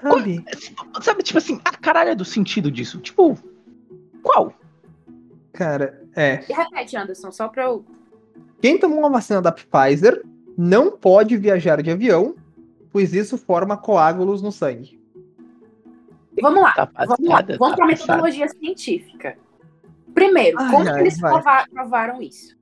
Sabe? 0.00 0.44
sabe, 1.00 1.22
tipo 1.22 1.38
assim, 1.38 1.60
a 1.64 1.76
caralho 1.76 2.16
do 2.16 2.24
sentido 2.24 2.70
disso. 2.70 2.98
Tipo, 2.98 3.38
qual? 4.22 4.52
Cara, 5.52 6.02
é. 6.16 6.44
E 6.48 6.52
repete, 6.52 6.96
Anderson, 6.96 7.30
só 7.30 7.48
pra 7.48 7.64
eu. 7.64 7.84
Quem 8.60 8.78
tomou 8.78 8.98
uma 8.98 9.10
vacina 9.10 9.40
da 9.40 9.52
Pfizer 9.52 10.22
não 10.56 10.90
pode 10.90 11.36
viajar 11.36 11.82
de 11.82 11.90
avião, 11.90 12.34
pois 12.90 13.14
isso 13.14 13.38
forma 13.38 13.76
coágulos 13.76 14.42
no 14.42 14.52
sangue. 14.52 15.00
Vamos 16.40 16.62
lá. 16.62 16.72
Tá 16.72 16.90
Vamos 17.06 17.28
lá. 17.28 17.40
Vamos 17.42 17.46
tá 17.46 17.56
pra 17.56 17.58
passada. 17.58 17.86
metodologia 17.86 18.48
científica. 18.48 19.36
Primeiro, 20.14 20.58
Ai, 20.60 20.70
como 20.70 20.88
ai, 20.88 20.94
que 20.94 21.00
eles 21.00 21.18
provaram 21.72 22.22
isso? 22.22 22.56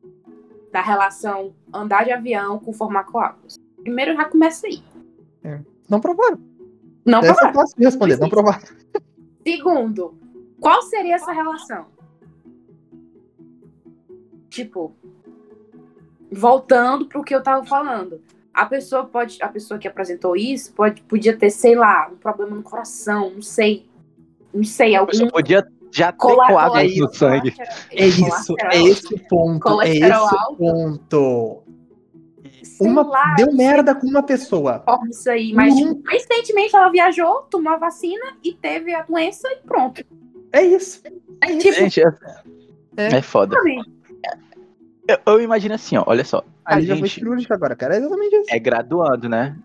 Da 0.73 0.81
relação 0.81 1.55
andar 1.73 2.05
de 2.05 2.13
avião 2.13 2.59
com 2.59 2.73
formar 2.73 3.05
coágulos. 3.05 3.59
Primeiro 3.83 4.15
já 4.15 4.25
começa 4.25 4.67
aí. 4.67 4.83
Não 5.89 6.01
provaram. 6.01 6.39
Não 7.05 7.19
Essa 7.19 7.31
é 7.31 7.35
provaram. 7.35 7.55
fácil 7.55 7.77
de 7.77 7.85
responder, 7.85 8.17
não 8.19 8.29
provaram. 8.29 8.61
Segundo, 9.47 10.15
qual 10.61 10.83
seria 10.83 11.17
essa 11.17 11.33
relação? 11.33 11.87
Tipo, 14.49 14.95
voltando 16.31 17.07
pro 17.07 17.23
que 17.23 17.35
eu 17.35 17.43
tava 17.43 17.65
falando. 17.65 18.21
A 18.53 18.67
pessoa 18.67 19.05
pode, 19.07 19.39
a 19.43 19.49
pessoa 19.49 19.79
que 19.79 19.87
apresentou 19.89 20.37
isso 20.37 20.73
pode, 20.73 21.03
podia 21.03 21.37
ter, 21.37 21.51
sei 21.51 21.75
lá, 21.77 22.09
um 22.13 22.17
problema 22.17 22.57
no 22.57 22.63
coração, 22.63 23.31
não 23.31 23.43
sei, 23.43 23.89
não 24.53 24.65
sei, 24.65 24.95
A 24.97 25.01
algum 25.01 25.11
pessoa 25.13 25.31
podia 25.31 25.67
já 25.93 26.11
ter 26.13 26.19
cola- 26.19 26.49
no 26.99 27.15
sangue. 27.15 27.55
É 27.91 28.07
isso, 28.07 28.55
é 28.59 28.83
esse 28.83 29.15
o 29.15 29.29
ponto. 29.29 29.81
É 29.83 29.89
esse 29.91 30.05
o 30.11 30.15
alto. 30.15 30.57
ponto. 30.57 31.63
Sei 32.63 32.87
Uma, 32.87 33.03
lá, 33.07 33.35
deu 33.37 33.53
merda 33.53 33.95
com 33.95 34.07
uma 34.07 34.23
pessoa. 34.23 34.83
isso 35.11 35.31
aí, 35.31 35.53
mas 35.53 35.75
tipo, 35.75 36.03
coincidentemente 36.03 36.75
ela 36.75 36.89
viajou, 36.91 37.43
tomou 37.51 37.73
a 37.73 37.77
vacina 37.77 38.37
e 38.43 38.53
teve 38.53 38.95
a 38.95 39.03
doença 39.03 39.49
e 39.53 39.57
pronto. 39.67 40.03
É 40.53 40.63
isso. 40.63 41.03
É 41.41 41.53
isso. 41.53 41.73
Gente, 41.73 42.01
é, 42.01 42.05
É. 42.97 43.17
é 43.17 43.23
foda. 43.23 43.57
Sabe? 43.57 43.81
Eu, 45.11 45.35
eu 45.35 45.41
imagino 45.41 45.75
assim, 45.75 45.97
ó, 45.97 46.05
olha 46.07 46.25
só. 46.25 46.45
A 46.65 46.77
Ali 46.77 46.87
já 46.87 46.97
foi 46.97 47.09
gente 47.09 47.21
cirúrgica 47.21 47.55
agora, 47.55 47.75
cara. 47.75 47.95
É 47.95 47.99
exatamente 47.99 48.37
isso. 48.37 48.55
é 48.55 48.59
graduando, 48.59 49.29
né? 49.29 49.57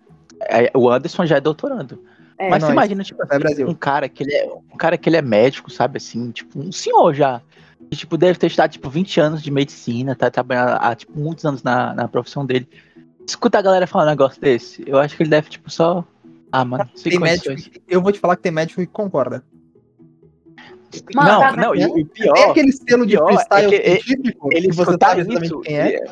É, 0.42 0.72
o 0.74 0.90
Anderson 0.90 1.26
já 1.26 1.38
é 1.38 1.42
doutorando. 1.42 2.04
É, 2.38 2.50
Mas 2.50 2.64
você 2.64 2.72
imagina, 2.72 3.04
tipo, 3.04 3.26
Brasil. 3.26 3.68
um 3.68 3.74
cara 3.74 4.10
que 4.10 4.24
ele 4.24 4.34
é 4.34 4.46
um 4.46 4.78
cara 4.78 4.98
que 4.98 5.08
ele 5.08 5.16
é 5.16 5.22
médico, 5.22 5.72
sabe 5.72 5.98
assim, 5.98 6.32
tipo, 6.32 6.60
um 6.60 6.72
senhor 6.72 7.14
já. 7.14 7.42
Que, 7.90 7.98
tipo, 7.98 8.18
deve 8.18 8.38
ter 8.38 8.48
estudado, 8.48 8.72
tipo, 8.72 8.90
20 8.90 9.20
anos 9.20 9.44
de 9.44 9.52
medicina, 9.52 10.16
tá 10.16 10.30
trabalhando 10.30 10.78
há, 10.82 10.96
tipo, 10.96 11.18
muitos 11.18 11.46
anos 11.46 11.64
na, 11.64 11.94
na 11.94 12.08
profissão 12.08 12.46
dele. 12.46 12.68
Escuta 13.26 13.60
a 13.60 13.62
galera 13.62 13.88
falar 13.88 14.06
um 14.06 14.10
negócio 14.10 14.42
desse, 14.42 14.84
eu 14.88 14.98
acho 14.98 15.16
que 15.16 15.24
ele 15.24 15.30
deve, 15.30 15.50
tipo, 15.50 15.70
só. 15.70 16.04
Ah, 16.52 16.66
mano, 16.66 16.90
Tem 17.04 17.20
médico, 17.20 17.54
eu 17.88 18.02
vou 18.02 18.12
te 18.12 18.20
falar 18.20 18.36
que 18.36 18.42
tem 18.42 18.52
médico 18.52 18.82
que 18.82 18.88
concorda. 18.88 19.44
Mano, 21.14 21.56
não, 21.56 21.56
não, 21.56 21.76
e 21.76 21.86
o 21.86 21.94
Tem 21.94 22.06
pior. 22.06 22.50
aquele 22.52 22.72
selo 22.72 23.06
de 23.06 23.18
freestyle 23.18 23.76
é 23.76 23.98
que 23.98 24.14
ele- 24.52 24.68
que 24.70 24.76
você 24.76 24.98
sabe 25.00 25.22
isso. 25.46 25.60
quem 25.62 25.78
é. 25.78 26.04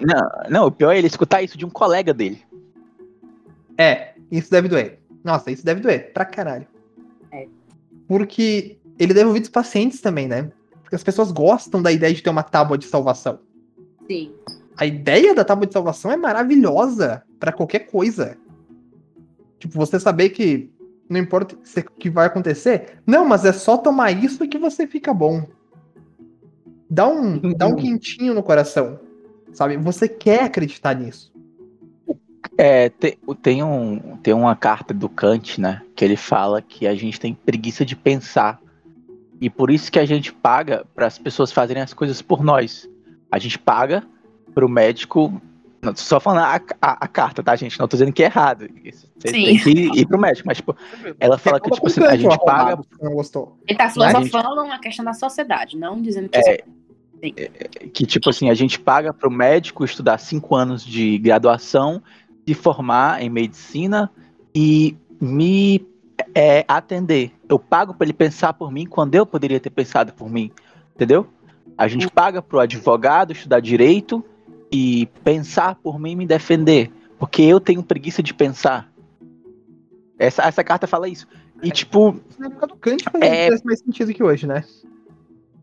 Não, 0.00 0.30
não, 0.50 0.66
o 0.66 0.70
pior 0.72 0.92
é 0.92 0.98
ele 0.98 1.06
escutar 1.06 1.42
isso 1.42 1.56
de 1.58 1.64
um 1.64 1.70
colega 1.70 2.12
dele. 2.14 2.42
É, 3.78 4.14
isso 4.30 4.50
deve 4.50 4.68
doer. 4.68 5.00
Nossa, 5.22 5.50
isso 5.50 5.64
deve 5.64 5.80
doer 5.80 6.12
pra 6.12 6.24
caralho. 6.24 6.66
É. 7.32 7.46
Porque 8.06 8.78
ele 8.98 9.14
deve 9.14 9.26
ouvir 9.26 9.40
dos 9.40 9.48
pacientes 9.48 10.00
também, 10.00 10.28
né? 10.28 10.50
Porque 10.82 10.94
as 10.96 11.02
pessoas 11.02 11.32
gostam 11.32 11.80
da 11.82 11.90
ideia 11.90 12.12
de 12.12 12.22
ter 12.22 12.30
uma 12.30 12.42
tábua 12.42 12.76
de 12.78 12.84
salvação. 12.86 13.40
Sim. 14.06 14.32
A 14.76 14.84
ideia 14.86 15.34
da 15.34 15.44
tábua 15.44 15.66
de 15.66 15.72
salvação 15.72 16.10
é 16.10 16.16
maravilhosa 16.16 17.22
pra 17.40 17.52
qualquer 17.52 17.80
coisa. 17.80 18.36
Tipo, 19.58 19.74
você 19.74 19.98
saber 19.98 20.30
que 20.30 20.70
não 21.14 21.20
importa 21.20 21.54
o 21.54 21.98
que 21.98 22.10
vai 22.10 22.26
acontecer. 22.26 22.98
Não, 23.06 23.24
mas 23.24 23.44
é 23.44 23.52
só 23.52 23.76
tomar 23.76 24.10
isso 24.10 24.46
que 24.48 24.58
você 24.58 24.86
fica 24.86 25.14
bom. 25.14 25.46
Dá 26.90 27.08
um, 27.08 27.52
dá 27.54 27.66
um 27.66 27.76
quentinho 27.76 28.34
no 28.34 28.42
coração. 28.42 28.98
Sabe? 29.52 29.76
Você 29.76 30.08
quer 30.08 30.42
acreditar 30.42 30.94
nisso. 30.94 31.32
É, 32.58 32.88
tem, 32.88 33.16
tem, 33.40 33.62
um, 33.62 34.16
tem 34.22 34.34
uma 34.34 34.56
carta 34.56 34.92
do 34.92 35.08
Kant, 35.08 35.60
né? 35.60 35.82
Que 35.94 36.04
ele 36.04 36.16
fala 36.16 36.60
que 36.60 36.86
a 36.86 36.94
gente 36.94 37.18
tem 37.20 37.32
preguiça 37.34 37.84
de 37.84 37.94
pensar. 37.94 38.60
E 39.40 39.48
por 39.48 39.70
isso 39.70 39.90
que 39.90 39.98
a 39.98 40.04
gente 40.04 40.32
paga 40.32 40.84
para 40.94 41.06
as 41.06 41.18
pessoas 41.18 41.52
fazerem 41.52 41.82
as 41.82 41.94
coisas 41.94 42.20
por 42.20 42.42
nós. 42.42 42.88
A 43.30 43.38
gente 43.38 43.58
paga 43.58 44.04
pro 44.52 44.68
médico. 44.68 45.40
Não, 45.84 45.94
Só 45.96 46.18
falando 46.18 46.44
a, 46.44 46.60
a- 46.80 47.04
a 47.04 47.08
carta, 47.08 47.42
tá, 47.42 47.54
gente? 47.56 47.78
Não 47.78 47.86
tô 47.86 47.96
dizendo 47.96 48.12
que 48.12 48.22
é 48.22 48.26
errado. 48.26 48.68
Isso, 48.84 49.06
Você 49.18 49.28
Sim. 49.28 49.44
tem 49.44 49.58
que 49.58 49.70
ir 49.70 50.06
pro 50.06 50.18
médico. 50.18 50.46
Mas, 50.46 50.58
tipo, 50.58 50.76
ela 51.20 51.38
fala 51.38 51.60
que, 51.60 51.68
Reclama 51.68 51.90
tipo 51.90 52.04
assim, 52.04 52.12
a 52.12 52.16
gente 52.16 52.44
paga 52.44 52.82
Não 53.00 53.12
gostou. 53.12 53.58
Ele 53.66 53.78
tá 53.78 53.88
filosofando 53.90 54.64
na 54.66 54.78
questão 54.78 55.04
da 55.04 55.12
sociedade, 55.12 55.76
não 55.76 56.00
dizendo 56.00 56.28
que 56.28 56.38
É, 56.38 56.64
que, 57.92 58.04
tipo 58.04 58.28
assim, 58.28 58.50
a 58.50 58.54
gente 58.54 58.78
paga 58.78 59.12
pro 59.12 59.30
médico 59.30 59.84
estudar 59.84 60.18
cinco 60.18 60.54
anos 60.54 60.84
de 60.84 61.16
graduação, 61.18 62.02
se 62.46 62.54
formar 62.54 63.22
em 63.22 63.30
medicina 63.30 64.10
e 64.54 64.96
me 65.20 65.86
é, 66.34 66.64
atender. 66.68 67.32
Eu 67.48 67.58
pago 67.58 67.94
para 67.94 68.04
ele 68.04 68.12
pensar 68.12 68.52
por 68.52 68.70
mim 68.70 68.84
quando 68.84 69.14
eu 69.14 69.24
poderia 69.24 69.58
ter 69.58 69.70
pensado 69.70 70.12
por 70.12 70.28
mim, 70.30 70.50
entendeu? 70.94 71.26
A 71.78 71.88
gente 71.88 72.08
paga 72.10 72.42
pro 72.42 72.60
advogado 72.60 73.32
estudar 73.32 73.60
direito 73.60 74.24
e 74.74 75.06
pensar 75.22 75.76
por 75.76 76.00
mim 76.00 76.10
e 76.10 76.16
me 76.16 76.26
defender, 76.26 76.90
porque 77.16 77.42
eu 77.42 77.60
tenho 77.60 77.80
preguiça 77.80 78.20
de 78.20 78.34
pensar. 78.34 78.90
Essa, 80.18 80.42
essa 80.42 80.64
carta 80.64 80.84
fala 80.88 81.08
isso. 81.08 81.28
E 81.62 81.70
tipo, 81.70 82.20
Na 82.36 82.46
época 82.48 82.66
do 82.66 82.74
Kant 82.76 83.04
fazia 83.04 83.24
É. 83.28 83.48
faz 83.48 83.62
mais 83.62 83.78
sentido 83.78 84.12
que 84.12 84.22
hoje, 84.22 84.48
né? 84.48 84.64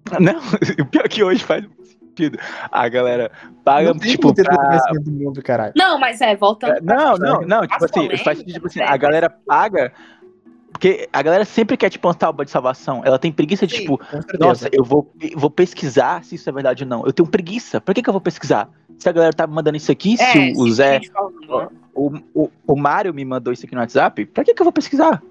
não, 0.18 0.40
o 0.80 0.86
pior 0.86 1.10
que 1.10 1.22
hoje 1.22 1.44
faz 1.44 1.66
sentido. 1.84 2.40
A 2.72 2.88
galera 2.88 3.30
paga, 3.66 3.94
não 3.94 4.00
tipo, 4.00 4.34
pra, 4.34 4.94
mundo, 5.06 5.42
caralho. 5.44 5.74
Não, 5.76 6.00
mas 6.00 6.22
é, 6.22 6.34
voltando. 6.34 6.82
pra 6.82 6.96
Não, 6.96 7.12
questão 7.18 7.42
não, 7.42 7.48
não, 7.48 7.68
tipo 7.68 7.84
assim, 7.84 8.18
faz 8.24 8.38
sentido, 8.38 8.54
tipo 8.54 8.68
assim, 8.68 8.80
né? 8.80 8.86
a 8.88 8.96
galera 8.96 9.30
paga. 9.30 9.92
Porque 10.82 11.08
a 11.14 11.22
galera 11.22 11.46
sempre 11.46 11.78
quer, 11.78 11.92
tipo, 11.92 12.08
uma 12.08 12.16
tábua 12.16 12.44
de 12.44 12.50
salvação. 12.50 13.04
Ela 13.06 13.20
tem 13.20 13.32
preguiça 13.32 13.68
de, 13.68 13.76
tipo, 13.76 14.00
Com 14.00 14.06
certeza. 14.14 14.38
nossa, 14.40 14.70
eu 14.74 14.84
vou, 14.84 15.14
vou 15.36 15.52
pesquisar 15.52 16.24
se 16.24 16.34
isso 16.34 16.50
é 16.50 16.52
verdade 16.52 16.86
ou 16.86 16.90
não. 16.90 17.06
Eu 17.06 17.14
tenho 17.14 17.30
preguiça. 17.30 17.80
Por 17.80 17.94
que, 17.94 18.02
que 18.02 18.10
eu 18.10 18.14
vou 18.14 18.20
pesquisar? 18.20 18.68
Se 18.98 19.08
a 19.08 19.12
galera 19.12 19.32
tá 19.32 19.46
me 19.46 19.54
mandando 19.54 19.78
isso 19.78 19.92
aqui, 19.92 20.16
É, 20.20 20.32
se 20.32 20.40
o, 20.58 20.62
o 20.64 20.66
sim, 20.66 20.72
Zé, 20.74 21.00
falando, 21.14 21.40
né? 21.40 21.68
o, 21.94 22.18
o, 22.34 22.50
o 22.66 22.76
Mário 22.76 23.14
me 23.14 23.24
mandou 23.24 23.54
isso 23.54 23.64
aqui 23.64 23.76
no 23.76 23.82
WhatsApp, 23.82 24.26
pra 24.26 24.44
que, 24.44 24.56
que 24.56 24.60
eu 24.60 24.64
vou 24.64 24.74
pesquisar? 24.74 25.22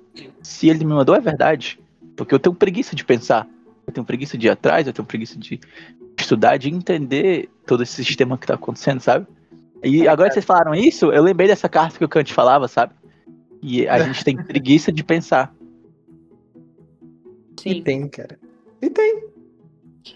Se 0.40 0.68
ele 0.68 0.84
me 0.84 0.94
mandou, 0.94 1.16
é 1.16 1.20
verdade. 1.20 1.80
Porque 2.14 2.32
eu 2.32 2.38
tenho 2.38 2.54
preguiça 2.54 2.94
de 2.94 3.04
pensar. 3.04 3.44
Eu 3.88 3.92
tenho 3.92 4.06
preguiça 4.06 4.38
de 4.38 4.46
ir 4.46 4.50
atrás, 4.50 4.86
eu 4.86 4.92
tenho 4.92 5.04
preguiça 5.04 5.36
de 5.36 5.58
estudar, 6.16 6.58
de 6.58 6.72
entender 6.72 7.48
todo 7.66 7.82
esse 7.82 8.04
sistema 8.04 8.38
que 8.38 8.46
tá 8.46 8.54
acontecendo, 8.54 9.00
sabe? 9.00 9.26
E 9.82 10.06
agora 10.06 10.28
que 10.28 10.34
vocês 10.34 10.44
falaram 10.44 10.76
isso, 10.76 11.06
eu 11.06 11.24
lembrei 11.24 11.48
dessa 11.48 11.68
carta 11.68 11.98
que 11.98 12.04
o 12.04 12.08
Kant 12.08 12.32
falava, 12.32 12.68
sabe? 12.68 12.92
E 13.62 13.86
a 13.88 13.98
gente 14.04 14.24
tem 14.24 14.36
preguiça 14.36 14.90
de 14.92 15.02
pensar. 15.04 15.54
E 17.66 17.74
Sim. 17.74 17.82
tem, 17.82 18.08
cara. 18.08 18.38
E 18.80 18.88
tem. 18.88 19.24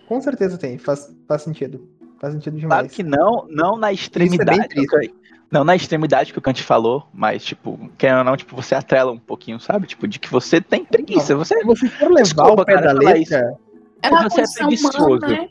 Com 0.09 0.20
certeza 0.20 0.57
tem. 0.57 0.78
Faz, 0.78 1.14
faz 1.28 1.42
sentido. 1.42 1.86
Faz 2.18 2.32
sentido 2.32 2.59
Claro 2.61 2.88
demais. 2.88 2.92
que 2.92 3.03
não, 3.03 3.47
não 3.51 3.76
na 3.76 3.92
extremidade. 3.92 4.68
triste. 4.68 4.86
que 4.88 5.09
o- 5.11 5.14
não 5.51 5.62
na 5.62 5.76
extremidade 5.76 6.32
que 6.32 6.38
o 6.38 6.42
Kant 6.42 6.62
falou, 6.62 7.07
mas, 7.12 7.45
tipo, 7.45 7.78
querendo 7.99 8.18
ou 8.18 8.24
não, 8.24 8.36
tipo, 8.36 8.57
você 8.57 8.74
atrela 8.74 9.12
um 9.12 9.18
pouquinho, 9.18 9.61
sabe? 9.61 9.86
Tipo, 9.86 10.09
de 10.09 10.18
que 10.18 10.28
você 10.30 10.61
tem 10.61 10.84
preguiça. 10.84 11.36
Você 11.36 11.57
Se 11.59 11.64
você 11.64 11.88
for 11.90 12.09
levar 12.11 12.22
Desculpa, 12.22 12.62
o 12.62 12.64
pé 12.64 12.74
cara, 12.74 12.86
da 12.86 12.92
letra, 12.95 13.57
É 14.03 14.09
uma 14.11 14.22
Você 14.28 14.40
é 14.40 14.45
preguiçoso. 14.59 14.99
humana, 15.07 15.28
né? 15.28 15.49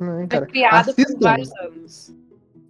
né, 0.00 0.16
Foi 0.18 0.26
cara, 0.28 0.46
criada 0.46 0.84
por 0.94 1.00
assistam, 1.02 1.18
vários 1.20 1.52
anos. 1.56 2.14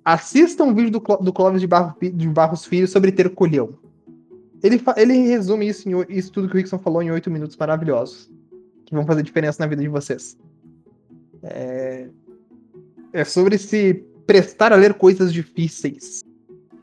assistam 0.04 0.64
um 0.64 0.74
vídeo 0.74 0.90
do, 0.90 1.00
Cló- 1.00 1.18
do 1.18 1.32
Clóvis 1.32 1.60
de, 1.60 1.66
Barro- 1.66 1.94
de 2.00 2.28
Barros 2.28 2.64
Filho 2.64 2.88
sobre 2.88 3.12
ter 3.12 3.28
colhão. 3.34 3.78
Ele, 4.62 4.80
ele 4.96 5.14
resume 5.28 5.68
isso, 5.68 5.88
em, 5.88 5.92
isso 6.08 6.30
tudo 6.32 6.48
que 6.48 6.54
o 6.54 6.56
Rickson 6.58 6.78
falou 6.78 7.02
em 7.02 7.10
oito 7.10 7.30
minutos 7.30 7.56
maravilhosos. 7.56 8.30
Que 8.86 8.94
vão 8.94 9.06
fazer 9.06 9.22
diferença 9.22 9.62
na 9.62 9.66
vida 9.68 9.82
de 9.82 9.88
vocês. 9.88 10.36
É, 11.42 12.08
é 13.12 13.24
sobre 13.24 13.56
se 13.56 13.94
prestar 14.26 14.72
a 14.72 14.76
ler 14.76 14.94
coisas 14.94 15.32
difíceis. 15.32 16.22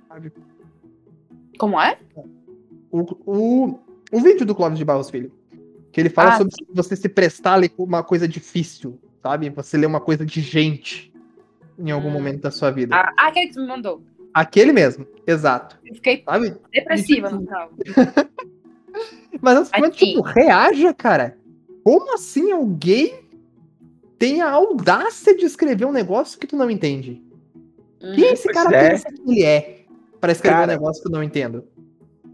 sabe? 0.07 0.31
Como 1.57 1.79
é? 1.79 1.97
O, 2.91 3.01
o, 3.25 3.79
o 4.11 4.21
vídeo 4.21 4.45
do 4.45 4.55
Clóvis 4.55 4.77
de 4.77 4.85
Barros 4.85 5.09
Filho. 5.09 5.31
Que 5.91 6.01
ele 6.01 6.09
fala 6.09 6.33
Ah. 6.33 6.37
sobre 6.37 6.53
você 6.73 6.95
se 6.95 7.09
prestar 7.09 7.53
a 7.53 7.55
ler 7.57 7.71
uma 7.77 8.03
coisa 8.03 8.27
difícil, 8.27 8.99
sabe? 9.21 9.49
Você 9.49 9.77
lê 9.77 9.85
uma 9.85 9.99
coisa 9.99 10.25
de 10.25 10.41
gente 10.41 11.11
em 11.77 11.91
algum 11.91 12.09
Hum. 12.09 12.13
momento 12.13 12.41
da 12.41 12.51
sua 12.51 12.71
vida. 12.71 12.95
Ah, 12.95 13.13
ah, 13.17 13.27
aquele 13.27 13.47
que 13.47 13.53
tu 13.53 13.61
me 13.61 13.67
mandou. 13.67 14.01
Aquele 14.33 14.71
mesmo, 14.71 15.05
exato. 15.25 15.77
Eu 15.85 15.95
fiquei 15.95 16.23
Sabe? 16.23 16.55
depressiva 16.71 17.29
no 17.29 17.39
final. 17.41 17.71
Mas 19.41 19.57
assim, 19.57 19.71
Mas 19.73 19.81
mas, 19.81 19.95
tipo, 19.95 20.21
reaja, 20.21 20.93
cara. 20.93 21.37
Como 21.83 22.13
assim 22.13 22.51
alguém 22.51 23.19
tem 24.17 24.41
a 24.41 24.49
audácia 24.49 25.35
de 25.37 25.45
escrever 25.45 25.85
um 25.85 25.91
negócio 25.91 26.39
que 26.39 26.47
tu 26.47 26.55
não 26.55 26.69
entende? 26.71 27.21
Quem 27.99 28.25
Uhum. 28.25 28.33
esse 28.33 28.43
Pois 28.43 28.55
cara 28.55 28.75
é. 28.75 28.89
pensa 28.89 29.09
que 29.11 29.21
ele 29.31 29.43
é 29.43 29.81
pra 30.19 30.31
escrever 30.31 30.55
Cara. 30.57 30.65
um 30.65 30.75
negócio 30.75 31.01
que 31.03 31.07
eu 31.07 31.11
não 31.11 31.23
entendo? 31.23 31.63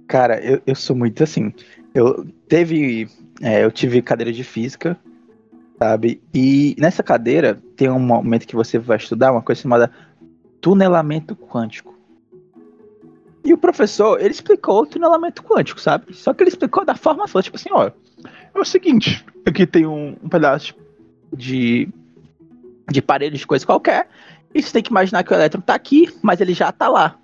Cara, 0.08 0.39
eu, 0.44 0.62
eu 0.66 0.76
sou 0.76 0.96
muito 0.96 1.24
assim. 1.24 1.54
Eu 1.94 2.26
teve. 2.48 3.08
é, 3.41 3.64
eu 3.64 3.72
tive 3.72 4.02
cadeira 4.02 4.32
de 4.32 4.44
física, 4.44 4.98
sabe? 5.78 6.22
E 6.34 6.76
nessa 6.80 7.04
cadeira 7.04 7.62
tem 7.76 7.89
um 7.89 8.00
momento 8.00 8.48
que 8.48 8.56
você 8.56 8.78
vai 8.80 8.98
estudar 8.98 9.32
uma 9.32 9.41
coisa 9.41 9.62
chamada 9.62 9.91
tunelamento 10.64 11.36
quântico. 11.36 11.93
E 13.43 13.53
o 13.53 13.57
professor, 13.57 14.18
ele 14.22 14.30
explicou 14.30 14.84
o 14.84 14.86
tunelamento 14.86 15.43
quântico, 15.43 15.80
sabe? 15.80 16.14
Só 16.14 16.34
que 16.34 16.41
ele 16.41 16.49
explicou 16.49 16.86
da 16.86 16.95
forma 16.95 17.26
tipo 17.26 17.57
assim, 17.57 17.68
ó, 17.74 17.91
é 18.55 18.59
o 18.59 18.64
seguinte, 18.64 19.26
aqui 19.45 19.68
tem 19.68 19.86
um, 19.86 20.16
um 20.24 20.30
pedaço 20.30 20.74
de, 21.36 21.89
de 22.89 23.01
parede 23.01 23.38
de 23.38 23.45
coisa 23.45 23.66
qualquer, 23.66 24.07
e 24.55 24.64
você 24.64 24.72
tem 24.72 24.82
que 24.82 24.89
imaginar 24.89 25.26
que 25.26 25.34
o 25.34 25.36
elétron 25.36 25.59
tá 25.59 25.76
aqui, 25.76 26.09
mas 26.22 26.39
ele 26.39 26.53
já 26.53 26.72
tá 26.72 26.88
lá. 26.88 27.18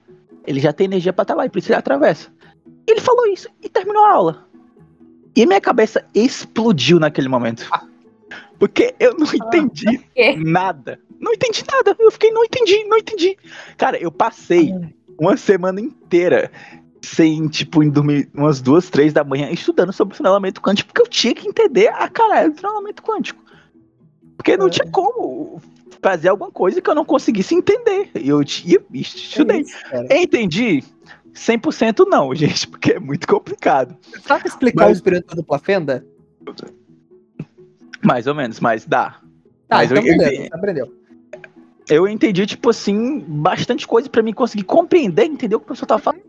Ele 0.46 0.60
já 0.60 0.74
tem 0.74 0.86
energia 0.86 1.14
pra 1.14 1.22
estar 1.22 1.36
lá, 1.36 1.46
e 1.46 1.50
por 1.50 1.60
isso 1.60 1.70
ele 1.70 1.80
atravessa. 1.80 2.30
Ele 2.86 3.00
falou 3.00 3.26
isso 3.28 3.48
e 3.64 3.70
terminou 3.70 4.04
a 4.04 4.12
aula. 4.12 4.50
E 5.34 5.46
minha 5.46 5.62
cabeça 5.62 6.06
explodiu 6.14 7.00
naquele 7.00 7.30
momento. 7.30 7.66
Porque 8.60 8.93
eu 8.99 9.14
não 9.18 9.26
entendi 9.34 9.97
quê? 10.14 10.36
nada. 10.38 10.99
Não 11.20 11.34
entendi 11.34 11.64
nada. 11.72 11.95
Eu 11.97 12.12
fiquei, 12.12 12.30
não 12.32 12.43
entendi, 12.43 12.84
não 12.86 12.97
entendi. 12.97 13.38
Cara, 13.78 13.97
eu 13.97 14.12
passei 14.12 14.74
uma 15.20 15.38
semana 15.38 15.80
inteira 15.80 16.51
sem, 17.01 17.47
tipo, 17.47 17.82
em 17.82 17.89
dormir 17.89 18.30
umas 18.34 18.62
duas, 18.62 18.89
três 18.89 19.14
da 19.14 19.24
manhã 19.24 19.49
estudando 19.49 19.93
sobre 19.93 20.14
o 20.14 20.18
funcionamento 20.18 20.62
quântico, 20.62 20.88
porque 20.89 21.01
eu 21.01 21.07
tinha 21.07 21.34
que 21.34 21.47
entender 21.47 21.88
a 21.88 22.10
caralho 22.10 22.49
do 22.49 22.55
funcionamento 22.55 23.01
quântico. 23.01 23.41
Porque 24.36 24.57
não 24.57 24.68
É. 24.68 24.70
tinha 24.70 24.89
como 24.91 25.62
fazer 26.01 26.30
alguma 26.30 26.51
coisa 26.51 26.82
que 26.82 26.89
eu 26.89 26.95
não 26.95 27.05
conseguisse 27.05 27.55
entender. 27.55 28.10
E 28.16 28.28
eu 28.30 28.43
tinha 28.43 28.80
estudei. 28.93 29.60
É 29.60 29.62
isso. 29.62 30.24
Entendi? 30.24 30.84
100% 31.34 32.05
não, 32.07 32.34
gente, 32.36 32.68
porque 32.68 32.93
é 32.93 32.99
muito 32.99 33.26
complicado. 33.28 33.95
Sabe 34.26 34.47
explicar 34.47 34.86
Mas- 34.86 34.91
o 34.91 34.99
espírito 34.99 35.36
dupla 35.36 35.60
fenda? 35.60 36.05
Mais 38.04 38.28
ou 38.28 38.36
menos, 38.36 38.60
mas 38.60 38.86
dá. 38.86 39.20
Tá, 39.68 39.78
Mas 39.78 39.91
então 39.91 40.04
eu- 40.04 40.08
eu 40.12 40.18
beleza, 40.18 40.34
entendi. 40.34 40.50
você 40.50 40.56
aprendeu. 40.56 40.93
Eu 41.89 42.08
entendi, 42.08 42.45
tipo 42.45 42.70
assim, 42.70 43.20
bastante 43.28 43.88
coisa 43.88 44.10
pra 44.10 44.22
mim 44.22 44.32
conseguir 44.34 44.64
compreender, 44.64 45.26
entender 45.26 45.56
o 45.56 45.60
que 45.60 45.64
o 45.64 45.68
professor 45.68 45.86
tava 45.88 46.02
falando. 46.02 46.22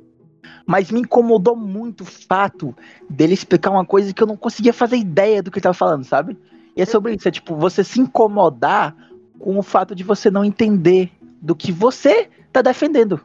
Mas 0.66 0.90
me 0.90 1.00
incomodou 1.00 1.54
muito 1.56 2.02
o 2.02 2.06
fato 2.06 2.74
dele 3.08 3.34
explicar 3.34 3.70
uma 3.70 3.84
coisa 3.84 4.12
que 4.12 4.22
eu 4.22 4.26
não 4.26 4.36
conseguia 4.36 4.72
fazer 4.72 4.96
ideia 4.96 5.42
do 5.42 5.50
que 5.50 5.58
ele 5.58 5.62
tava 5.62 5.74
falando, 5.74 6.04
sabe? 6.04 6.36
E 6.76 6.80
é 6.82 6.86
sobre 6.86 7.14
isso, 7.14 7.28
é 7.28 7.30
tipo, 7.30 7.56
você 7.56 7.82
se 7.84 8.00
incomodar 8.00 8.96
com 9.38 9.58
o 9.58 9.62
fato 9.62 9.94
de 9.94 10.04
você 10.04 10.30
não 10.30 10.44
entender 10.44 11.10
do 11.42 11.54
que 11.54 11.72
você 11.72 12.28
tá 12.52 12.62
defendendo. 12.62 13.20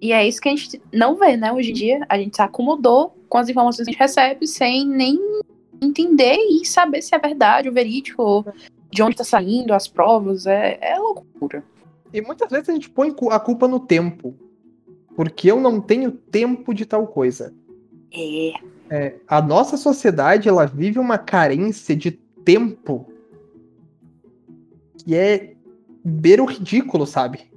E 0.00 0.12
é 0.12 0.26
isso 0.26 0.40
que 0.40 0.48
a 0.48 0.54
gente 0.54 0.80
não 0.92 1.16
vê, 1.16 1.36
né? 1.36 1.52
Hoje 1.52 1.70
em 1.70 1.74
dia, 1.74 2.06
a 2.08 2.16
gente 2.16 2.36
se 2.36 2.42
acomodou 2.42 3.16
com 3.28 3.38
as 3.38 3.48
informações 3.48 3.84
que 3.86 3.90
a 3.90 3.92
gente 3.92 4.00
recebe 4.00 4.46
sem 4.46 4.86
nem 4.86 5.18
entender 5.80 6.36
e 6.36 6.64
saber 6.64 7.02
se 7.02 7.14
é 7.14 7.18
verdade 7.18 7.68
ou 7.68 7.74
verídico, 7.74 8.44
de 8.90 9.02
onde 9.02 9.16
tá 9.16 9.24
saindo 9.24 9.72
as 9.72 9.86
provas. 9.86 10.46
É, 10.46 10.78
é 10.80 10.98
loucura. 10.98 11.62
E 12.12 12.20
muitas 12.20 12.50
vezes 12.50 12.68
a 12.68 12.72
gente 12.72 12.90
põe 12.90 13.14
a 13.30 13.40
culpa 13.40 13.68
no 13.68 13.80
tempo. 13.80 14.34
Porque 15.14 15.50
eu 15.50 15.60
não 15.60 15.80
tenho 15.80 16.12
tempo 16.12 16.72
de 16.72 16.86
tal 16.86 17.06
coisa. 17.06 17.52
É. 18.12 18.52
É, 18.90 19.14
a 19.26 19.42
nossa 19.42 19.76
sociedade, 19.76 20.48
ela 20.48 20.64
vive 20.64 20.98
uma 20.98 21.18
carência 21.18 21.94
de 21.94 22.12
tempo 22.12 23.12
que 24.96 25.14
é 25.14 25.54
beira 26.02 26.42
o 26.42 26.46
ridículo, 26.46 27.06
sabe? 27.06 27.50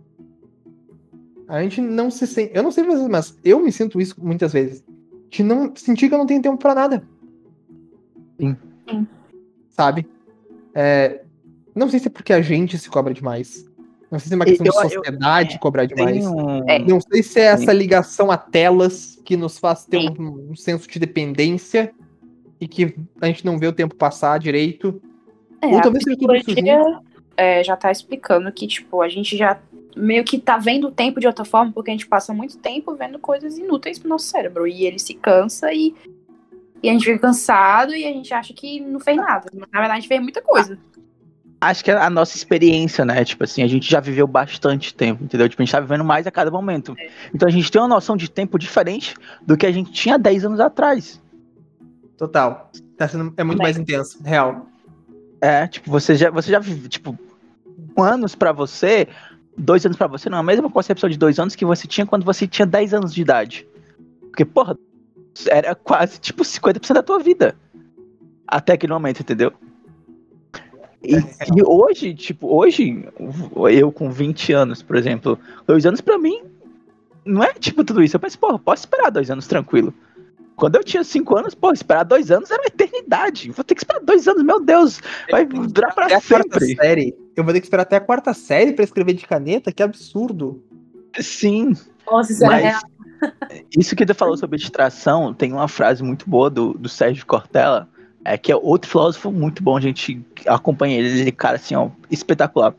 A 1.48 1.62
gente 1.62 1.82
não 1.82 2.10
se 2.10 2.26
sente. 2.28 2.52
Eu 2.54 2.64
não 2.64 2.72
sei 2.72 2.84
vocês, 2.84 3.08
mas 3.08 3.38
eu 3.44 3.60
me 3.60 3.72
sinto 3.72 4.00
isso 4.00 4.16
muitas 4.18 4.54
vezes. 4.54 4.84
De 5.30 5.44
não 5.44 5.74
sentir 5.76 6.10
que 6.10 6.14
eu 6.14 6.18
não 6.18 6.26
tenho 6.26 6.42
tempo 6.42 6.58
pra 6.58 6.76
nada. 6.76 7.08
Sim. 8.42 8.58
Sim. 8.90 9.08
Sabe? 9.70 10.08
É, 10.74 11.22
não 11.76 11.90
sei 11.90 12.00
se 12.00 12.08
é 12.08 12.12
porque 12.12 12.34
a 12.34 12.42
gente 12.42 12.78
se 12.78 12.90
cobra 12.90 13.14
demais. 13.14 13.70
Não 14.10 14.20
sei 14.20 14.28
se 14.28 14.34
é 14.34 14.36
uma 14.36 14.46
questão 14.46 14.66
Eu- 14.66 14.72
de 14.72 14.78
eu- 14.78 14.90
sociedade 14.90 15.60
cobrar 15.60 15.86
demais. 15.86 16.26
Um... 16.26 16.68
É. 16.70 16.80
Não 16.80 17.00
sei 17.00 17.24
se 17.24 17.40
é 17.40 17.44
essa 17.46 17.72
ligação 17.72 18.30
a 18.30 18.38
telas 18.38 19.18
que 19.24 19.38
nos 19.38 19.58
faz 19.58 19.86
ter 19.86 19.98
um, 20.00 20.52
um 20.52 20.56
senso 20.56 20.88
de 20.90 21.00
dependência 21.00 21.94
e 22.60 22.68
que 22.68 22.94
a 23.22 23.28
gente 23.28 23.46
não 23.46 23.58
vê 23.58 23.68
o 23.68 23.74
tempo 23.74 23.96
passar 23.96 24.38
direito. 24.38 25.02
É, 25.62 25.68
Ou 25.68 25.78
a 25.78 25.82
talvez 25.82 26.04
seja 26.04 26.18
tudo 26.18 26.36
isso 26.36 26.52
é, 27.38 27.64
já 27.64 27.78
tá 27.78 27.90
explicando 27.92 28.52
que, 28.52 28.68
tipo, 28.68 29.02
a 29.02 29.08
gente 29.08 29.38
já 29.38 29.58
meio 29.96 30.24
que 30.24 30.38
tá 30.38 30.58
vendo 30.58 30.88
o 30.88 30.92
tempo 30.92 31.20
de 31.20 31.28
outra 31.28 31.46
forma, 31.46 31.72
porque 31.72 31.90
a 31.90 31.94
gente 31.94 32.08
passa 32.08 32.34
muito 32.34 32.58
tempo 32.58 32.94
vendo 32.96 33.18
coisas 33.18 33.58
inúteis 33.58 33.98
pro 33.98 34.10
nosso 34.10 34.26
cérebro. 34.26 34.68
E 34.68 34.86
ele 34.86 35.00
se 35.00 35.14
cansa 35.14 35.74
e, 35.74 35.96
e 36.84 36.90
a 36.90 36.94
gente 36.94 37.06
fica 37.06 37.20
cansado 37.20 37.94
e 37.94 38.06
a 38.06 38.10
gente 38.10 38.34
acha 38.34 38.54
que 38.54 38.80
não 38.80 39.00
fez 39.00 39.18
nada. 39.18 39.50
Na 39.54 39.80
verdade, 39.80 39.92
a 39.92 39.96
gente 39.96 40.08
fez 40.08 40.22
muita 40.22 40.42
coisa. 40.42 40.78
Acho 41.60 41.84
que 41.84 41.92
é 41.92 41.96
a 41.96 42.10
nossa 42.10 42.36
experiência, 42.36 43.06
né? 43.06 43.24
Tipo 43.24 43.44
assim, 43.44 43.62
a 43.62 43.68
gente 43.68 43.88
já 43.88 44.00
viveu 44.00 44.26
bastante 44.26 44.96
tempo, 44.96 45.24
entendeu? 45.24 45.48
Tipo, 45.48 45.62
a 45.62 45.66
gente 45.66 45.72
tá 45.72 45.80
vivendo 45.80 46.04
mais 46.04 46.26
a 46.26 46.32
cada 46.32 46.50
momento. 46.50 46.96
Então 47.34 47.48
a 47.48 47.52
gente 47.52 47.72
tem 47.72 47.80
uma 47.80 47.88
noção 47.88 48.18
de 48.18 48.30
tempo 48.30 48.58
diferente 48.58 49.16
do 49.46 49.56
que 49.56 49.68
a 49.68 49.72
gente 49.72 49.92
tinha 49.92 50.18
10 50.18 50.46
anos 50.46 50.60
atrás. 50.60 51.22
Total. 52.18 52.72
Tá 52.98 53.08
sendo, 53.08 53.32
é 53.38 53.44
muito 53.44 53.62
mais 53.62 53.78
intenso, 53.78 54.20
real. 54.24 54.66
É, 55.40 55.68
tipo, 55.68 55.90
você 55.90 56.16
já, 56.16 56.32
você 56.32 56.52
já 56.52 56.58
vive, 56.58 56.90
tipo, 56.90 57.18
anos 57.96 58.34
pra 58.34 58.52
você, 58.52 59.08
dois 59.56 59.86
anos 59.86 59.98
pra 59.98 60.08
você, 60.08 60.30
não 60.30 60.38
é 60.38 60.42
a 60.42 60.44
mesma 60.44 60.70
concepção 60.70 61.10
de 61.10 61.18
dois 61.18 61.40
anos 61.40 61.56
que 61.56 61.66
você 61.66 61.88
tinha 61.88 62.06
quando 62.08 62.26
você 62.26 62.48
tinha 62.48 62.66
10 62.66 62.96
anos 62.96 63.14
de 63.14 63.22
idade. 63.22 63.68
Porque, 64.22 64.46
porra, 64.46 64.78
era 65.48 65.76
quase, 65.76 66.20
tipo, 66.20 66.44
50% 66.44 66.94
da 66.94 67.04
tua 67.04 67.20
vida. 67.20 67.56
Até 68.48 68.74
aquele 68.74 68.94
momento, 68.94 69.22
entendeu? 69.22 69.54
E, 71.04 71.16
e 71.16 71.64
hoje, 71.66 72.14
tipo, 72.14 72.54
hoje, 72.54 73.08
eu 73.72 73.92
com 73.92 74.12
20 74.12 74.54
anos, 74.54 74.84
por 74.84 74.96
exemplo, 74.96 75.40
dois 75.66 75.86
anos 75.86 76.00
pra 76.00 76.18
mim, 76.18 76.44
não 77.26 77.44
é 77.44 77.54
tipo 77.54 77.84
tudo 77.84 78.04
isso. 78.04 78.16
Eu 78.16 78.20
penso, 78.20 78.38
porra, 78.38 78.60
posso 78.60 78.84
esperar 78.84 79.10
dois 79.10 79.32
anos 79.32 79.48
tranquilo. 79.48 79.94
Quando 80.56 80.76
eu 80.76 80.84
tinha 80.84 81.04
cinco 81.04 81.36
anos, 81.36 81.56
pô, 81.56 81.72
esperar 81.72 82.04
dois 82.04 82.30
anos 82.30 82.52
era 82.52 82.62
uma 82.62 82.68
eternidade. 82.68 83.50
Vou 83.50 83.64
ter 83.64 83.74
que 83.74 83.82
esperar 83.82 84.00
dois 84.02 84.28
anos, 84.28 84.44
meu 84.44 84.60
Deus. 84.64 85.02
Vai 85.32 85.46
durar 85.46 85.94
pra 85.96 86.06
Até 86.06 86.20
sempre. 86.20 86.76
série. 86.76 87.16
Eu 87.36 87.44
vou 87.44 87.52
ter 87.54 87.62
que 87.62 87.66
esperar 87.66 87.82
até 87.82 87.96
a 87.96 88.02
quarta 88.02 88.34
série 88.34 88.74
pra 88.74 88.84
escrever 88.84 89.14
de 89.14 89.26
caneta, 89.26 89.72
que 89.72 89.82
absurdo. 89.82 90.62
Sim, 91.20 91.74
Nossa, 92.06 92.32
isso 92.32 92.44
é 92.44 92.48
mas 92.48 92.64
real. 92.64 92.82
Isso 93.78 93.96
que 93.96 94.06
tu 94.06 94.14
falou 94.14 94.38
sobre 94.38 94.58
distração, 94.58 95.34
tem 95.34 95.52
uma 95.52 95.68
frase 95.68 96.04
muito 96.04 96.30
boa 96.30 96.50
do, 96.50 96.74
do 96.74 96.90
Sérgio 96.90 97.26
Cortella, 97.26 97.88
é 98.24 98.38
que 98.38 98.52
é 98.52 98.56
outro 98.56 98.90
filósofo 98.90 99.32
muito 99.32 99.64
bom, 99.64 99.78
a 99.78 99.82
gente 99.82 100.24
acompanha 100.46 100.98
ele, 100.98 101.22
ele 101.22 101.32
cara 101.32 101.56
assim, 101.56 101.76
ó, 101.76 101.90
espetacular. 102.10 102.74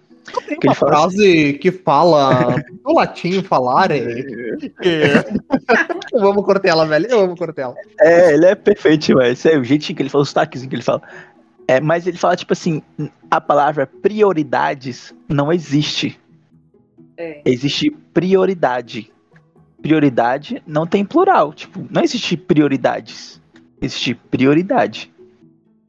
Tem 0.47 0.59
Que 0.59 0.69
uma 0.69 0.75
frase 0.75 1.55
que 1.55 1.73
fala 1.73 2.55
no 2.85 2.95
latim 2.95 3.43
falar. 3.43 3.91
É, 3.91 4.05
eu 6.13 6.27
amo 6.27 6.45
Cortella, 6.45 6.87
velho. 6.87 7.07
Eu 7.07 7.21
amo 7.21 7.37
Cortella. 7.37 7.75
É, 8.01 8.35
ele 8.35 8.47
é 8.47 8.55
perfeito, 8.55 9.17
velho. 9.17 9.33
Esse 9.33 9.51
é 9.51 9.59
o 9.59 9.65
jeitinho 9.65 9.97
que 9.97 10.03
ele 10.03 10.09
fala, 10.09 10.23
o 10.23 10.27
sotaquezinho 10.27 10.71
que 10.71 10.77
ele 10.77 10.83
fala. 10.83 11.03
É, 11.67 11.81
mas 11.81 12.07
ele 12.07 12.17
fala, 12.17 12.37
tipo 12.37 12.53
assim, 12.53 12.83
a 13.31 13.41
palavra 13.41 13.87
prioridades 13.87 15.15
não 15.29 15.53
existe. 15.53 16.19
É. 17.17 17.43
Existe 17.45 17.91
prioridade. 17.91 19.12
Prioridade 19.83 20.63
não 20.67 20.87
tem 20.87 21.05
plural. 21.05 21.53
Tipo, 21.53 21.87
não 21.91 22.03
existe 22.03 22.37
prioridades. 22.37 23.43
Existe 23.81 24.15
prioridade. 24.15 25.13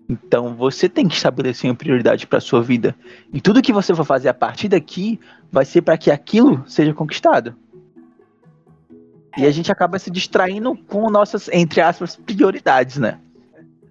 Então 0.09 0.55
você 0.55 0.89
tem 0.89 1.07
que 1.07 1.15
estabelecer 1.15 1.69
uma 1.69 1.75
prioridade 1.75 2.27
para 2.27 2.39
sua 2.39 2.61
vida. 2.61 2.95
E 3.31 3.39
tudo 3.39 3.61
que 3.61 3.71
você 3.71 3.93
for 3.95 4.03
fazer 4.03 4.29
a 4.29 4.33
partir 4.33 4.67
daqui 4.67 5.19
vai 5.51 5.63
ser 5.63 5.81
para 5.81 5.97
que 5.97 6.11
aquilo 6.11 6.63
seja 6.67 6.93
conquistado. 6.93 7.55
E 9.37 9.45
a 9.45 9.51
gente 9.51 9.71
acaba 9.71 9.97
se 9.97 10.11
distraindo 10.11 10.75
com 10.87 11.09
nossas, 11.09 11.47
entre 11.49 11.81
aspas, 11.81 12.15
prioridades, 12.15 12.97
né? 12.97 13.19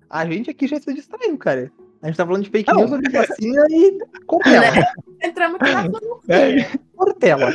A 0.08 0.24
gente 0.26 0.50
aqui 0.50 0.68
já 0.68 0.78
se 0.78 0.92
distraiu, 0.94 1.36
cara. 1.38 1.72
A 2.02 2.06
gente 2.06 2.16
tá 2.16 2.26
falando 2.26 2.44
de 2.44 2.50
fake 2.50 2.70
Não. 2.70 2.80
news 2.80 2.90
sobre 2.90 3.10
vacina 3.10 3.64
e 3.70 3.98
Cortella. 4.26 4.86
Entramos 5.22 5.58
aqui 5.60 5.72
na 5.72 6.78
Cortella. 6.96 7.52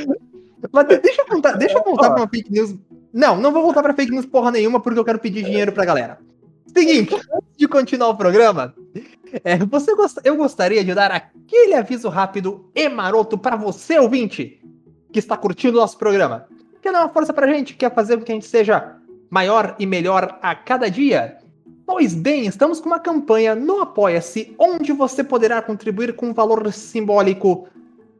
Mas 0.71 0.87
de- 0.87 0.97
deixa 0.99 1.21
eu 1.21 1.25
contar, 1.25 1.53
deixa 1.53 1.77
eu 1.77 1.83
voltar 1.83 2.09
pra 2.11 2.21
uma 2.21 2.27
fake 2.29 2.51
news. 2.51 2.75
Não, 3.13 3.39
não 3.39 3.51
vou 3.51 3.63
voltar 3.63 3.81
pra 3.81 3.93
fake 3.93 4.11
news 4.11 4.25
porra 4.25 4.51
nenhuma 4.51 4.79
porque 4.79 4.99
eu 4.99 5.05
quero 5.05 5.19
pedir 5.19 5.43
dinheiro 5.43 5.71
pra 5.71 5.85
galera. 5.85 6.19
Seguinte, 6.67 7.15
antes 7.15 7.57
de 7.57 7.67
continuar 7.67 8.09
o 8.09 8.17
programa, 8.17 8.73
é, 9.43 9.57
você 9.57 9.95
gost... 9.95 10.17
eu 10.23 10.35
gostaria 10.35 10.83
de 10.83 10.93
dar 10.93 11.11
aquele 11.11 11.73
aviso 11.73 12.09
rápido 12.09 12.69
e 12.75 12.87
maroto 12.89 13.37
para 13.37 13.55
você, 13.55 13.97
ouvinte, 13.97 14.61
que 15.11 15.19
está 15.19 15.35
curtindo 15.37 15.77
o 15.77 15.81
nosso 15.81 15.97
programa. 15.97 16.45
Quer 16.81 16.91
dar 16.91 17.01
uma 17.01 17.09
força 17.09 17.33
pra 17.33 17.47
gente? 17.47 17.73
Quer 17.75 17.93
fazer 17.93 18.17
com 18.17 18.23
que 18.23 18.31
a 18.31 18.35
gente 18.35 18.47
seja 18.47 18.95
maior 19.29 19.75
e 19.79 19.85
melhor 19.85 20.37
a 20.41 20.53
cada 20.53 20.89
dia? 20.89 21.37
Pois 21.85 22.13
bem, 22.13 22.45
estamos 22.45 22.79
com 22.81 22.87
uma 22.87 22.99
campanha 22.99 23.55
no 23.55 23.79
Apoia-se, 23.81 24.53
onde 24.59 24.91
você 24.91 25.23
poderá 25.23 25.61
contribuir 25.61 26.13
com 26.15 26.27
um 26.27 26.33
valor 26.33 26.71
simbólico 26.73 27.67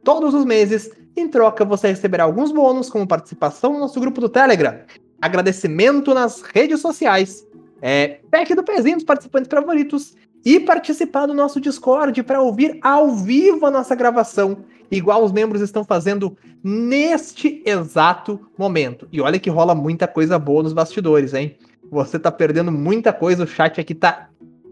todos 0.02 0.32
os 0.34 0.44
meses. 0.44 0.90
Em 1.18 1.26
troca, 1.26 1.64
você 1.64 1.88
receberá 1.88 2.22
alguns 2.22 2.52
bônus, 2.52 2.88
como 2.88 3.04
participação 3.04 3.72
no 3.72 3.80
nosso 3.80 3.98
grupo 3.98 4.20
do 4.20 4.28
Telegram, 4.28 4.78
agradecimento 5.20 6.14
nas 6.14 6.42
redes 6.42 6.80
sociais, 6.80 7.44
é, 7.82 8.20
pack 8.30 8.54
do 8.54 8.62
pezinho 8.62 8.94
dos 8.94 9.04
participantes 9.04 9.50
favoritos 9.50 10.14
e 10.44 10.60
participar 10.60 11.26
do 11.26 11.34
nosso 11.34 11.60
Discord 11.60 12.22
para 12.22 12.40
ouvir 12.40 12.78
ao 12.82 13.16
vivo 13.16 13.66
a 13.66 13.70
nossa 13.70 13.96
gravação, 13.96 14.58
igual 14.92 15.24
os 15.24 15.32
membros 15.32 15.60
estão 15.60 15.82
fazendo 15.82 16.36
neste 16.62 17.64
exato 17.66 18.48
momento. 18.56 19.08
E 19.10 19.20
olha 19.20 19.40
que 19.40 19.50
rola 19.50 19.74
muita 19.74 20.06
coisa 20.06 20.38
boa 20.38 20.62
nos 20.62 20.72
bastidores, 20.72 21.34
hein? 21.34 21.56
Você 21.90 22.16
tá 22.16 22.30
perdendo 22.30 22.70
muita 22.70 23.12
coisa, 23.12 23.42
o 23.42 23.46
chat 23.46 23.80
aqui 23.80 23.92
tá 23.92 24.28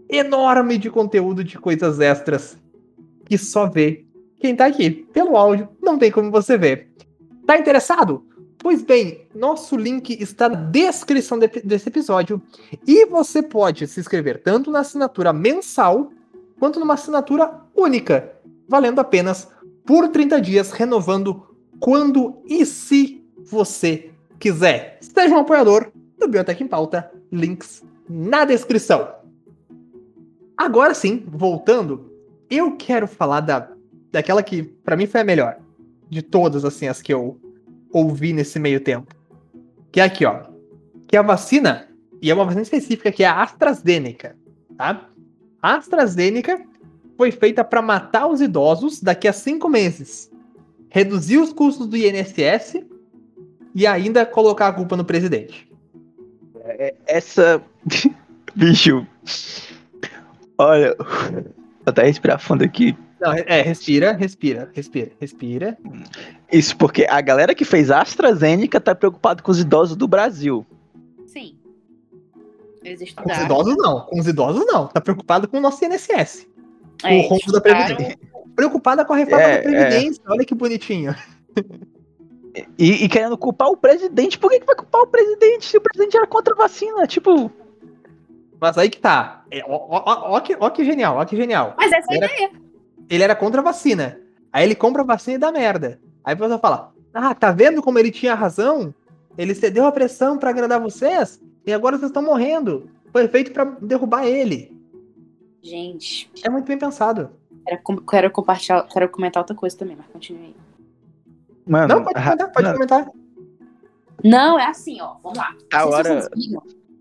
enorme 0.09 0.77
de 0.77 0.89
conteúdo 0.89 1.43
de 1.43 1.59
coisas 1.59 1.99
extras 1.99 2.57
que 3.25 3.37
só 3.37 3.69
vê 3.69 4.06
quem 4.39 4.55
tá 4.55 4.65
aqui. 4.65 4.89
Pelo 5.13 5.35
áudio, 5.35 5.69
não 5.81 5.97
tem 5.97 6.11
como 6.11 6.31
você 6.31 6.57
ver. 6.57 6.89
Tá 7.45 7.57
interessado? 7.57 8.25
Pois 8.57 8.81
bem, 8.81 9.27
nosso 9.33 9.77
link 9.77 10.21
está 10.21 10.49
na 10.49 10.55
descrição 10.55 11.37
de, 11.37 11.47
desse 11.63 11.89
episódio 11.89 12.41
e 12.85 13.05
você 13.05 13.41
pode 13.41 13.87
se 13.87 13.99
inscrever 13.99 14.41
tanto 14.41 14.71
na 14.71 14.79
assinatura 14.79 15.31
mensal 15.31 16.11
quanto 16.59 16.79
numa 16.79 16.95
assinatura 16.95 17.61
única, 17.75 18.33
valendo 18.67 18.99
apenas 18.99 19.47
por 19.85 20.09
30 20.09 20.41
dias, 20.41 20.71
renovando 20.71 21.47
quando 21.79 22.41
e 22.45 22.65
se 22.65 23.23
você 23.37 24.11
quiser. 24.39 24.97
Seja 25.01 25.35
um 25.35 25.39
apoiador 25.39 25.91
do 26.17 26.27
Biotech 26.27 26.63
em 26.63 26.67
Pauta, 26.67 27.11
links 27.31 27.83
na 28.09 28.43
descrição. 28.43 29.07
Agora 30.57 30.93
sim, 30.93 31.23
voltando, 31.27 32.11
eu 32.49 32.75
quero 32.75 33.07
falar 33.07 33.41
da 33.41 33.76
daquela 34.17 34.41
que 34.41 34.63
para 34.63 34.97
mim 34.97 35.05
foi 35.05 35.21
a 35.21 35.23
melhor 35.23 35.59
de 36.09 36.23
todas 36.23 36.65
assim 36.65 36.87
as 36.87 37.03
que 37.03 37.13
eu 37.13 37.39
ouvi 37.93 38.33
nesse 38.33 38.57
meio 38.57 38.79
tempo. 38.79 39.15
Que 39.91 39.99
é 39.99 40.03
aqui, 40.03 40.25
ó. 40.25 40.45
Que 41.07 41.15
é 41.15 41.19
a 41.19 41.23
vacina, 41.23 41.87
e 42.19 42.31
é 42.31 42.33
uma 42.33 42.43
vacina 42.43 42.63
específica, 42.63 43.11
que 43.11 43.23
é 43.23 43.27
a 43.27 43.43
AstraZeneca, 43.43 44.35
tá? 44.75 45.07
A 45.61 45.75
AstraZeneca 45.75 46.59
foi 47.15 47.31
feita 47.31 47.63
para 47.63 47.79
matar 47.79 48.27
os 48.27 48.41
idosos 48.41 49.01
daqui 49.01 49.27
a 49.27 49.33
cinco 49.33 49.69
meses, 49.69 50.31
reduzir 50.89 51.37
os 51.37 51.53
custos 51.53 51.85
do 51.85 51.95
INSS 51.95 52.83
e 53.75 53.85
ainda 53.85 54.25
colocar 54.25 54.69
a 54.69 54.73
culpa 54.73 54.97
no 54.97 55.05
presidente. 55.05 55.71
É, 56.63 56.95
essa. 57.05 57.61
Bicho. 58.55 59.05
Olha. 60.57 60.95
Vou 61.85 61.91
até 61.91 62.03
respirar 62.03 62.39
fundo 62.39 62.63
aqui. 62.63 62.97
Não, 63.19 63.33
é, 63.33 63.61
respira, 63.61 64.13
respira, 64.13 64.69
respira, 64.73 65.11
respira. 65.19 65.77
Isso 66.51 66.77
porque 66.77 67.05
a 67.09 67.19
galera 67.19 67.55
que 67.55 67.65
fez 67.65 67.89
a 67.89 68.01
AstraZeneca 68.01 68.79
tá 68.79 68.93
preocupado 68.93 69.41
com 69.41 69.51
os 69.51 69.59
idosos 69.59 69.95
do 69.95 70.07
Brasil. 70.07 70.65
Sim. 71.25 71.57
Eles 72.83 73.11
Com 73.13 73.31
os 73.31 73.37
idosos 73.39 73.75
não, 73.77 74.01
com 74.01 74.19
os 74.19 74.27
idosos 74.27 74.65
não. 74.67 74.87
Tá 74.87 75.01
preocupado 75.01 75.47
com 75.47 75.57
o 75.57 75.61
nosso 75.61 75.83
INSS. 75.83 76.47
É, 77.03 77.17
o 77.17 77.21
rombo 77.21 77.51
da 77.51 77.59
Previdência. 77.59 78.17
Preocupada 78.55 79.03
com 79.03 79.13
a 79.13 79.17
reforma 79.17 79.43
É, 79.43 79.57
da 79.57 79.63
Previdência, 79.63 80.23
olha 80.27 80.45
que 80.45 80.55
bonitinho. 80.55 81.15
E, 82.77 83.05
e 83.05 83.09
querendo 83.09 83.37
culpar 83.37 83.67
o 83.69 83.77
presidente. 83.77 84.37
Por 84.37 84.49
que, 84.49 84.59
que 84.59 84.65
vai 84.65 84.75
culpar 84.75 85.01
o 85.01 85.07
presidente 85.07 85.65
se 85.65 85.77
o 85.77 85.81
presidente 85.81 86.17
era 86.17 86.25
contra 86.25 86.53
a 86.53 86.57
vacina? 86.57 87.05
Tipo, 87.05 87.51
Mas 88.59 88.77
aí 88.77 88.89
que 88.89 88.99
tá. 88.99 89.43
É, 89.51 89.63
ó, 89.63 89.75
ó, 89.75 90.03
ó, 90.05 90.35
ó 90.35 90.39
que, 90.39 90.57
ó 90.59 90.69
que 90.69 90.83
genial, 90.83 91.17
ó 91.17 91.25
que 91.25 91.35
genial. 91.35 91.75
Mas 91.77 91.91
essa 91.91 92.11
é 92.11 92.15
a 92.15 92.17
ideia. 92.17 92.51
Ele 93.09 93.23
era 93.23 93.35
contra 93.35 93.61
a 93.61 93.63
vacina. 93.63 94.19
Aí 94.51 94.63
ele 94.65 94.75
compra 94.75 95.01
a 95.01 95.05
vacina 95.05 95.35
e 95.35 95.39
dá 95.39 95.51
merda. 95.51 95.99
Aí 96.23 96.33
a 96.33 96.37
pessoa 96.37 96.59
fala: 96.59 96.93
Ah, 97.13 97.33
tá 97.35 97.51
vendo 97.51 97.81
como 97.81 97.99
ele 97.99 98.11
tinha 98.11 98.33
razão? 98.35 98.93
Ele 99.37 99.53
cedeu 99.53 99.85
a 99.85 99.91
pressão 99.91 100.37
pra 100.37 100.49
agradar 100.49 100.79
vocês 100.81 101.39
e 101.65 101.71
agora 101.73 101.97
vocês 101.97 102.09
estão 102.09 102.23
morrendo. 102.23 102.89
Foi 103.11 103.27
feito 103.27 103.51
pra 103.51 103.65
derrubar 103.65 104.25
ele. 104.25 104.75
Gente, 105.61 106.29
É 106.43 106.49
muito 106.49 106.65
bem 106.67 106.77
pensado. 106.77 107.29
quero, 107.65 107.81
com- 107.83 107.97
quero 107.97 108.31
compartilhar, 108.31 108.83
quero 108.83 109.09
comentar 109.09 109.41
outra 109.41 109.55
coisa 109.55 109.77
também, 109.77 109.95
mas 109.97 110.05
continue 110.07 110.45
aí. 110.45 110.55
mano. 111.65 111.87
Não, 111.95 112.03
pode 112.03 112.19
ra- 112.19 112.31
comentar, 112.31 112.51
pode 112.51 112.65
não, 112.67 112.73
comentar. 112.73 113.11
Não, 114.23 114.59
é 114.59 114.65
assim, 114.67 114.99
ó. 115.01 115.15
Vamos 115.21 115.37
lá. 115.37 115.53
Se 115.71 115.77
hora-. 115.87 116.29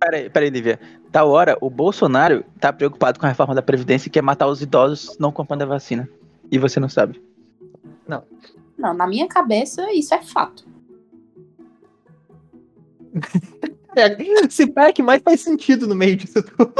Peraí, 0.00 0.28
peraí, 0.30 0.50
Lívia. 0.50 0.78
Da 1.16 1.24
hora, 1.24 1.56
o 1.62 1.70
Bolsonaro 1.70 2.44
tá 2.60 2.70
preocupado 2.70 3.18
com 3.18 3.24
a 3.24 3.30
reforma 3.30 3.54
da 3.54 3.62
Previdência 3.62 4.06
e 4.06 4.10
quer 4.10 4.20
matar 4.20 4.48
os 4.48 4.60
idosos 4.60 5.16
não 5.18 5.32
comprando 5.32 5.62
a 5.62 5.64
vacina. 5.64 6.06
E 6.52 6.58
você 6.58 6.78
não 6.78 6.90
sabe. 6.90 7.22
Não, 8.06 8.22
na 8.92 9.06
minha 9.06 9.26
cabeça, 9.26 9.90
isso 9.94 10.12
é 10.14 10.22
fato. 10.22 10.66
É, 13.98 14.46
se 14.50 14.66
pá 14.66 14.88
é 14.88 14.92
que 14.92 15.02
mais 15.02 15.22
faz 15.22 15.40
sentido 15.40 15.86
no 15.86 15.94
meio 15.94 16.16
disso 16.16 16.42
tudo. 16.42 16.70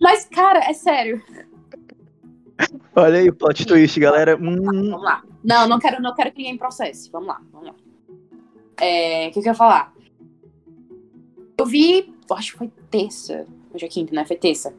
Mas, 0.00 0.24
cara, 0.24 0.58
é 0.68 0.72
sério. 0.72 1.22
Olha 2.96 3.20
aí 3.20 3.28
o 3.28 3.32
plot 3.32 3.64
twist, 3.64 4.00
galera. 4.00 4.36
Hum, 4.36 4.60
Vamos 4.60 5.00
lá. 5.00 5.22
Não, 5.44 5.68
não 5.68 5.78
quero, 5.78 6.02
não 6.02 6.16
quero 6.16 6.32
que 6.32 6.38
ninguém 6.38 6.58
processe. 6.58 7.08
Vamos 7.12 7.28
lá, 7.28 7.40
vamos 7.52 7.68
lá. 7.68 7.74
É, 8.80 9.28
O 9.28 9.30
que, 9.30 9.40
que 9.40 9.48
eu 9.48 9.52
ia 9.52 9.54
falar? 9.54 9.94
Eu 11.56 11.64
vi, 11.64 12.12
acho 12.28 12.50
que 12.50 12.58
foi 12.58 12.72
terça. 12.90 13.46
Hoje 13.72 13.84
é 13.84 13.88
quinta, 13.88 14.14
né? 14.14 14.24
Foi 14.24 14.36
terça. 14.36 14.74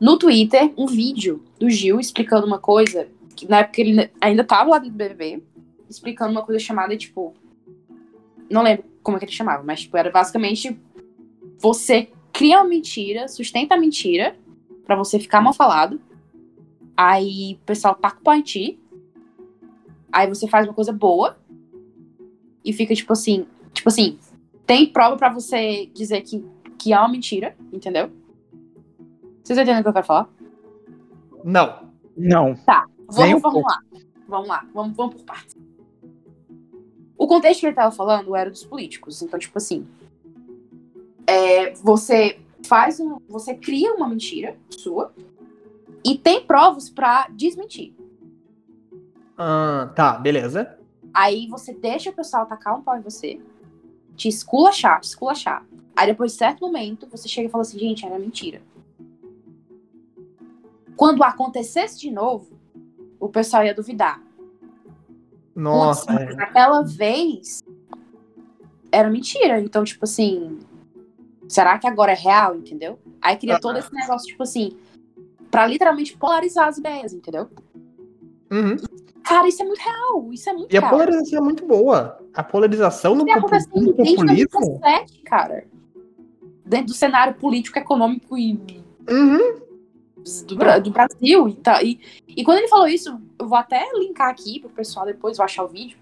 No 0.00 0.18
Twitter, 0.18 0.72
um 0.76 0.86
vídeo 0.86 1.42
do 1.58 1.70
Gil 1.70 1.98
explicando 1.98 2.46
uma 2.46 2.58
coisa. 2.58 3.08
Que 3.34 3.48
na 3.48 3.58
época 3.60 3.80
ele 3.80 4.10
ainda 4.20 4.44
tava 4.44 4.70
lá 4.70 4.78
do 4.78 4.90
BBB. 4.90 5.42
Explicando 5.88 6.32
uma 6.32 6.42
coisa 6.42 6.58
chamada, 6.58 6.96
tipo. 6.96 7.34
Não 8.50 8.62
lembro 8.62 8.84
como 9.02 9.16
é 9.16 9.20
que 9.20 9.26
ele 9.26 9.32
chamava, 9.32 9.62
mas, 9.62 9.82
tipo, 9.82 9.96
era 9.96 10.10
basicamente. 10.10 10.78
Você 11.58 12.10
cria 12.32 12.58
uma 12.58 12.68
mentira, 12.68 13.28
sustenta 13.28 13.74
a 13.74 13.78
mentira, 13.78 14.36
pra 14.84 14.96
você 14.96 15.18
ficar 15.18 15.40
mal 15.40 15.52
falado. 15.52 16.00
Aí 16.96 17.54
o 17.54 17.64
pessoal 17.64 17.94
pau 17.94 18.34
em 18.34 18.42
ti. 18.42 18.78
Aí 20.12 20.28
você 20.28 20.46
faz 20.46 20.66
uma 20.66 20.74
coisa 20.74 20.92
boa. 20.92 21.38
E 22.64 22.72
fica 22.72 22.94
tipo 22.94 23.12
assim. 23.12 23.46
Tipo 23.72 23.88
assim, 23.88 24.18
tem 24.66 24.86
prova 24.86 25.16
pra 25.16 25.32
você 25.32 25.86
dizer 25.94 26.22
que, 26.22 26.44
que 26.78 26.92
é 26.92 26.98
uma 26.98 27.08
mentira, 27.08 27.56
entendeu? 27.72 28.10
Vocês 29.42 29.58
entendem 29.58 29.80
o 29.80 29.82
que 29.82 29.88
eu 29.88 29.92
quero 29.92 30.06
falar? 30.06 30.28
Não. 31.44 31.90
não. 32.16 32.54
Vamos, 33.06 33.16
Nem 33.18 33.34
um 33.34 33.38
vamos 33.38 33.62
lá. 33.62 33.80
Vamos 34.26 34.48
lá, 34.48 34.66
vamos, 34.74 34.96
vamos 34.96 35.14
por 35.14 35.24
partes. 35.24 35.56
O 37.16 37.26
contexto 37.26 37.60
que 37.60 37.66
ele 37.66 37.74
tava 37.74 37.94
falando 37.94 38.34
era 38.34 38.50
dos 38.50 38.64
políticos. 38.64 39.22
Então, 39.22 39.38
tipo 39.38 39.56
assim. 39.56 39.86
é, 41.26 41.72
você 41.74 42.38
faz 42.66 43.00
um. 43.00 43.18
Você 43.28 43.54
cria 43.54 43.94
uma 43.94 44.08
mentira 44.08 44.56
sua 44.70 45.12
e 46.04 46.16
tem 46.16 46.44
provas 46.44 46.88
pra 46.88 47.28
desmentir. 47.30 47.94
Ah, 49.36 49.90
tá, 49.94 50.12
beleza. 50.14 50.78
Aí 51.12 51.46
você 51.48 51.72
deixa 51.72 52.10
o 52.10 52.12
pessoal 52.12 52.44
atacar 52.44 52.76
um 52.78 52.82
pau 52.82 52.96
em 52.96 53.02
você, 53.02 53.40
te 54.14 54.28
esculachar, 54.28 55.00
te 55.00 55.08
esculachar. 55.08 55.66
Aí 55.96 56.06
depois 56.06 56.32
de 56.32 56.38
certo 56.38 56.60
momento, 56.60 57.06
você 57.10 57.26
chega 57.26 57.48
e 57.48 57.50
fala 57.50 57.62
assim, 57.62 57.78
gente, 57.78 58.04
era 58.04 58.18
mentira. 58.18 58.60
Quando 60.96 61.22
acontecesse 61.22 61.98
de 61.98 62.10
novo, 62.10 62.48
o 63.20 63.28
pessoal 63.28 63.64
ia 63.64 63.74
duvidar. 63.74 64.22
Nossa. 65.54 66.06
Putz, 66.06 66.24
mas 66.26 66.36
naquela 66.36 66.82
vez 66.82 67.62
era 68.92 69.08
mentira. 69.10 69.60
Então, 69.60 69.84
tipo 69.84 70.04
assim, 70.04 70.58
será 71.48 71.78
que 71.78 71.86
agora 71.86 72.12
é 72.12 72.16
real, 72.16 72.56
entendeu? 72.56 72.98
Aí 73.20 73.36
cria 73.36 73.58
todo 73.60 73.78
esse 73.78 73.92
negócio, 73.94 74.26
tipo 74.28 74.42
assim, 74.42 74.76
pra 75.50 75.66
literalmente 75.66 76.16
polarizar 76.16 76.68
as 76.68 76.78
ideias, 76.78 77.12
entendeu? 77.12 77.48
Uhum. 78.50 78.76
Cara, 79.24 79.48
isso 79.48 79.62
é 79.62 79.66
muito 79.66 79.80
real. 79.80 80.32
Isso 80.32 80.48
é 80.48 80.52
muito 80.52 80.72
E 80.72 80.76
a 80.76 80.80
real. 80.80 80.90
polarização 80.92 81.38
é 81.38 81.42
muito 81.42 81.66
boa. 81.66 82.18
A 82.32 82.42
polarização 82.44 83.14
no, 83.14 83.22
é 83.22 83.34
popu- 83.34 83.38
acontecendo 83.46 83.74
no 83.82 83.92
desde 83.94 84.14
populismo. 84.16 84.48
2017, 84.60 85.22
cara. 85.22 85.66
Dentro 86.66 86.88
do 86.88 86.94
cenário 86.94 87.34
político, 87.34 87.78
econômico 87.78 88.36
e 88.36 88.58
Uhum. 89.08 89.60
do, 90.46 90.82
do 90.82 90.90
Brasil. 90.90 91.48
E, 91.48 91.54
tá, 91.54 91.82
e, 91.82 92.00
e 92.26 92.42
quando 92.42 92.58
ele 92.58 92.68
falou 92.68 92.88
isso, 92.88 93.20
eu 93.38 93.48
vou 93.48 93.56
até 93.56 93.88
linkar 93.94 94.28
aqui 94.28 94.58
pro 94.60 94.68
pessoal 94.70 95.06
depois, 95.06 95.36
vou 95.36 95.44
achar 95.44 95.64
o 95.64 95.68
vídeo. 95.68 95.96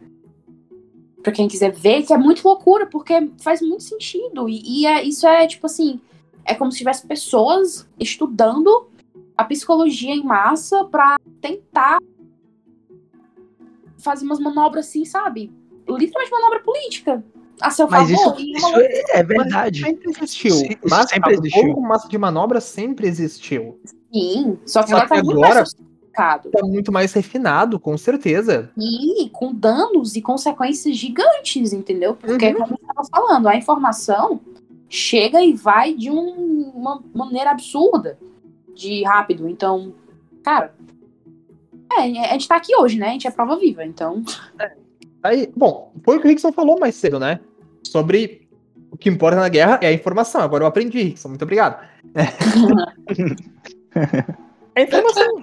Pra 1.23 1.33
quem 1.33 1.49
quiser 1.49 1.71
ver, 1.73 2.03
que 2.03 2.13
é 2.13 2.19
muito 2.19 2.47
loucura, 2.47 2.87
porque 2.87 3.31
faz 3.43 3.61
muito 3.61 3.83
sentido. 3.83 4.49
E, 4.49 4.83
e 4.83 4.87
é, 4.87 5.03
isso 5.03 5.27
é, 5.27 5.47
tipo 5.47 5.67
assim, 5.67 6.01
é 6.45 6.55
como 6.55 6.73
se 6.73 6.79
tivesse 6.79 7.07
pessoas 7.07 7.89
estudando 7.99 8.89
a 9.37 9.45
psicologia 9.45 10.15
em 10.15 10.23
massa 10.23 10.85
pra 10.85 11.19
tentar 11.41 11.99
fazer 13.99 14.25
umas 14.25 14.39
manobras 14.39 14.87
assim, 14.87 15.05
sabe? 15.05 15.51
Literalmente 15.89 16.31
manobra 16.31 16.61
política. 16.61 17.25
A 17.61 17.71
seu 17.71 17.89
Mas 17.89 18.11
isso, 18.11 18.23
favor. 18.25 18.41
isso 18.41 18.67
uma- 18.69 18.83
é, 18.83 19.19
é 19.19 19.23
verdade. 19.23 19.81
Mas 19.81 19.91
sempre 19.91 20.11
existiu. 20.11 20.51
Sim, 20.55 20.67
isso 20.67 20.79
Massa, 20.89 21.09
sempre 21.09 21.35
existiu. 21.35 21.81
massa 21.81 22.09
de 22.09 22.19
manobra 22.19 22.61
sempre 22.61 23.07
existiu. 23.07 23.81
Sim, 24.13 24.59
só 24.67 24.83
que 24.83 24.91
Só 24.91 24.97
agora 24.97 25.09
que 25.09 25.15
tá 25.17 25.23
muito 25.25 25.45
agora-. 25.45 25.65
Tá 26.17 26.41
muito 26.63 26.93
mais 26.93 27.13
refinado, 27.13 27.81
com 27.81 27.99
certeza. 27.99 28.71
E 28.79 29.29
com 29.31 29.53
danos 29.53 30.15
e 30.15 30.23
consequências 30.23 30.97
gigantes, 30.97 31.73
entendeu? 31.73 32.15
Porque, 32.15 32.49
Uhum. 32.49 32.55
como 32.55 32.73
eu 32.75 32.89
estava 32.89 33.09
falando, 33.11 33.49
a 33.49 33.57
informação 33.57 34.41
chega 34.89 35.43
e 35.43 35.53
vai 35.53 35.93
de 35.93 36.11
um- 36.11 36.71
uma 36.73 37.03
maneira 37.13 37.51
absurda, 37.51 38.17
de 38.77 39.03
rápido. 39.03 39.49
Então, 39.49 39.93
cara, 40.45 40.73
é, 41.99 42.03
a 42.03 42.33
gente 42.35 42.47
tá 42.47 42.55
aqui 42.57 42.77
hoje, 42.77 42.97
né? 42.97 43.09
A 43.09 43.13
gente 43.13 43.27
é 43.27 43.31
prova 43.33 43.57
viva, 43.57 43.85
então. 43.85 44.23
Aí, 45.25 45.51
bom, 45.57 45.91
foi 46.05 46.19
o 46.19 46.21
que 46.21 46.27
o 46.27 46.29
Rickson 46.29 46.53
falou 46.53 46.79
mais 46.79 46.95
cedo, 46.95 47.19
né? 47.19 47.41
Sobre 47.83 48.47
o 48.91 48.97
que 48.97 49.09
importa 49.09 49.39
na 49.39 49.49
guerra 49.49 49.79
é 49.81 49.87
a 49.87 49.93
informação. 49.93 50.43
Agora 50.43 50.65
eu 50.65 50.69
aprendi, 50.69 51.03
Rickson. 51.03 51.31
Muito 51.31 51.43
obrigado. 51.43 51.83
É 54.77 54.83
informação. 54.83 55.41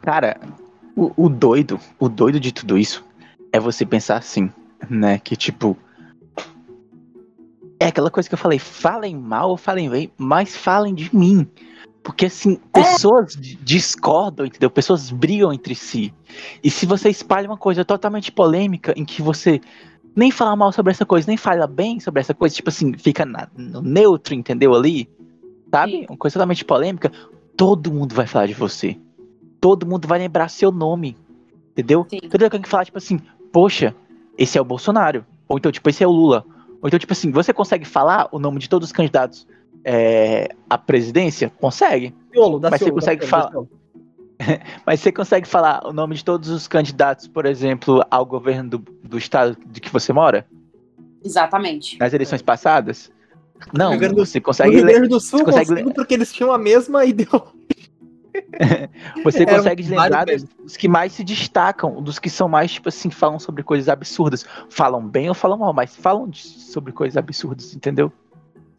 Cara, 0.00 0.40
o, 0.96 1.12
o 1.16 1.28
doido, 1.28 1.78
o 1.98 2.08
doido 2.08 2.40
de 2.40 2.52
tudo 2.52 2.78
isso 2.78 3.04
é 3.52 3.60
você 3.60 3.84
pensar 3.84 4.16
assim, 4.16 4.50
né? 4.88 5.18
Que 5.18 5.36
tipo. 5.36 5.76
É 7.78 7.88
aquela 7.88 8.10
coisa 8.10 8.28
que 8.28 8.34
eu 8.34 8.38
falei, 8.38 8.58
falem 8.58 9.14
mal 9.14 9.50
ou 9.50 9.58
falem 9.58 9.90
bem, 9.90 10.10
mas 10.16 10.56
falem 10.56 10.94
de 10.94 11.14
mim. 11.14 11.46
Porque 12.06 12.26
assim, 12.26 12.54
pessoas 12.72 13.34
d- 13.34 13.58
discordam, 13.64 14.46
entendeu? 14.46 14.70
Pessoas 14.70 15.10
brigam 15.10 15.52
entre 15.52 15.74
si. 15.74 16.14
E 16.62 16.70
se 16.70 16.86
você 16.86 17.08
espalha 17.08 17.48
uma 17.48 17.56
coisa 17.56 17.84
totalmente 17.84 18.30
polêmica 18.30 18.94
em 18.96 19.04
que 19.04 19.20
você 19.20 19.60
nem 20.14 20.30
fala 20.30 20.54
mal 20.54 20.70
sobre 20.70 20.92
essa 20.92 21.04
coisa, 21.04 21.26
nem 21.26 21.36
fala 21.36 21.66
bem 21.66 21.98
sobre 21.98 22.20
essa 22.20 22.32
coisa, 22.32 22.54
tipo 22.54 22.68
assim, 22.68 22.96
fica 22.96 23.26
na- 23.26 23.48
no 23.56 23.82
neutro, 23.82 24.34
entendeu? 24.34 24.72
Ali, 24.72 25.08
sabe? 25.68 25.90
Sim. 25.92 26.06
Uma 26.08 26.16
coisa 26.16 26.34
totalmente 26.34 26.64
polêmica, 26.64 27.10
todo 27.56 27.92
mundo 27.92 28.14
vai 28.14 28.28
falar 28.28 28.46
de 28.46 28.54
você. 28.54 28.96
Todo 29.60 29.84
mundo 29.84 30.06
vai 30.06 30.20
lembrar 30.20 30.48
seu 30.48 30.70
nome, 30.70 31.16
entendeu? 31.72 32.06
Sim. 32.08 32.20
Todo 32.20 32.40
mundo 32.40 32.50
vai 32.52 32.70
falar, 32.70 32.84
tipo 32.84 32.98
assim, 32.98 33.18
poxa, 33.50 33.92
esse 34.38 34.56
é 34.56 34.60
o 34.60 34.64
Bolsonaro. 34.64 35.26
Ou 35.48 35.58
então, 35.58 35.72
tipo, 35.72 35.90
esse 35.90 36.04
é 36.04 36.06
o 36.06 36.12
Lula. 36.12 36.44
Ou 36.80 36.86
então, 36.86 37.00
tipo 37.00 37.12
assim, 37.12 37.32
você 37.32 37.52
consegue 37.52 37.84
falar 37.84 38.28
o 38.30 38.38
nome 38.38 38.60
de 38.60 38.68
todos 38.68 38.90
os 38.90 38.92
candidatos 38.92 39.44
é, 39.88 40.48
à 40.68 40.76
presidência? 40.76 41.48
Consegue. 41.60 42.12
Ciolo, 42.32 42.58
dá 42.58 42.70
Mas 42.70 42.80
você 42.80 42.86
Ciolo, 42.86 43.00
dá 43.00 43.06
consegue 43.06 43.26
falar-. 43.26 43.52
Mas 44.84 45.00
você 45.00 45.12
consegue 45.12 45.46
falar 45.48 45.86
o 45.86 45.92
nome 45.92 46.16
de 46.16 46.24
todos 46.24 46.48
os 46.50 46.66
candidatos, 46.66 47.28
por 47.28 47.46
exemplo, 47.46 48.04
ao 48.10 48.26
governo 48.26 48.70
do, 48.70 48.78
do 49.04 49.16
estado 49.16 49.56
de 49.64 49.80
que 49.80 49.90
você 49.90 50.12
mora? 50.12 50.44
Exatamente. 51.24 51.98
Nas 51.98 52.12
eleições 52.12 52.42
passadas? 52.42 53.10
Não, 53.72 53.96
do- 53.96 54.26
você 54.26 54.38
No 54.38 54.44
consegue, 54.44 54.76
Rio 54.76 54.84
le- 54.84 54.92
Grande 54.92 55.08
do 55.08 55.20
Sul, 55.20 55.38
você 55.38 55.44
consegue 55.44 55.68
consigo 55.70 55.94
porque 55.94 56.14
eles 56.14 56.32
tinham 56.32 56.52
a 56.52 56.58
mesma 56.58 57.04
ideologia. 57.04 57.54
você 59.24 59.46
consegue 59.46 59.82
vários 59.82 59.88
lembrar 59.88 60.26
dos, 60.26 60.42
dos 60.42 60.76
que 60.76 60.88
mais 60.88 61.12
se 61.12 61.24
destacam, 61.24 62.02
dos 62.02 62.18
que 62.18 62.28
são 62.28 62.48
mais, 62.48 62.72
tipo 62.72 62.88
assim, 62.90 63.08
falam 63.10 63.38
sobre 63.38 63.62
coisas 63.62 63.88
absurdas. 63.88 64.44
Falam 64.68 65.06
bem 65.08 65.28
ou 65.28 65.34
falam 65.34 65.56
mal, 65.56 65.72
mas 65.72 65.96
falam 65.96 66.28
de- 66.28 66.42
sobre 66.42 66.92
coisas 66.92 67.16
absurdas, 67.16 67.74
entendeu? 67.74 68.12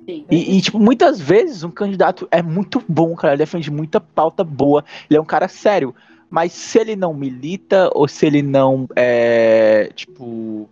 Sim. 0.07 0.25
E, 0.31 0.57
e, 0.57 0.61
tipo, 0.61 0.79
muitas 0.79 1.19
vezes 1.19 1.65
um 1.65 1.69
candidato 1.69 2.29
é 2.31 2.41
muito 2.41 2.81
bom, 2.87 3.13
cara. 3.13 3.33
Ele 3.33 3.39
defende 3.39 3.69
muita 3.69 3.99
pauta 3.99 4.41
boa. 4.41 4.85
Ele 5.09 5.17
é 5.17 5.21
um 5.21 5.25
cara 5.25 5.49
sério. 5.49 5.93
Mas 6.29 6.53
se 6.53 6.79
ele 6.79 6.95
não 6.95 7.13
milita, 7.13 7.89
ou 7.93 8.07
se 8.07 8.25
ele 8.25 8.41
não, 8.41 8.87
é, 8.95 9.91
tipo, 9.93 10.69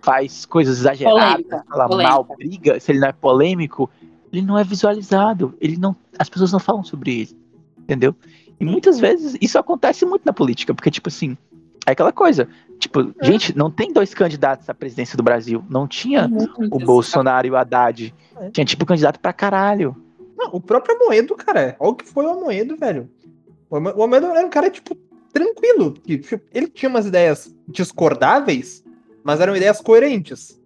faz 0.00 0.46
coisas 0.46 0.78
exageradas, 0.78 1.42
Polêmica, 1.42 1.64
fala 1.68 1.88
polêmica. 1.88 2.14
mal, 2.14 2.24
briga, 2.36 2.80
se 2.80 2.92
ele 2.92 3.00
não 3.00 3.08
é 3.08 3.12
polêmico, 3.12 3.90
ele 4.32 4.42
não 4.42 4.56
é 4.56 4.62
visualizado. 4.62 5.54
Ele 5.60 5.76
não, 5.76 5.96
as 6.16 6.28
pessoas 6.28 6.52
não 6.52 6.60
falam 6.60 6.84
sobre 6.84 7.20
ele. 7.20 7.36
Entendeu? 7.78 8.14
E 8.60 8.64
muitas 8.64 9.00
vezes 9.00 9.36
isso 9.40 9.58
acontece 9.58 10.06
muito 10.06 10.24
na 10.24 10.32
política, 10.32 10.72
porque, 10.72 10.90
tipo 10.90 11.08
assim, 11.08 11.36
é 11.84 11.90
aquela 11.92 12.12
coisa. 12.12 12.48
Tipo, 12.82 13.14
gente, 13.22 13.56
não 13.56 13.70
tem 13.70 13.92
dois 13.92 14.12
candidatos 14.12 14.68
à 14.68 14.74
presidência 14.74 15.16
do 15.16 15.22
Brasil. 15.22 15.64
Não 15.70 15.86
tinha 15.86 16.28
o 16.68 16.78
Bolsonaro 16.80 17.46
e 17.46 17.50
o 17.50 17.56
Haddad. 17.56 18.12
É. 18.40 18.50
Tinha, 18.50 18.64
tipo, 18.64 18.84
candidato 18.84 19.20
pra 19.20 19.32
caralho. 19.32 19.94
Não, 20.36 20.48
o 20.52 20.60
próprio 20.60 20.96
Amoedo, 20.96 21.36
cara. 21.36 21.76
Olha 21.78 21.92
o 21.92 21.94
que 21.94 22.04
foi 22.04 22.26
o 22.26 22.30
Amoedo, 22.30 22.76
velho. 22.76 23.08
O 23.70 23.76
Amo- 23.76 23.92
o 23.96 24.02
Amoedo 24.02 24.26
era 24.26 24.44
um 24.44 24.50
cara, 24.50 24.68
tipo, 24.68 24.96
tranquilo. 25.32 25.92
tipo, 25.92 26.40
Ele 26.52 26.66
tinha 26.66 26.88
umas 26.88 27.06
ideias 27.06 27.54
discordáveis, 27.68 28.82
mas 29.22 29.40
eram 29.40 29.54
ideias 29.56 29.80
coerentes. 29.80 30.60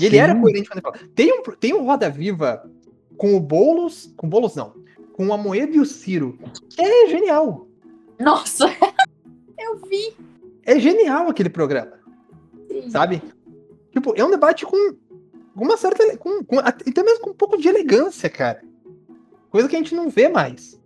E 0.00 0.06
ele 0.06 0.16
Sim. 0.16 0.22
era 0.22 0.34
coerente 0.40 0.68
quando 0.70 0.78
ele 0.78 0.82
falava. 0.92 1.12
Tem 1.14 1.30
um, 1.38 1.42
tem 1.60 1.74
um 1.74 1.84
Roda 1.84 2.08
Viva 2.08 2.64
com 3.18 3.36
o 3.36 3.40
Boulos. 3.40 4.10
Com 4.16 4.26
o 4.26 4.30
Boulos, 4.30 4.54
não. 4.56 4.72
Com 5.12 5.26
o 5.26 5.32
Amoedo 5.34 5.74
e 5.76 5.80
o 5.80 5.84
Ciro. 5.84 6.38
que 6.70 6.80
É 6.82 7.06
genial. 7.10 7.68
Nossa! 8.18 8.64
Eu 9.60 9.76
vi. 9.88 10.16
É 10.66 10.78
genial 10.78 11.28
aquele 11.28 11.48
programa. 11.50 11.92
sim. 12.68 12.90
sabe? 12.90 13.22
Tipo, 13.92 14.12
é 14.16 14.24
um 14.24 14.30
debate 14.30 14.64
com 14.66 14.94
uma 15.54 15.76
certa. 15.76 16.16
Com, 16.16 16.42
com, 16.44 16.58
até 16.58 17.02
mesmo 17.02 17.20
com 17.20 17.30
um 17.30 17.34
pouco 17.34 17.56
de 17.56 17.68
elegância, 17.68 18.28
cara. 18.28 18.60
Coisa 19.50 19.68
que 19.68 19.76
a 19.76 19.78
gente 19.78 19.94
não 19.94 20.08
vê 20.08 20.28
mais. 20.28 20.80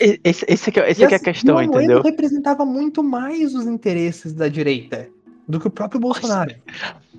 E- 0.00 0.20
Esse, 0.24 0.44
esse 0.48 0.70
aqui, 0.70 0.80
é- 0.80 0.90
esse 0.90 1.04
aqui 1.04 1.12
é 1.14 1.16
a 1.16 1.16
assim, 1.16 1.24
questão, 1.24 1.56
o 1.56 1.58
Amoedo 1.58 1.78
entendeu? 1.78 2.02
representava 2.02 2.64
muito 2.64 3.02
mais 3.02 3.54
os 3.54 3.66
interesses 3.66 4.32
da 4.32 4.48
direita 4.48 5.08
do 5.46 5.58
que 5.60 5.66
o 5.66 5.70
próprio 5.70 6.00
Bolsonaro. 6.00 6.54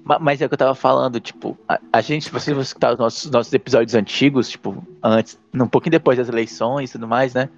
Ma- 0.03 0.17
Mas 0.17 0.41
é 0.41 0.45
o 0.45 0.49
que 0.49 0.53
eu 0.53 0.57
tava 0.57 0.73
falando, 0.75 1.19
tipo, 1.19 1.57
a, 1.67 1.79
a 1.93 2.01
gente, 2.01 2.25
se 2.25 2.31
você 2.31 2.51
escutar 2.53 2.93
os 2.93 2.99
nossos, 2.99 3.29
nossos 3.29 3.53
episódios 3.53 3.93
antigos, 3.95 4.49
tipo, 4.49 4.81
antes, 5.03 5.37
um 5.53 5.67
pouquinho 5.67 5.91
depois 5.91 6.17
das 6.17 6.29
eleições 6.29 6.89
e 6.89 6.93
tudo 6.93 7.07
mais, 7.07 7.33
né? 7.33 7.49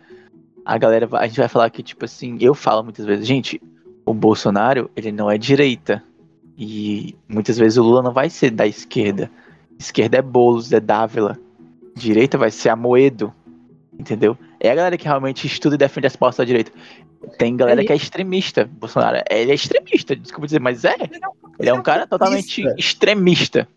A 0.65 0.77
galera, 0.77 1.07
vai- 1.07 1.23
a 1.23 1.27
gente 1.27 1.37
vai 1.39 1.47
falar 1.47 1.69
que, 1.69 1.81
tipo 1.83 2.03
assim, 2.03 2.37
eu 2.41 2.53
falo 2.53 2.83
muitas 2.83 3.05
vezes, 3.05 3.25
gente, 3.25 3.61
o 4.07 4.13
Bolsonaro, 4.13 4.89
ele 4.95 5.11
não 5.11 5.29
é 5.29 5.37
direita. 5.37 6.01
E 6.57 7.13
muitas 7.27 7.57
vezes 7.57 7.77
o 7.77 7.83
Lula 7.83 8.01
não 8.01 8.13
vai 8.13 8.29
ser 8.29 8.51
da 8.51 8.65
esquerda. 8.65 9.29
Esquerda 9.77 10.17
é 10.17 10.21
Boulos, 10.21 10.71
é 10.71 10.79
Dávila. 10.79 11.37
Direita 11.93 12.37
vai 12.37 12.49
ser 12.49 12.69
Amoedo. 12.69 13.33
Entendeu? 13.99 14.37
É 14.59 14.71
a 14.71 14.75
galera 14.75 14.97
que 14.97 15.05
realmente 15.05 15.45
estuda 15.45 15.75
e 15.75 15.77
defende 15.77 16.07
as 16.07 16.15
pautas 16.15 16.37
da 16.37 16.45
direita. 16.45 16.71
Tem 17.37 17.57
galera 17.57 17.81
É 17.81 17.83
que 17.83 17.91
é 17.91 17.95
extremista. 17.95 18.69
Bolsonaro, 18.79 19.21
ele 19.29 19.51
é 19.51 19.55
extremista, 19.55 20.15
desculpa 20.15 20.47
dizer, 20.47 20.61
mas 20.61 20.85
é. 20.85 20.95
Ele 21.59 21.69
é 21.69 21.73
um 21.73 21.83
cara 21.83 22.07
totalmente 22.07 22.63
extremista. 22.77 23.67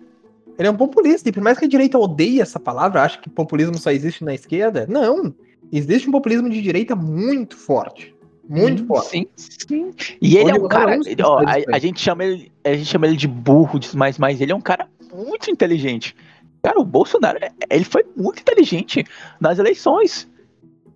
Ele 0.56 0.68
é 0.68 0.70
um 0.70 0.76
populista, 0.76 1.28
e 1.28 1.32
por 1.32 1.42
mais 1.42 1.58
que 1.58 1.64
a 1.64 1.68
direita 1.68 1.98
odeie 1.98 2.40
essa 2.40 2.60
palavra, 2.60 3.02
acha 3.02 3.18
que 3.18 3.28
populismo 3.28 3.78
só 3.78 3.90
existe 3.90 4.22
na 4.22 4.34
esquerda, 4.34 4.86
não. 4.88 5.34
Existe 5.72 6.08
um 6.08 6.12
populismo 6.12 6.48
de 6.48 6.60
direita 6.62 6.94
muito 6.94 7.56
forte. 7.56 8.14
Muito 8.50 8.84
forte. 8.86 9.10
Sim, 9.10 9.26
sim. 9.36 9.90
E 10.20 10.36
ele 10.36 10.50
é 10.50 10.54
Onde 10.54 10.64
um 10.64 10.68
cara. 10.68 10.96
ele- 10.96 11.22
ó, 11.22 11.38
a, 11.38 11.76
a 11.76 11.78
gente 11.78 12.00
chama 12.00 12.24
ele, 12.24 12.50
a 12.64 12.72
gente 12.74 12.86
chama 12.86 13.06
ele 13.06 13.16
de 13.16 13.28
burro, 13.28 13.78
mais, 13.94 14.18
mas 14.18 14.40
ele 14.40 14.50
é 14.50 14.54
um 14.54 14.60
cara 14.60 14.88
muito 15.14 15.50
inteligente. 15.50 16.16
Cara, 16.62 16.80
o 16.80 16.84
Bolsonaro, 16.84 17.38
é- 17.40 17.52
ele 17.70 17.84
foi 17.84 18.04
muito 18.16 18.40
inteligente 18.40 19.04
nas 19.40 19.58
eleições. 19.58 20.28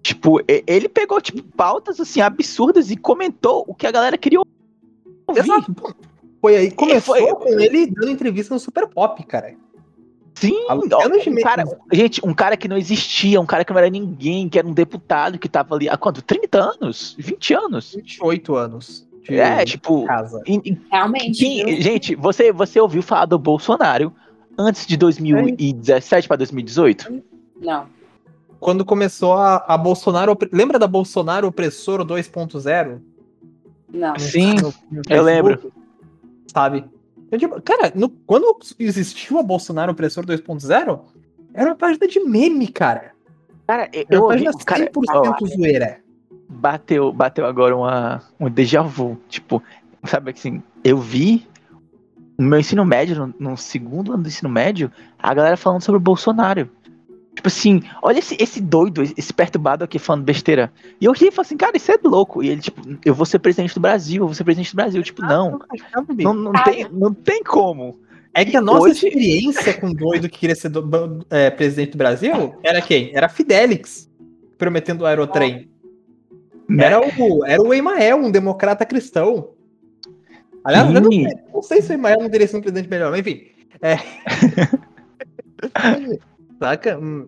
Tipo, 0.02 0.40
ele 0.66 0.88
pegou, 0.88 1.18
tipo, 1.20 1.42
pautas, 1.57 1.98
assim, 1.98 2.20
absurdas 2.20 2.90
e 2.90 2.96
comentou 2.96 3.64
o 3.66 3.74
que 3.74 3.86
a 3.86 3.90
galera 3.90 4.18
queria 4.18 4.40
ouvir. 4.40 5.40
Exato. 5.40 5.74
Foi 6.42 6.57
aí, 6.57 6.70
começou 6.72 7.14
foi- 7.16 7.34
com 7.34 7.59
ele 7.59 7.86
dando 7.86 8.11
entrevista 8.11 8.52
no 8.52 8.61
Super 8.61 8.86
Pop, 8.86 9.24
cara. 9.24 9.55
Sim, 10.35 10.66
um 10.68 11.30
meio- 11.30 11.43
cara, 11.47 11.64
gente, 11.93 12.20
um 12.26 12.35
cara 12.35 12.57
que 12.57 12.66
não 12.66 12.76
existia, 12.76 13.41
um 13.41 13.47
cara 13.47 13.64
que 13.64 13.72
não 13.72 13.78
era 13.78 13.89
ninguém, 13.89 14.49
que 14.49 14.59
era 14.59 14.66
um 14.66 14.72
deputado 14.74 15.39
que 15.39 15.49
tava 15.49 15.74
ali 15.76 15.89
há 15.89 15.97
quanto? 15.97 16.20
30 16.22 16.61
anos? 16.61 17.14
20 17.18 17.55
anos? 17.55 17.95
28 17.95 18.57
anos 18.57 19.07
de 19.22 19.39
É, 19.39 19.64
tipo, 19.64 20.05
casa. 20.07 20.43
Realmente. 20.91 21.39
Quem- 21.39 21.80
gente, 21.80 22.14
você, 22.16 22.53
você 22.53 22.80
ouviu 22.80 23.01
falar 23.03 23.26
do 23.26 23.39
Bolsonaro 23.39 24.12
antes 24.59 24.87
de 24.87 24.97
2017 24.97 26.26
para 26.28 26.37
2018? 26.39 27.22
Não. 27.61 27.87
Quando 28.59 28.85
começou 28.85 29.35
a, 29.35 29.57
a 29.68 29.78
Bolsonaro. 29.78 30.37
Lembra 30.53 30.78
da 30.78 30.87
Bolsonaro 30.87 31.47
Opressor 31.47 32.05
2.0? 32.05 32.99
Não. 33.93 34.18
Sim, 34.18 34.55
no- 34.55 34.74
no 34.91 35.03
eu 35.09 35.22
lembro. 35.22 35.72
Sabe? 36.47 36.85
Eu, 37.35 37.39
tipo, 37.39 37.61
cara, 37.62 37.93
no- 37.95 38.09
quando 38.09 38.57
existiu 38.78 39.39
a 39.39 39.43
Bolsonaro 39.43 39.93
Opressor 39.93 40.24
2.0, 40.24 41.01
era 41.53 41.68
uma 41.70 41.74
página 41.76 42.07
de 42.07 42.20
meme, 42.20 42.68
cara. 42.68 43.12
Cara, 43.66 43.89
eu, 43.93 44.05
uma 44.20 44.32
ouvi, 44.32 44.45
página 44.45 44.64
cara, 44.64 44.91
100% 44.91 45.43
ó, 45.43 45.47
zoeira. 45.47 46.01
bateu, 46.49 47.12
bateu 47.12 47.47
agora 47.47 47.76
uma, 47.76 48.22
um 48.39 48.49
déjà 48.49 48.82
vu, 48.82 49.18
tipo, 49.28 49.62
sabe 50.05 50.30
assim, 50.32 50.62
eu 50.82 50.99
vi 50.99 51.47
no 52.39 52.47
meu 52.49 52.59
ensino 52.61 52.85
médio, 52.85 53.16
no, 53.39 53.51
no 53.51 53.57
segundo 53.57 54.12
ano 54.12 54.22
do 54.22 54.28
ensino 54.28 54.49
médio, 54.51 54.91
a 55.18 55.32
galera 55.32 55.57
falando 55.57 55.82
sobre 55.82 55.99
o 55.99 56.03
Bolsonaro. 56.03 56.68
Tipo 57.35 57.49
assim, 57.49 57.82
olha 58.01 58.20
esse, 58.20 58.37
esse 58.41 58.61
doido, 58.61 59.03
esse 59.03 59.32
perturbado 59.32 59.82
aqui 59.82 59.99
falando 59.99 60.24
besteira. 60.24 60.72
E 61.01 61.05
eu 61.05 61.12
ri 61.12 61.26
e 61.26 61.30
falei 61.32 61.47
assim, 61.47 61.57
cara, 61.57 61.76
isso 61.76 61.91
é 61.91 61.99
louco. 62.03 62.43
E 62.43 62.49
ele, 62.49 62.61
tipo, 62.61 62.80
eu 63.05 63.14
vou 63.14 63.26
ser 63.26 63.41
presidente 63.41 63.74
do 63.74 63.80
Brasil, 63.80 64.22
eu 64.22 64.26
vou 64.26 64.35
ser 64.35 64.45
presidente 64.45 64.72
do 64.72 64.76
Brasil. 64.76 65.03
Tipo, 65.03 65.22
não, 65.22 65.59
não, 66.16 66.35
não, 66.35 66.53
tem, 66.64 66.89
não 66.93 67.12
tem 67.12 67.43
como. 67.43 67.99
É 68.32 68.45
que 68.45 68.57
a 68.57 68.61
nossa 68.61 68.89
Hoje- 68.89 69.07
experiência 69.07 69.74
com 69.74 69.89
o 69.89 69.95
doido 69.95 70.28
que 70.28 70.39
queria 70.39 70.57
ser 70.57 70.68
do- 70.68 71.24
é, 71.30 71.51
presidente 71.51 71.93
do 71.93 71.99
Brasil 71.99 72.55
era 72.62 72.80
quem? 72.80 73.11
Era 73.14 73.28
Fidelix, 73.28 74.11
prometendo 74.57 75.03
o 75.03 75.07
aerotrem. 75.07 75.68
Né? 76.68 76.85
Era 76.85 77.01
o, 77.01 77.45
era 77.45 77.62
o 77.62 77.74
Emael, 77.74 78.16
um 78.16 78.30
democrata 78.30 78.87
cristão. 78.87 79.51
Aliás, 80.64 80.93
eu 80.93 81.01
não, 81.01 81.11
não 81.53 81.62
sei 81.62 81.82
se 81.82 81.93
o 81.93 81.95
Emael 81.95 82.20
não 82.20 82.30
teria 82.30 82.47
sido 82.47 82.59
um 82.59 82.62
presidente 82.62 82.89
melhor, 82.89 83.11
mas 83.11 83.20
enfim. 83.20 83.43
É. 83.82 83.99
Saca? 86.59 86.98
Hum, 86.98 87.26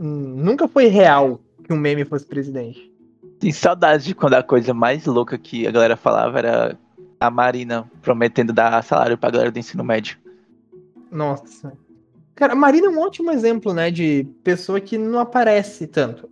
hum, 0.00 0.34
nunca 0.36 0.68
foi 0.68 0.86
real 0.86 1.40
que 1.64 1.72
um 1.72 1.76
meme 1.76 2.04
fosse 2.04 2.26
presidente. 2.26 2.92
Tem 3.38 3.52
saudades 3.52 4.06
de 4.06 4.14
quando 4.14 4.34
a 4.34 4.42
coisa 4.42 4.72
mais 4.72 5.04
louca 5.04 5.36
que 5.36 5.66
a 5.66 5.70
galera 5.70 5.96
falava 5.96 6.38
era 6.38 6.78
a 7.20 7.30
Marina 7.30 7.90
prometendo 8.02 8.52
dar 8.52 8.82
salário 8.82 9.18
pra 9.18 9.30
galera 9.30 9.50
do 9.50 9.58
ensino 9.58 9.84
médio. 9.84 10.18
Nossa. 11.10 11.72
Cara, 12.34 12.52
a 12.52 12.56
Marina 12.56 12.86
é 12.86 12.90
um 12.90 13.00
ótimo 13.00 13.30
exemplo, 13.30 13.72
né? 13.72 13.90
De 13.90 14.26
pessoa 14.44 14.80
que 14.80 14.98
não 14.98 15.18
aparece 15.18 15.86
tanto. 15.86 16.28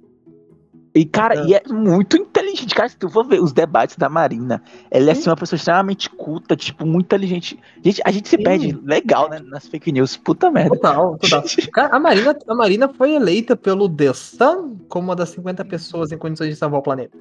E, 0.95 1.05
cara, 1.05 1.35
É. 1.35 1.47
e 1.47 1.55
é 1.55 1.63
muito 1.69 2.17
inteligente. 2.17 2.73
Cara, 2.73 2.89
se 2.89 2.97
tu 2.97 3.09
for 3.11 3.27
ver 3.27 3.43
os 3.43 3.53
debates 3.53 3.97
da 3.97 4.09
Marina, 4.09 4.63
ela 4.91 5.09
é 5.09 5.13
assim, 5.13 5.29
uma 5.29 5.35
pessoa 5.37 5.57
extremamente 5.57 6.09
culta, 6.09 6.55
tipo, 6.55 6.87
muito 6.87 7.07
inteligente. 7.07 7.59
Gente, 7.85 8.01
a 8.05 8.13
gente 8.13 8.29
se 8.29 8.37
Sim. 8.37 8.43
perde 8.45 8.79
legal, 8.85 9.29
né, 9.29 9.41
nas 9.41 9.67
fake 9.67 9.91
news. 9.91 10.17
Puta 10.17 10.53
merda. 10.53 10.71
Total, 10.77 11.19
total. 11.19 11.43
Cara, 11.73 11.97
a 11.97 11.99
Marina, 11.99 12.37
a 12.47 12.55
Marina 12.55 12.89
foi 12.89 13.13
eleita 13.13 13.57
pelo 13.57 13.89
The 13.89 14.13
Sun 14.13 14.77
como 14.89 15.09
uma 15.09 15.17
das 15.17 15.31
50 15.31 15.65
pessoas 15.65 16.13
em 16.13 16.17
condições 16.19 16.51
de 16.51 16.57
salvar 16.57 16.79
o 16.79 16.83
planeta. 16.83 17.19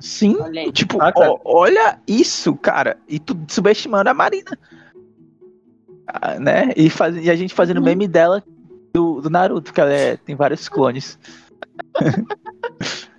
Sim, 0.00 0.36
Olha 0.40 0.72
tipo, 0.72 1.00
Ah, 1.00 1.12
ó, 1.14 1.38
olha 1.44 2.00
isso, 2.08 2.56
cara. 2.56 2.96
E 3.06 3.20
tu 3.20 3.38
subestimando 3.46 4.10
a 4.10 4.14
Marina. 4.14 4.58
Ah, 6.08 6.40
né? 6.40 6.72
E, 6.76 6.90
faz, 6.90 7.16
e 7.24 7.30
a 7.30 7.36
gente 7.36 7.54
fazendo 7.54 7.78
Uhum. 7.78 7.84
meme 7.84 8.08
dela 8.08 8.42
do, 8.92 9.20
do 9.20 9.30
Naruto, 9.30 9.72
que 9.72 9.80
ela 9.80 9.92
é- 9.92 10.16
tem 10.16 10.34
vários 10.34 10.68
clones. 10.68 11.16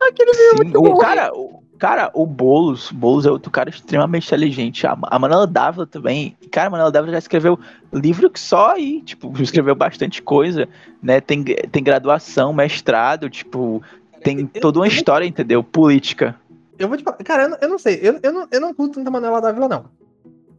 Aquele 0.00 0.34
Sim, 0.34 0.76
o 0.76 0.96
cara, 0.96 1.32
o, 1.32 1.62
cara, 1.78 2.10
o 2.12 2.26
Boulos, 2.26 2.90
Boulos 2.90 3.24
é 3.24 3.30
outro 3.30 3.50
cara 3.50 3.70
extremamente 3.70 4.26
inteligente. 4.26 4.86
A, 4.86 4.98
a 5.00 5.18
Manuela 5.18 5.46
Dávila 5.46 5.86
também. 5.86 6.36
Cara, 6.50 6.66
a 6.66 6.70
Manuela 6.70 6.90
Dávila 6.90 7.12
já 7.12 7.18
escreveu 7.18 7.58
livro 7.92 8.28
que 8.28 8.40
só 8.40 8.72
aí, 8.72 9.00
tipo, 9.02 9.32
escreveu 9.40 9.74
bastante 9.74 10.20
coisa, 10.20 10.68
né? 11.02 11.20
Tem, 11.20 11.42
tem 11.44 11.82
graduação, 11.82 12.52
mestrado, 12.52 13.30
tipo, 13.30 13.82
tem 14.22 14.46
toda 14.46 14.80
uma 14.80 14.88
história, 14.88 15.24
entendeu? 15.26 15.62
Política. 15.62 16.34
Eu 16.78 16.88
vou 16.88 16.96
te 16.96 17.04
falar, 17.04 17.16
cara, 17.18 17.44
eu, 17.44 17.48
não- 17.50 17.58
eu 17.60 17.68
não 17.68 17.78
sei, 17.78 18.00
eu, 18.02 18.18
eu, 18.22 18.32
não, 18.32 18.48
eu 18.50 18.60
não 18.60 18.74
curto 18.74 18.94
tanto 18.94 19.06
a 19.06 19.10
Manuela 19.10 19.40
Dávila, 19.40 19.68
não. 19.68 19.84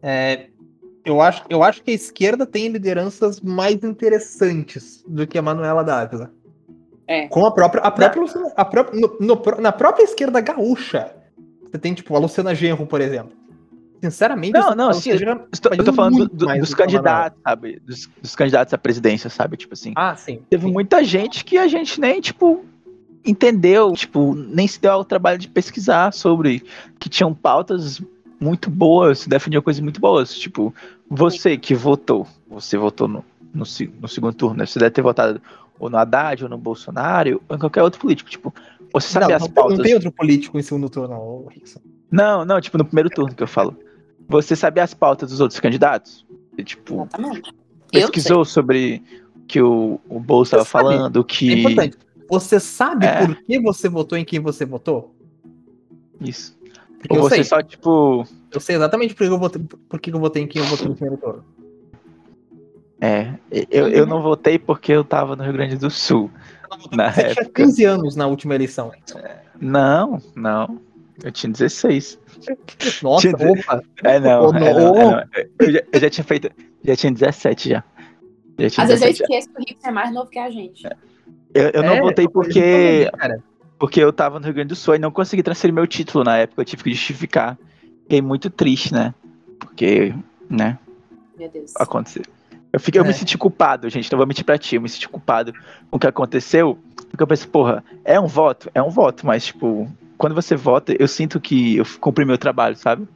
É, 0.02 0.48
eu, 1.04 1.22
acho, 1.22 1.44
eu 1.50 1.62
acho 1.64 1.84
que 1.84 1.92
a 1.92 1.96
esquerda 1.96 2.46
tem 2.46 2.70
lideranças 2.70 3.42
mais 3.42 3.84
interessantes 3.84 5.04
do 5.06 5.28
que 5.28 5.38
a 5.38 5.42
Manuela 5.42 5.84
Dávila. 5.84 6.32
É. 7.08 7.28
Com 7.28 7.46
a 7.46 7.52
própria. 7.52 7.82
A 7.82 7.92
própria, 7.92 8.24
a 8.56 8.66
própria 8.66 9.00
no- 9.00 9.18
no- 9.20 9.62
na 9.62 9.72
própria 9.72 10.04
esquerda 10.04 10.40
gaúcha, 10.42 11.14
você 11.70 11.78
tem, 11.78 11.94
tipo, 11.94 12.16
a 12.16 12.20
Luciana 12.20 12.54
Genro, 12.56 12.86
por 12.86 13.02
exemplo. 13.02 13.34
Sinceramente, 14.02 14.54
Não, 14.54 14.70
eu- 14.72 14.76
não, 14.76 14.90
a 14.90 14.94
sim, 14.94 15.12
Luciana 15.14 15.20
Genro 15.20 15.48
Eu 15.52 15.60
tô, 15.62 15.70
eu 15.76 15.84
tô 15.86 15.94
falando 15.94 16.28
do- 16.28 16.36
do- 16.46 16.58
dos 16.60 16.74
candidatos, 16.74 17.40
sabe? 17.42 17.80
Dos, 17.86 18.10
dos 18.22 18.36
candidatos 18.36 18.74
à 18.74 18.78
presidência, 18.78 19.30
sabe? 19.30 19.56
Tipo 19.58 19.74
assim. 19.74 19.94
Ah, 19.96 20.16
sim. 20.16 20.42
Teve 20.50 20.66
sim. 20.68 20.72
muita 20.74 21.04
gente 21.04 21.44
que 21.46 21.58
a 21.58 21.68
gente 21.68 22.00
nem, 22.02 22.20
tipo, 22.20 22.66
entendeu, 23.26 23.92
tipo, 23.94 24.34
nem 24.36 24.68
se 24.68 24.80
deu 24.82 24.92
ao 24.92 25.06
trabalho 25.06 25.38
de 25.40 25.48
pesquisar 25.48 26.12
sobre, 26.12 26.64
que 27.00 27.08
tinham 27.10 27.34
pautas 27.34 28.02
muito 28.40 28.70
boas, 28.70 29.26
definiam 29.26 29.62
coisas 29.62 29.82
muito 29.82 30.02
boas. 30.02 30.34
Tipo, 30.38 30.74
você 31.10 31.58
que 31.58 31.74
votou, 31.74 32.28
você 32.50 32.78
votou 32.78 33.08
no, 33.08 33.24
no, 33.54 33.64
no 34.02 34.08
segundo 34.08 34.34
turno, 34.34 34.58
né? 34.58 34.66
Você 34.66 34.80
deve 34.80 34.92
ter 34.92 35.02
votado 35.02 35.42
ou 35.80 35.90
no 35.90 35.98
Haddad, 35.98 36.44
ou 36.44 36.50
no 36.50 36.58
Bolsonaro, 36.58 37.42
ou 37.48 37.56
em 37.56 37.60
qualquer 37.60 37.84
outro 37.84 38.00
político. 38.00 38.30
Tipo, 38.30 38.54
você 38.92 39.08
sabe 39.08 39.28
não, 39.28 39.36
as 39.36 39.42
não, 39.42 39.50
pautas. 39.50 39.78
não 39.78 39.84
tem 39.84 39.94
outro 39.94 40.12
político 40.12 40.58
em 40.60 40.62
segundo 40.62 40.90
turno, 40.90 41.16
ô, 41.16 41.48
Rickson. 41.48 41.80
Não, 42.12 42.46
não, 42.46 42.62
tipo, 42.62 42.78
no 42.78 42.86
primeiro 42.86 43.10
turno 43.10 43.34
que 43.34 43.42
eu 43.44 43.48
falo. 43.48 43.76
Você 44.28 44.56
sabe 44.56 44.80
as 44.80 44.94
pautas 44.94 45.30
dos 45.30 45.40
outros 45.40 45.60
candidatos? 45.60 46.26
E, 46.58 46.64
tipo, 46.64 46.96
Exatamente. 46.96 47.50
Eu 47.92 48.02
pesquisou 48.02 48.46
sobre 48.46 49.04
o 49.36 49.40
que 49.48 49.62
o, 49.62 50.00
o 50.08 50.20
Bolsa 50.20 50.58
estava 50.58 50.66
falando, 50.66 51.24
que. 51.24 51.52
É 51.52 51.58
importante. 51.60 51.98
Você 52.30 52.60
sabe 52.60 53.06
É. 53.06 53.26
por 53.26 53.36
que 53.44 53.60
você 53.60 53.90
votou 53.90 54.18
em 54.18 54.26
quem 54.26 54.40
você 54.40 54.66
votou? 54.66 55.14
Isso. 56.22 56.58
Porque 57.00 57.18
Ou 57.18 57.24
você 57.24 57.36
sei. 57.36 57.44
só, 57.44 57.62
tipo. 57.62 58.26
Eu 58.52 58.60
sei 58.60 58.76
exatamente 58.76 59.14
por 59.14 59.28
que 59.28 59.34
eu 59.34 59.38
votei, 59.38 59.62
por 59.90 60.00
que 60.00 60.12
eu 60.12 60.20
votei 60.20 60.44
em 60.44 60.48
quem 60.48 60.62
eu 60.62 60.68
votei 60.68 60.88
no 60.88 60.96
primeiro 60.96 61.18
turno. 61.22 61.44
É, 63.06 63.34
eu, 63.70 63.90
eu 63.90 64.06
não 64.06 64.22
votei 64.22 64.58
porque 64.58 64.94
eu 64.94 65.04
tava 65.04 65.36
no 65.36 65.44
Rio 65.44 65.52
Grande 65.52 65.76
do 65.76 65.90
Sul. 65.90 66.32
Na 66.94 67.12
Você 67.12 67.22
tinha 67.22 67.32
época. 67.42 67.64
15 67.64 67.84
anos 67.84 68.16
na 68.16 68.28
última 68.28 68.56
eleição. 68.56 68.92
Não, 69.60 70.22
não. 70.36 70.80
Eu 71.22 71.32
tinha 71.32 71.52
16. 71.52 72.18
Nossa, 73.04 73.28
Tinha- 73.34 73.52
opa. 73.52 73.84
É, 74.06 74.20
não. 74.20 74.46
Ô, 74.46 74.50
é, 74.56 74.60
não, 74.60 74.68
é, 74.68 74.74
não. 74.74 75.24
Eu, 75.60 75.72
já, 75.74 75.82
eu 75.92 76.00
já 76.00 76.10
tinha 76.10 76.24
feito. 76.24 76.50
Já 76.84 76.96
tinha 76.96 77.12
17 77.12 77.70
já. 77.70 77.84
Já 78.58 78.70
tinha 78.70 78.84
Às 78.86 78.90
vezes 78.90 79.02
eu 79.04 79.10
17 79.12 79.18
já. 79.18 79.24
esqueço 79.26 79.50
que 79.50 79.56
o 79.56 79.60
Rick 79.60 79.78
é 79.88 79.92
mais 79.92 80.14
novo 80.14 80.30
que 80.30 80.40
a 80.40 80.50
gente. 80.50 80.88
Eu, 81.54 81.70
eu 81.74 81.84
não 81.84 81.96
É, 81.96 82.02
votei 82.02 82.28
porque, 82.28 83.10
cara. 83.18 83.44
porque 83.78 84.00
eu 84.00 84.14
tava 84.14 84.40
no 84.40 84.46
Rio 84.46 84.54
Grande 84.56 84.70
do 84.70 84.76
Sul 84.78 84.96
e 84.96 85.00
não 85.00 85.12
consegui 85.12 85.44
transferir 85.44 85.74
meu 85.74 85.86
título 85.86 86.24
na 86.24 86.38
época. 86.38 86.62
Eu 86.62 86.66
tive 86.66 86.84
que 86.84 86.92
justificar. 86.92 87.58
Fiquei 88.04 88.22
muito 88.22 88.50
triste, 88.50 88.94
né? 88.94 89.14
Porque, 89.60 90.14
né? 90.50 90.80
Meu 91.38 91.50
Deus. 91.50 91.74
aconteceu. 91.78 92.24
Eu, 92.74 92.80
fiquei, 92.80 93.00
eu 93.00 93.06
É. 93.06 93.08
me 93.08 93.14
senti 93.14 93.38
culpado, 93.38 93.88
gente. 93.90 94.12
Não 94.12 94.18
vou 94.18 94.26
mentir 94.26 94.44
pra 94.44 94.58
ti. 94.58 94.76
Eu 94.76 94.82
me 94.82 94.90
senti 94.90 95.08
culpado 95.08 95.54
com 95.92 95.98
o 95.98 96.00
que 96.00 96.08
aconteceu. 96.08 96.78
Porque 97.10 97.22
eu 97.22 97.28
pensei, 97.28 97.48
porra, 97.48 97.84
é 98.04 98.20
um 98.20 98.26
voto? 98.26 98.70
É 98.74 98.82
um 98.82 98.90
voto, 98.90 99.26
mas, 99.28 99.46
tipo, 99.46 99.88
quando 100.18 100.34
você 100.34 100.56
vota, 100.56 100.96
eu 101.00 101.08
sinto 101.08 101.40
que 101.40 101.78
eu 101.78 101.86
cumpri 102.00 102.26
meu 102.26 102.38
trabalho, 102.38 102.76
sabe? 102.76 103.08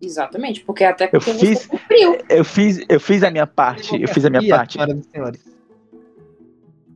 Exatamente, 0.00 0.64
porque 0.64 0.82
até 0.82 1.04
Eu 1.12 1.20
porque 1.20 1.34
fiz- 1.34 1.58
você 1.60 1.68
cumpriu. 1.68 2.18
Eu 2.30 2.42
fiz, 2.42 2.80
eu 2.88 2.98
fiz 2.98 3.22
a 3.22 3.30
minha 3.30 3.46
parte. 3.46 4.00
Eu 4.00 4.08
fiz 4.08 4.24
a 4.24 4.30
minha 4.30 4.48
parte. 4.48 4.78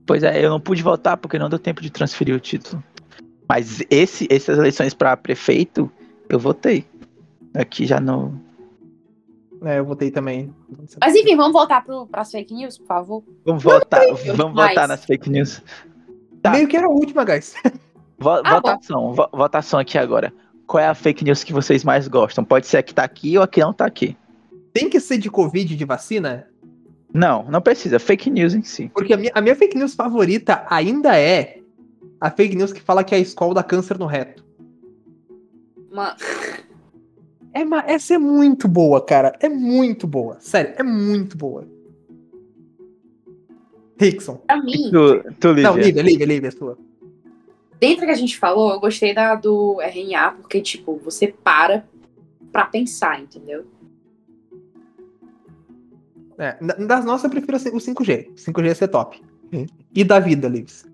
Pois 0.06 0.22
é, 0.22 0.42
eu 0.44 0.48
não 0.50 0.60
pude 0.60 0.82
votar 0.82 1.16
porque 1.18 1.38
não 1.38 1.48
deu 1.50 1.58
tempo 1.58 1.82
de 1.82 1.90
transferir 1.90 2.34
o 2.34 2.40
título. 2.40 2.82
Mas 3.48 3.82
esse, 3.90 4.26
essas 4.30 4.56
eleições 4.58 4.94
pra 4.94 5.16
prefeito, 5.16 5.90
eu 6.30 6.38
votei. 6.38 6.86
Aqui 7.54 7.86
já 7.86 8.00
no. 8.00 8.40
É, 9.64 9.78
eu 9.78 9.84
votei 9.84 10.10
também. 10.10 10.52
Mas 11.00 11.14
enfim, 11.14 11.36
vamos 11.36 11.52
voltar 11.52 11.84
para 11.84 12.20
as 12.20 12.30
fake 12.30 12.52
news, 12.54 12.76
por 12.78 12.86
favor. 12.86 13.24
Vamos 13.44 13.62
votar, 13.62 14.00
Deus, 14.00 14.24
vamos 14.36 14.54
votar 14.54 14.86
nas 14.88 15.04
fake 15.04 15.30
news. 15.30 15.62
tá. 16.42 16.50
Meio 16.50 16.68
que 16.68 16.76
era 16.76 16.86
a 16.86 16.90
última, 16.90 17.24
guys. 17.24 17.54
Vo- 18.18 18.42
Ah, 18.44 18.54
votação, 18.54 19.12
vo- 19.12 19.28
votação 19.32 19.78
aqui 19.80 19.98
agora. 19.98 20.32
Qual 20.66 20.82
é 20.82 20.86
a 20.86 20.94
fake 20.94 21.24
news 21.24 21.42
que 21.42 21.52
vocês 21.52 21.82
mais 21.84 22.06
gostam? 22.08 22.44
Pode 22.44 22.66
ser 22.66 22.78
a 22.78 22.82
que 22.82 22.94
tá 22.94 23.02
aqui 23.04 23.36
ou 23.36 23.42
a 23.42 23.48
que 23.48 23.60
não 23.60 23.72
tá 23.72 23.84
aqui. 23.86 24.16
Tem 24.72 24.88
que 24.88 25.00
ser 25.00 25.18
de 25.18 25.28
Covid 25.30 25.74
de 25.76 25.84
vacina? 25.84 26.46
Não, 27.12 27.44
não 27.50 27.60
precisa. 27.60 27.98
Fake 27.98 28.30
news 28.30 28.54
em 28.54 28.62
si. 28.62 28.88
Porque 28.94 29.12
a 29.12 29.16
minha, 29.16 29.30
a 29.34 29.40
minha 29.40 29.54
fake 29.56 29.76
news 29.76 29.94
favorita 29.94 30.64
ainda 30.70 31.18
é 31.18 31.58
a 32.20 32.30
fake 32.30 32.56
news 32.56 32.72
que 32.72 32.80
fala 32.80 33.04
que 33.04 33.14
a 33.14 33.18
escola 33.18 33.54
dá 33.54 33.62
câncer 33.62 33.98
no 33.98 34.06
reto. 34.06 34.44
Uma... 35.92 36.16
É, 37.54 37.92
essa 37.92 38.14
é 38.14 38.18
muito 38.18 38.66
boa, 38.66 39.00
cara. 39.00 39.32
É 39.40 39.48
muito 39.48 40.06
boa. 40.06 40.36
Sério, 40.40 40.74
é 40.76 40.82
muito 40.82 41.36
boa. 41.36 41.66
Rickson. 43.98 44.34
Pra 44.46 44.60
mim, 44.60 44.90
Tu, 44.90 45.32
tu 45.38 45.48
Lívia. 45.52 45.62
Não, 45.62 45.76
Lívia, 45.78 46.02
Lívia, 46.02 46.26
Lívia, 46.26 46.50
sua. 46.50 46.76
dentro 47.78 48.04
que 48.04 48.10
a 48.10 48.16
gente 48.16 48.36
falou, 48.36 48.72
eu 48.72 48.80
gostei 48.80 49.14
da 49.14 49.36
do 49.36 49.80
RNA, 49.80 50.32
porque, 50.32 50.60
tipo, 50.60 50.96
você 50.96 51.28
para 51.28 51.84
pra 52.50 52.66
pensar, 52.66 53.20
entendeu? 53.20 53.64
É, 56.38 56.56
das 56.86 57.04
nossas 57.04 57.24
eu 57.24 57.30
prefiro 57.30 57.56
assim, 57.56 57.70
o 57.70 57.78
5G. 57.78 58.30
O 58.30 58.34
5G 58.34 58.66
ia 58.66 58.74
ser 58.74 58.88
top. 58.88 59.22
E 59.94 60.02
da 60.02 60.18
vida, 60.18 60.48
Lives. 60.48 60.84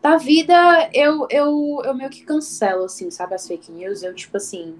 Da 0.00 0.16
vida, 0.16 0.88
eu, 0.94 1.26
eu, 1.28 1.82
eu 1.84 1.94
meio 1.94 2.08
que 2.08 2.22
cancelo, 2.22 2.84
assim, 2.84 3.10
sabe, 3.10 3.34
as 3.34 3.46
fake 3.46 3.72
news. 3.72 4.02
Eu, 4.02 4.14
tipo 4.14 4.36
assim, 4.36 4.76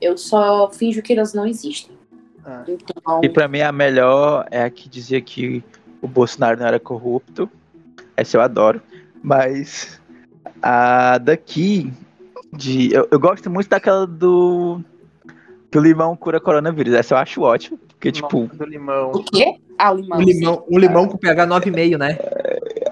eu 0.00 0.16
só 0.18 0.70
finjo 0.70 1.02
que 1.02 1.12
elas 1.12 1.32
não 1.32 1.46
existem. 1.46 1.96
Ah. 2.44 2.62
Então, 2.68 3.20
E 3.22 3.28
pra 3.28 3.48
mim 3.48 3.60
a 3.60 3.72
melhor 3.72 4.46
é 4.50 4.64
a 4.64 4.70
que 4.70 4.88
dizia 4.88 5.20
que 5.20 5.64
o 6.02 6.06
Bolsonaro 6.08 6.58
não 6.58 6.66
era 6.66 6.78
corrupto. 6.78 7.48
Essa 8.16 8.36
eu 8.36 8.42
adoro. 8.42 8.82
Mas 9.22 9.98
a 10.62 11.16
daqui 11.18 11.90
de. 12.52 12.92
Eu, 12.92 13.08
eu 13.10 13.18
gosto 13.18 13.48
muito 13.50 13.68
daquela 13.68 14.06
do. 14.06 14.80
Que 15.70 15.78
o 15.78 15.82
limão 15.82 16.14
cura 16.14 16.38
coronavírus. 16.38 16.92
Essa 16.94 17.14
eu 17.14 17.18
acho 17.18 17.40
ótimo. 17.40 17.78
Porque, 17.78 18.12
tipo. 18.12 18.46
Do 18.52 18.66
limão. 18.66 19.10
O 19.12 19.24
quê? 19.24 19.56
Ah, 19.78 19.92
o 19.92 19.96
limão. 19.96 20.18
O 20.18 20.22
limão, 20.22 20.64
o 20.68 20.78
limão 20.78 21.08
com 21.08 21.16
pH 21.16 21.46
9,5, 21.46 21.98
né? 21.98 22.18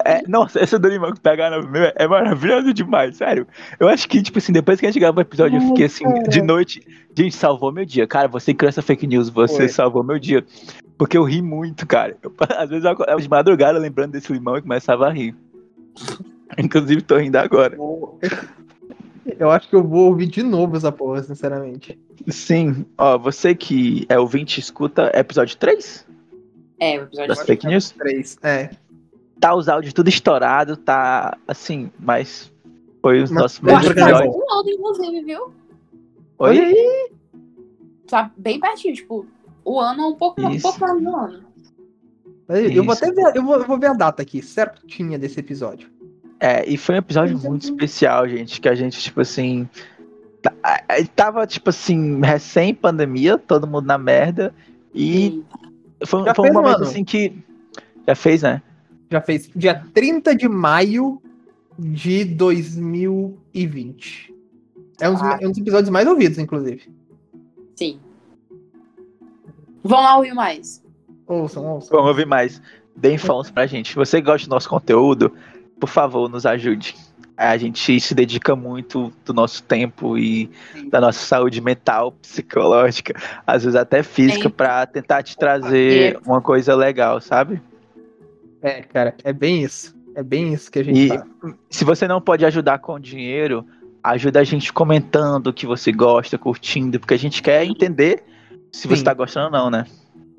É, 0.05 0.21
nossa, 0.27 0.59
essa 0.59 0.77
do 0.77 0.87
limão 0.87 1.11
que 1.13 1.19
pega 1.19 1.49
no 1.49 1.69
meu 1.69 1.91
é 1.95 2.07
maravilhoso 2.07 2.73
demais, 2.73 3.17
sério. 3.17 3.47
Eu 3.79 3.87
acho 3.87 4.07
que, 4.07 4.21
tipo 4.21 4.37
assim, 4.37 4.51
depois 4.51 4.79
que 4.79 4.85
a 4.85 4.89
gente 4.89 4.99
gravou 4.99 5.19
o 5.19 5.21
episódio, 5.21 5.57
eu 5.57 5.67
fiquei 5.69 5.85
assim, 5.85 6.05
de 6.29 6.41
noite. 6.41 6.81
Gente, 7.15 7.35
salvou 7.35 7.71
meu 7.71 7.85
dia. 7.85 8.07
Cara, 8.07 8.27
você 8.27 8.53
criou 8.53 8.69
essa 8.69 8.81
fake 8.81 9.07
news, 9.07 9.29
você 9.29 9.55
Foi. 9.55 9.67
salvou 9.69 10.03
meu 10.03 10.19
dia. 10.19 10.45
Porque 10.97 11.17
eu 11.17 11.23
ri 11.23 11.41
muito, 11.41 11.85
cara. 11.85 12.17
Eu, 12.21 12.33
às 12.57 12.69
vezes 12.69 12.85
eu 12.85 12.91
acordava 12.91 13.21
de 13.21 13.29
madrugada 13.29 13.79
lembrando 13.79 14.11
desse 14.11 14.31
limão 14.31 14.57
e 14.57 14.61
começava 14.61 15.07
a 15.07 15.11
rir. 15.11 15.35
Inclusive, 16.57 17.01
tô 17.01 17.17
rindo 17.17 17.37
agora. 17.37 17.77
Eu 19.39 19.49
acho 19.49 19.69
que 19.69 19.75
eu 19.75 19.83
vou 19.83 20.07
ouvir 20.07 20.27
de 20.27 20.43
novo 20.43 20.75
essa 20.75 20.91
porra, 20.91 21.23
sinceramente. 21.23 21.97
Sim, 22.27 22.85
ó, 22.97 23.17
você 23.17 23.55
que 23.55 24.05
é 24.09 24.19
ouvinte, 24.19 24.59
escuta 24.59 25.11
episódio 25.13 25.57
3 25.57 26.05
É, 26.79 26.99
o 26.99 27.03
episódio 27.03 27.27
das 27.29 27.43
fake 27.43 27.67
news. 27.67 27.91
3. 27.91 28.37
É. 28.43 28.69
Tá 29.43 29.53
os 29.53 29.67
áudios 29.67 29.93
tudo 29.93 30.07
estourado, 30.07 30.77
tá 30.77 31.37
assim, 31.45 31.91
mas 31.99 32.49
foi 33.01 33.21
os 33.21 33.29
nossos 33.29 33.59
primeiros 33.59 33.89
episódios. 33.89 34.33
um 34.33 34.53
ano, 34.53 34.69
inclusive, 34.69 35.21
viu? 35.21 35.53
Oi? 36.39 36.59
aí. 36.59 37.11
Tá 38.07 38.31
bem 38.37 38.57
pertinho, 38.57 38.95
tipo, 38.95 39.25
o 39.65 39.81
ano, 39.81 40.11
um 40.11 40.15
pouco, 40.15 40.41
um 40.41 40.49
Isso. 40.49 40.61
pouco 40.61 40.79
mais 40.79 41.01
do 41.03 41.13
ano. 41.13 41.43
Eu 42.47 42.85
vou 42.85 42.93
Isso. 42.93 43.03
até 43.03 43.13
ver, 43.13 43.35
eu 43.35 43.43
vou, 43.43 43.55
eu 43.57 43.67
vou 43.67 43.77
ver 43.77 43.87
a 43.87 43.93
data 43.93 44.21
aqui, 44.21 44.41
certinha 44.41 45.19
desse 45.19 45.41
episódio. 45.41 45.89
É, 46.39 46.65
e 46.65 46.77
foi 46.77 46.95
um 46.95 46.99
episódio 46.99 47.37
muito 47.37 47.63
especial, 47.63 48.25
gente, 48.29 48.61
que 48.61 48.69
a 48.69 48.75
gente, 48.75 48.97
tipo 49.01 49.19
assim. 49.19 49.67
tá- 50.41 50.53
Tava, 51.17 51.45
tipo 51.45 51.69
assim, 51.69 52.21
recém-pandemia, 52.21 53.37
todo 53.37 53.67
mundo 53.67 53.87
na 53.87 53.97
merda. 53.97 54.55
E 54.95 55.43
foi, 56.05 56.33
foi 56.33 56.47
um 56.47 56.51
um 56.51 56.53
momento 56.53 56.77
ano. 56.77 56.85
assim 56.85 57.03
que. 57.03 57.33
Já 58.07 58.15
fez, 58.15 58.41
né? 58.41 58.61
Já 59.11 59.21
fez 59.21 59.49
dia 59.55 59.83
30 59.93 60.35
de 60.35 60.49
maio 60.49 61.21
de 61.77 62.25
2020. 62.25 64.33
É 64.99 65.09
um 65.09 65.13
dos, 65.13 65.21
Ah. 65.21 65.37
é 65.41 65.47
um 65.47 65.51
dos 65.51 65.59
episódios 65.59 65.89
mais 65.89 66.07
ouvidos, 66.07 66.37
inclusive. 66.37 66.91
Sim. 67.75 67.99
Vão 69.83 70.01
lá 70.01 70.17
ouvir 70.17 70.33
mais. 70.33 70.83
Ouçam, 71.27 71.65
ouçam. 71.65 71.89
Vamos 71.91 72.09
ouvir 72.11 72.25
mais. 72.25 72.61
Deem 72.95 73.17
fãs 73.17 73.49
pra 73.49 73.65
gente. 73.65 73.89
Se 73.89 73.95
você 73.95 74.21
gosta 74.21 74.47
do 74.47 74.51
nosso 74.51 74.69
conteúdo, 74.69 75.31
por 75.79 75.89
favor, 75.89 76.29
nos 76.29 76.45
ajude. 76.45 76.95
A 77.35 77.57
gente 77.57 77.99
se 77.99 78.13
dedica 78.13 78.55
muito 78.55 79.11
do 79.25 79.33
nosso 79.33 79.63
tempo 79.63 80.17
e 80.17 80.49
da 80.89 81.01
nossa 81.01 81.25
saúde 81.25 81.59
mental, 81.59 82.11
psicológica, 82.21 83.19
às 83.45 83.63
vezes 83.63 83.75
até 83.75 84.03
física, 84.03 84.43
Sim. 84.43 84.49
pra 84.55 84.85
tentar 84.85 85.23
te 85.23 85.35
trazer 85.35 86.19
uma 86.25 86.39
coisa 86.41 86.75
legal, 86.75 87.19
sabe? 87.19 87.59
É, 88.63 88.81
cara, 88.81 89.13
é 89.23 89.31
bem 89.33 89.61
isso. 89.63 89.93
É 90.15 90.23
bem 90.23 90.53
isso 90.53 90.71
que 90.71 90.79
a 90.79 90.83
gente 90.83 91.05
E 91.05 91.07
faz. 91.09 91.23
se 91.69 91.83
você 91.83 92.07
não 92.07 92.21
pode 92.21 92.45
ajudar 92.45 92.79
com 92.79 92.99
dinheiro, 92.99 93.65
ajuda 94.03 94.39
a 94.39 94.43
gente 94.43 94.71
comentando 94.71 95.47
o 95.47 95.53
que 95.53 95.65
você 95.67 95.91
gosta, 95.91 96.37
curtindo, 96.37 96.99
porque 96.99 97.13
a 97.13 97.17
gente 97.19 97.41
quer 97.43 97.63
entender 97.65 98.23
se 98.71 98.87
você 98.87 98.97
Sim. 98.97 99.03
tá 99.03 99.13
gostando 99.13 99.45
ou 99.47 99.51
não, 99.51 99.69
né? 99.69 99.85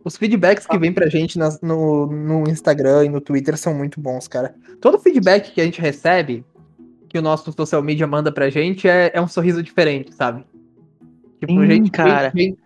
Os 0.04 0.16
feedbacks 0.16 0.66
que 0.66 0.78
vêm 0.78 0.92
pra 0.92 1.08
gente 1.08 1.38
nas- 1.38 1.60
no, 1.62 2.06
no 2.06 2.48
Instagram 2.50 3.04
e 3.06 3.08
no 3.08 3.20
Twitter 3.20 3.56
são 3.56 3.74
muito 3.74 4.00
bons, 4.00 4.28
cara. 4.28 4.54
Todo 4.80 4.98
feedback 4.98 5.52
que 5.52 5.60
a 5.60 5.64
gente 5.64 5.80
recebe, 5.80 6.44
que 7.08 7.18
o 7.18 7.22
nosso 7.22 7.50
social 7.52 7.82
media 7.82 8.06
manda 8.06 8.30
pra 8.30 8.50
gente, 8.50 8.86
é, 8.88 9.10
é 9.14 9.20
um 9.20 9.28
sorriso 9.28 9.62
diferente, 9.62 10.14
sabe? 10.14 10.44
Tipo, 11.40 11.52
Sim, 11.52 11.66
gente, 11.66 11.90
cara. 11.90 12.30
Gente, 12.34 12.58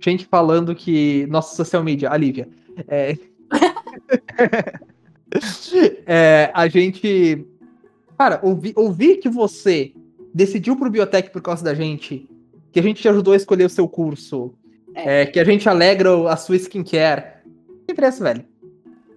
gente 0.00 0.24
falando 0.26 0.74
que. 0.74 1.26
Nosso 1.28 1.54
social 1.54 1.84
media, 1.84 2.10
a 2.10 2.16
Lívia. 2.16 2.48
É, 2.88 3.16
É, 6.06 6.50
a 6.52 6.66
gente. 6.68 7.46
Cara, 8.18 8.40
ouvi, 8.42 8.72
ouvir 8.76 9.18
que 9.18 9.28
você 9.28 9.92
decidiu 10.34 10.76
pro 10.76 10.90
Biotech 10.90 11.30
por 11.30 11.40
causa 11.40 11.64
da 11.64 11.72
gente, 11.74 12.28
que 12.72 12.80
a 12.80 12.82
gente 12.82 13.00
te 13.00 13.08
ajudou 13.08 13.32
a 13.32 13.36
escolher 13.36 13.64
o 13.64 13.70
seu 13.70 13.88
curso, 13.88 14.52
É. 14.94 15.22
é, 15.22 15.26
que 15.26 15.38
a 15.38 15.44
gente 15.44 15.68
alegra 15.68 16.10
a 16.28 16.36
sua 16.36 16.56
skincare. 16.56 17.24
Que 17.86 17.94
preço, 17.94 18.22
velho. 18.22 18.44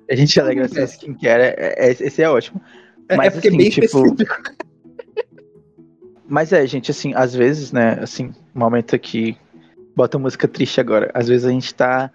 A 0.09 0.16
gente 0.16 0.39
alegra 0.39 0.68
Pois 0.68 0.78
é. 0.78 0.84
essa 0.84 0.93
skincare, 0.93 1.41
é, 1.41 1.76
é, 1.78 1.91
esse 1.91 2.22
é 2.22 2.30
ótimo. 2.30 2.61
É, 3.09 3.16
Mas, 3.18 3.28
é 3.28 3.32
porque 3.32 3.47
é 3.47 3.49
assim, 3.49 3.57
bem 3.57 3.70
tipo, 3.70 3.86
específico. 3.86 4.36
Mas 6.28 6.53
é, 6.53 6.66
gente, 6.66 6.89
assim, 6.91 7.14
às 7.16 7.34
vezes, 7.34 7.72
né, 7.72 7.99
assim, 8.01 8.32
um 8.55 8.59
momento 8.59 8.95
aqui, 8.95 9.36
bota 9.95 10.18
música 10.18 10.47
triste 10.47 10.80
agora. 10.80 11.11
Às 11.14 11.28
vezes 11.28 11.45
a 11.45 11.49
gente 11.51 11.74
tá 11.76 12.11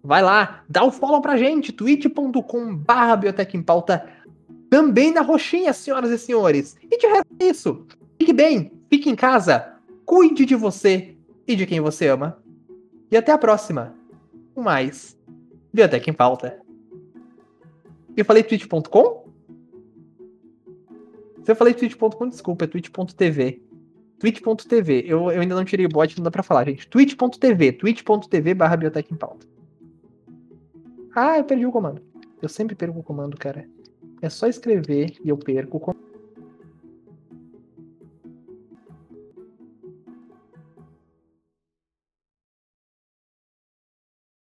Vai 0.03 0.23
lá, 0.23 0.65
dá 0.69 0.85
o 0.85 0.91
follow 0.91 1.21
pra 1.21 1.37
gente, 1.37 1.73
twitch.com 1.73 2.75
barra 2.75 3.21
em 3.53 3.63
Pauta 3.63 4.09
também 4.71 5.13
na 5.13 5.21
roxinha, 5.21 5.73
senhoras 5.73 6.11
e 6.11 6.19
senhores. 6.19 6.77
E 6.91 6.99
de 6.99 7.07
resto 7.07 7.27
é 7.41 7.45
isso. 7.45 7.87
Fique 8.19 8.33
bem, 8.33 8.73
fique 8.91 9.09
em 9.09 9.17
casa, 9.17 9.75
cuide 10.05 10.45
de 10.45 10.55
você 10.55 11.17
e 11.47 11.57
de 11.57 11.67
quem 11.67 11.81
você 11.81 12.09
ama. 12.09 12.39
E 13.11 13.17
até 13.17 13.33
a 13.33 13.39
próxima. 13.39 13.95
Com 14.55 14.63
mais 14.63 15.17
Biotech 15.73 16.11
em 16.11 16.13
Pauta. 16.13 16.68
Eu 18.19 18.25
falei 18.25 18.43
twitch.com? 18.43 19.29
Se 21.45 21.53
eu 21.53 21.55
falei 21.55 21.73
twitch.com, 21.73 22.29
desculpa, 22.29 22.65
é 22.65 22.67
twitch.tv. 22.67 23.63
Twitch.tv. 24.19 25.05
Eu, 25.07 25.31
eu 25.31 25.41
ainda 25.41 25.55
não 25.55 25.65
tirei 25.65 25.87
o 25.87 25.89
bot, 25.89 26.17
não 26.17 26.25
dá 26.25 26.31
pra 26.33 26.43
falar, 26.43 26.65
gente. 26.65 26.89
Twitch.tv. 26.89 27.75
Twitch.tv 27.75 28.55
barra 28.55 28.77
Biotech 28.77 29.15
em 29.15 29.17
Pauta. 29.17 29.47
Ah, 31.15 31.39
eu 31.39 31.45
perdi 31.45 31.65
o 31.65 31.71
comando. 31.71 32.03
Eu 32.43 32.49
sempre 32.49 32.75
perco 32.75 32.99
o 32.99 33.05
comando, 33.05 33.37
cara. 33.37 33.69
é 34.21 34.29
só 34.29 34.49
escrever 34.49 35.17
e 35.25 35.29
eu 35.29 35.37
perco. 35.37 35.97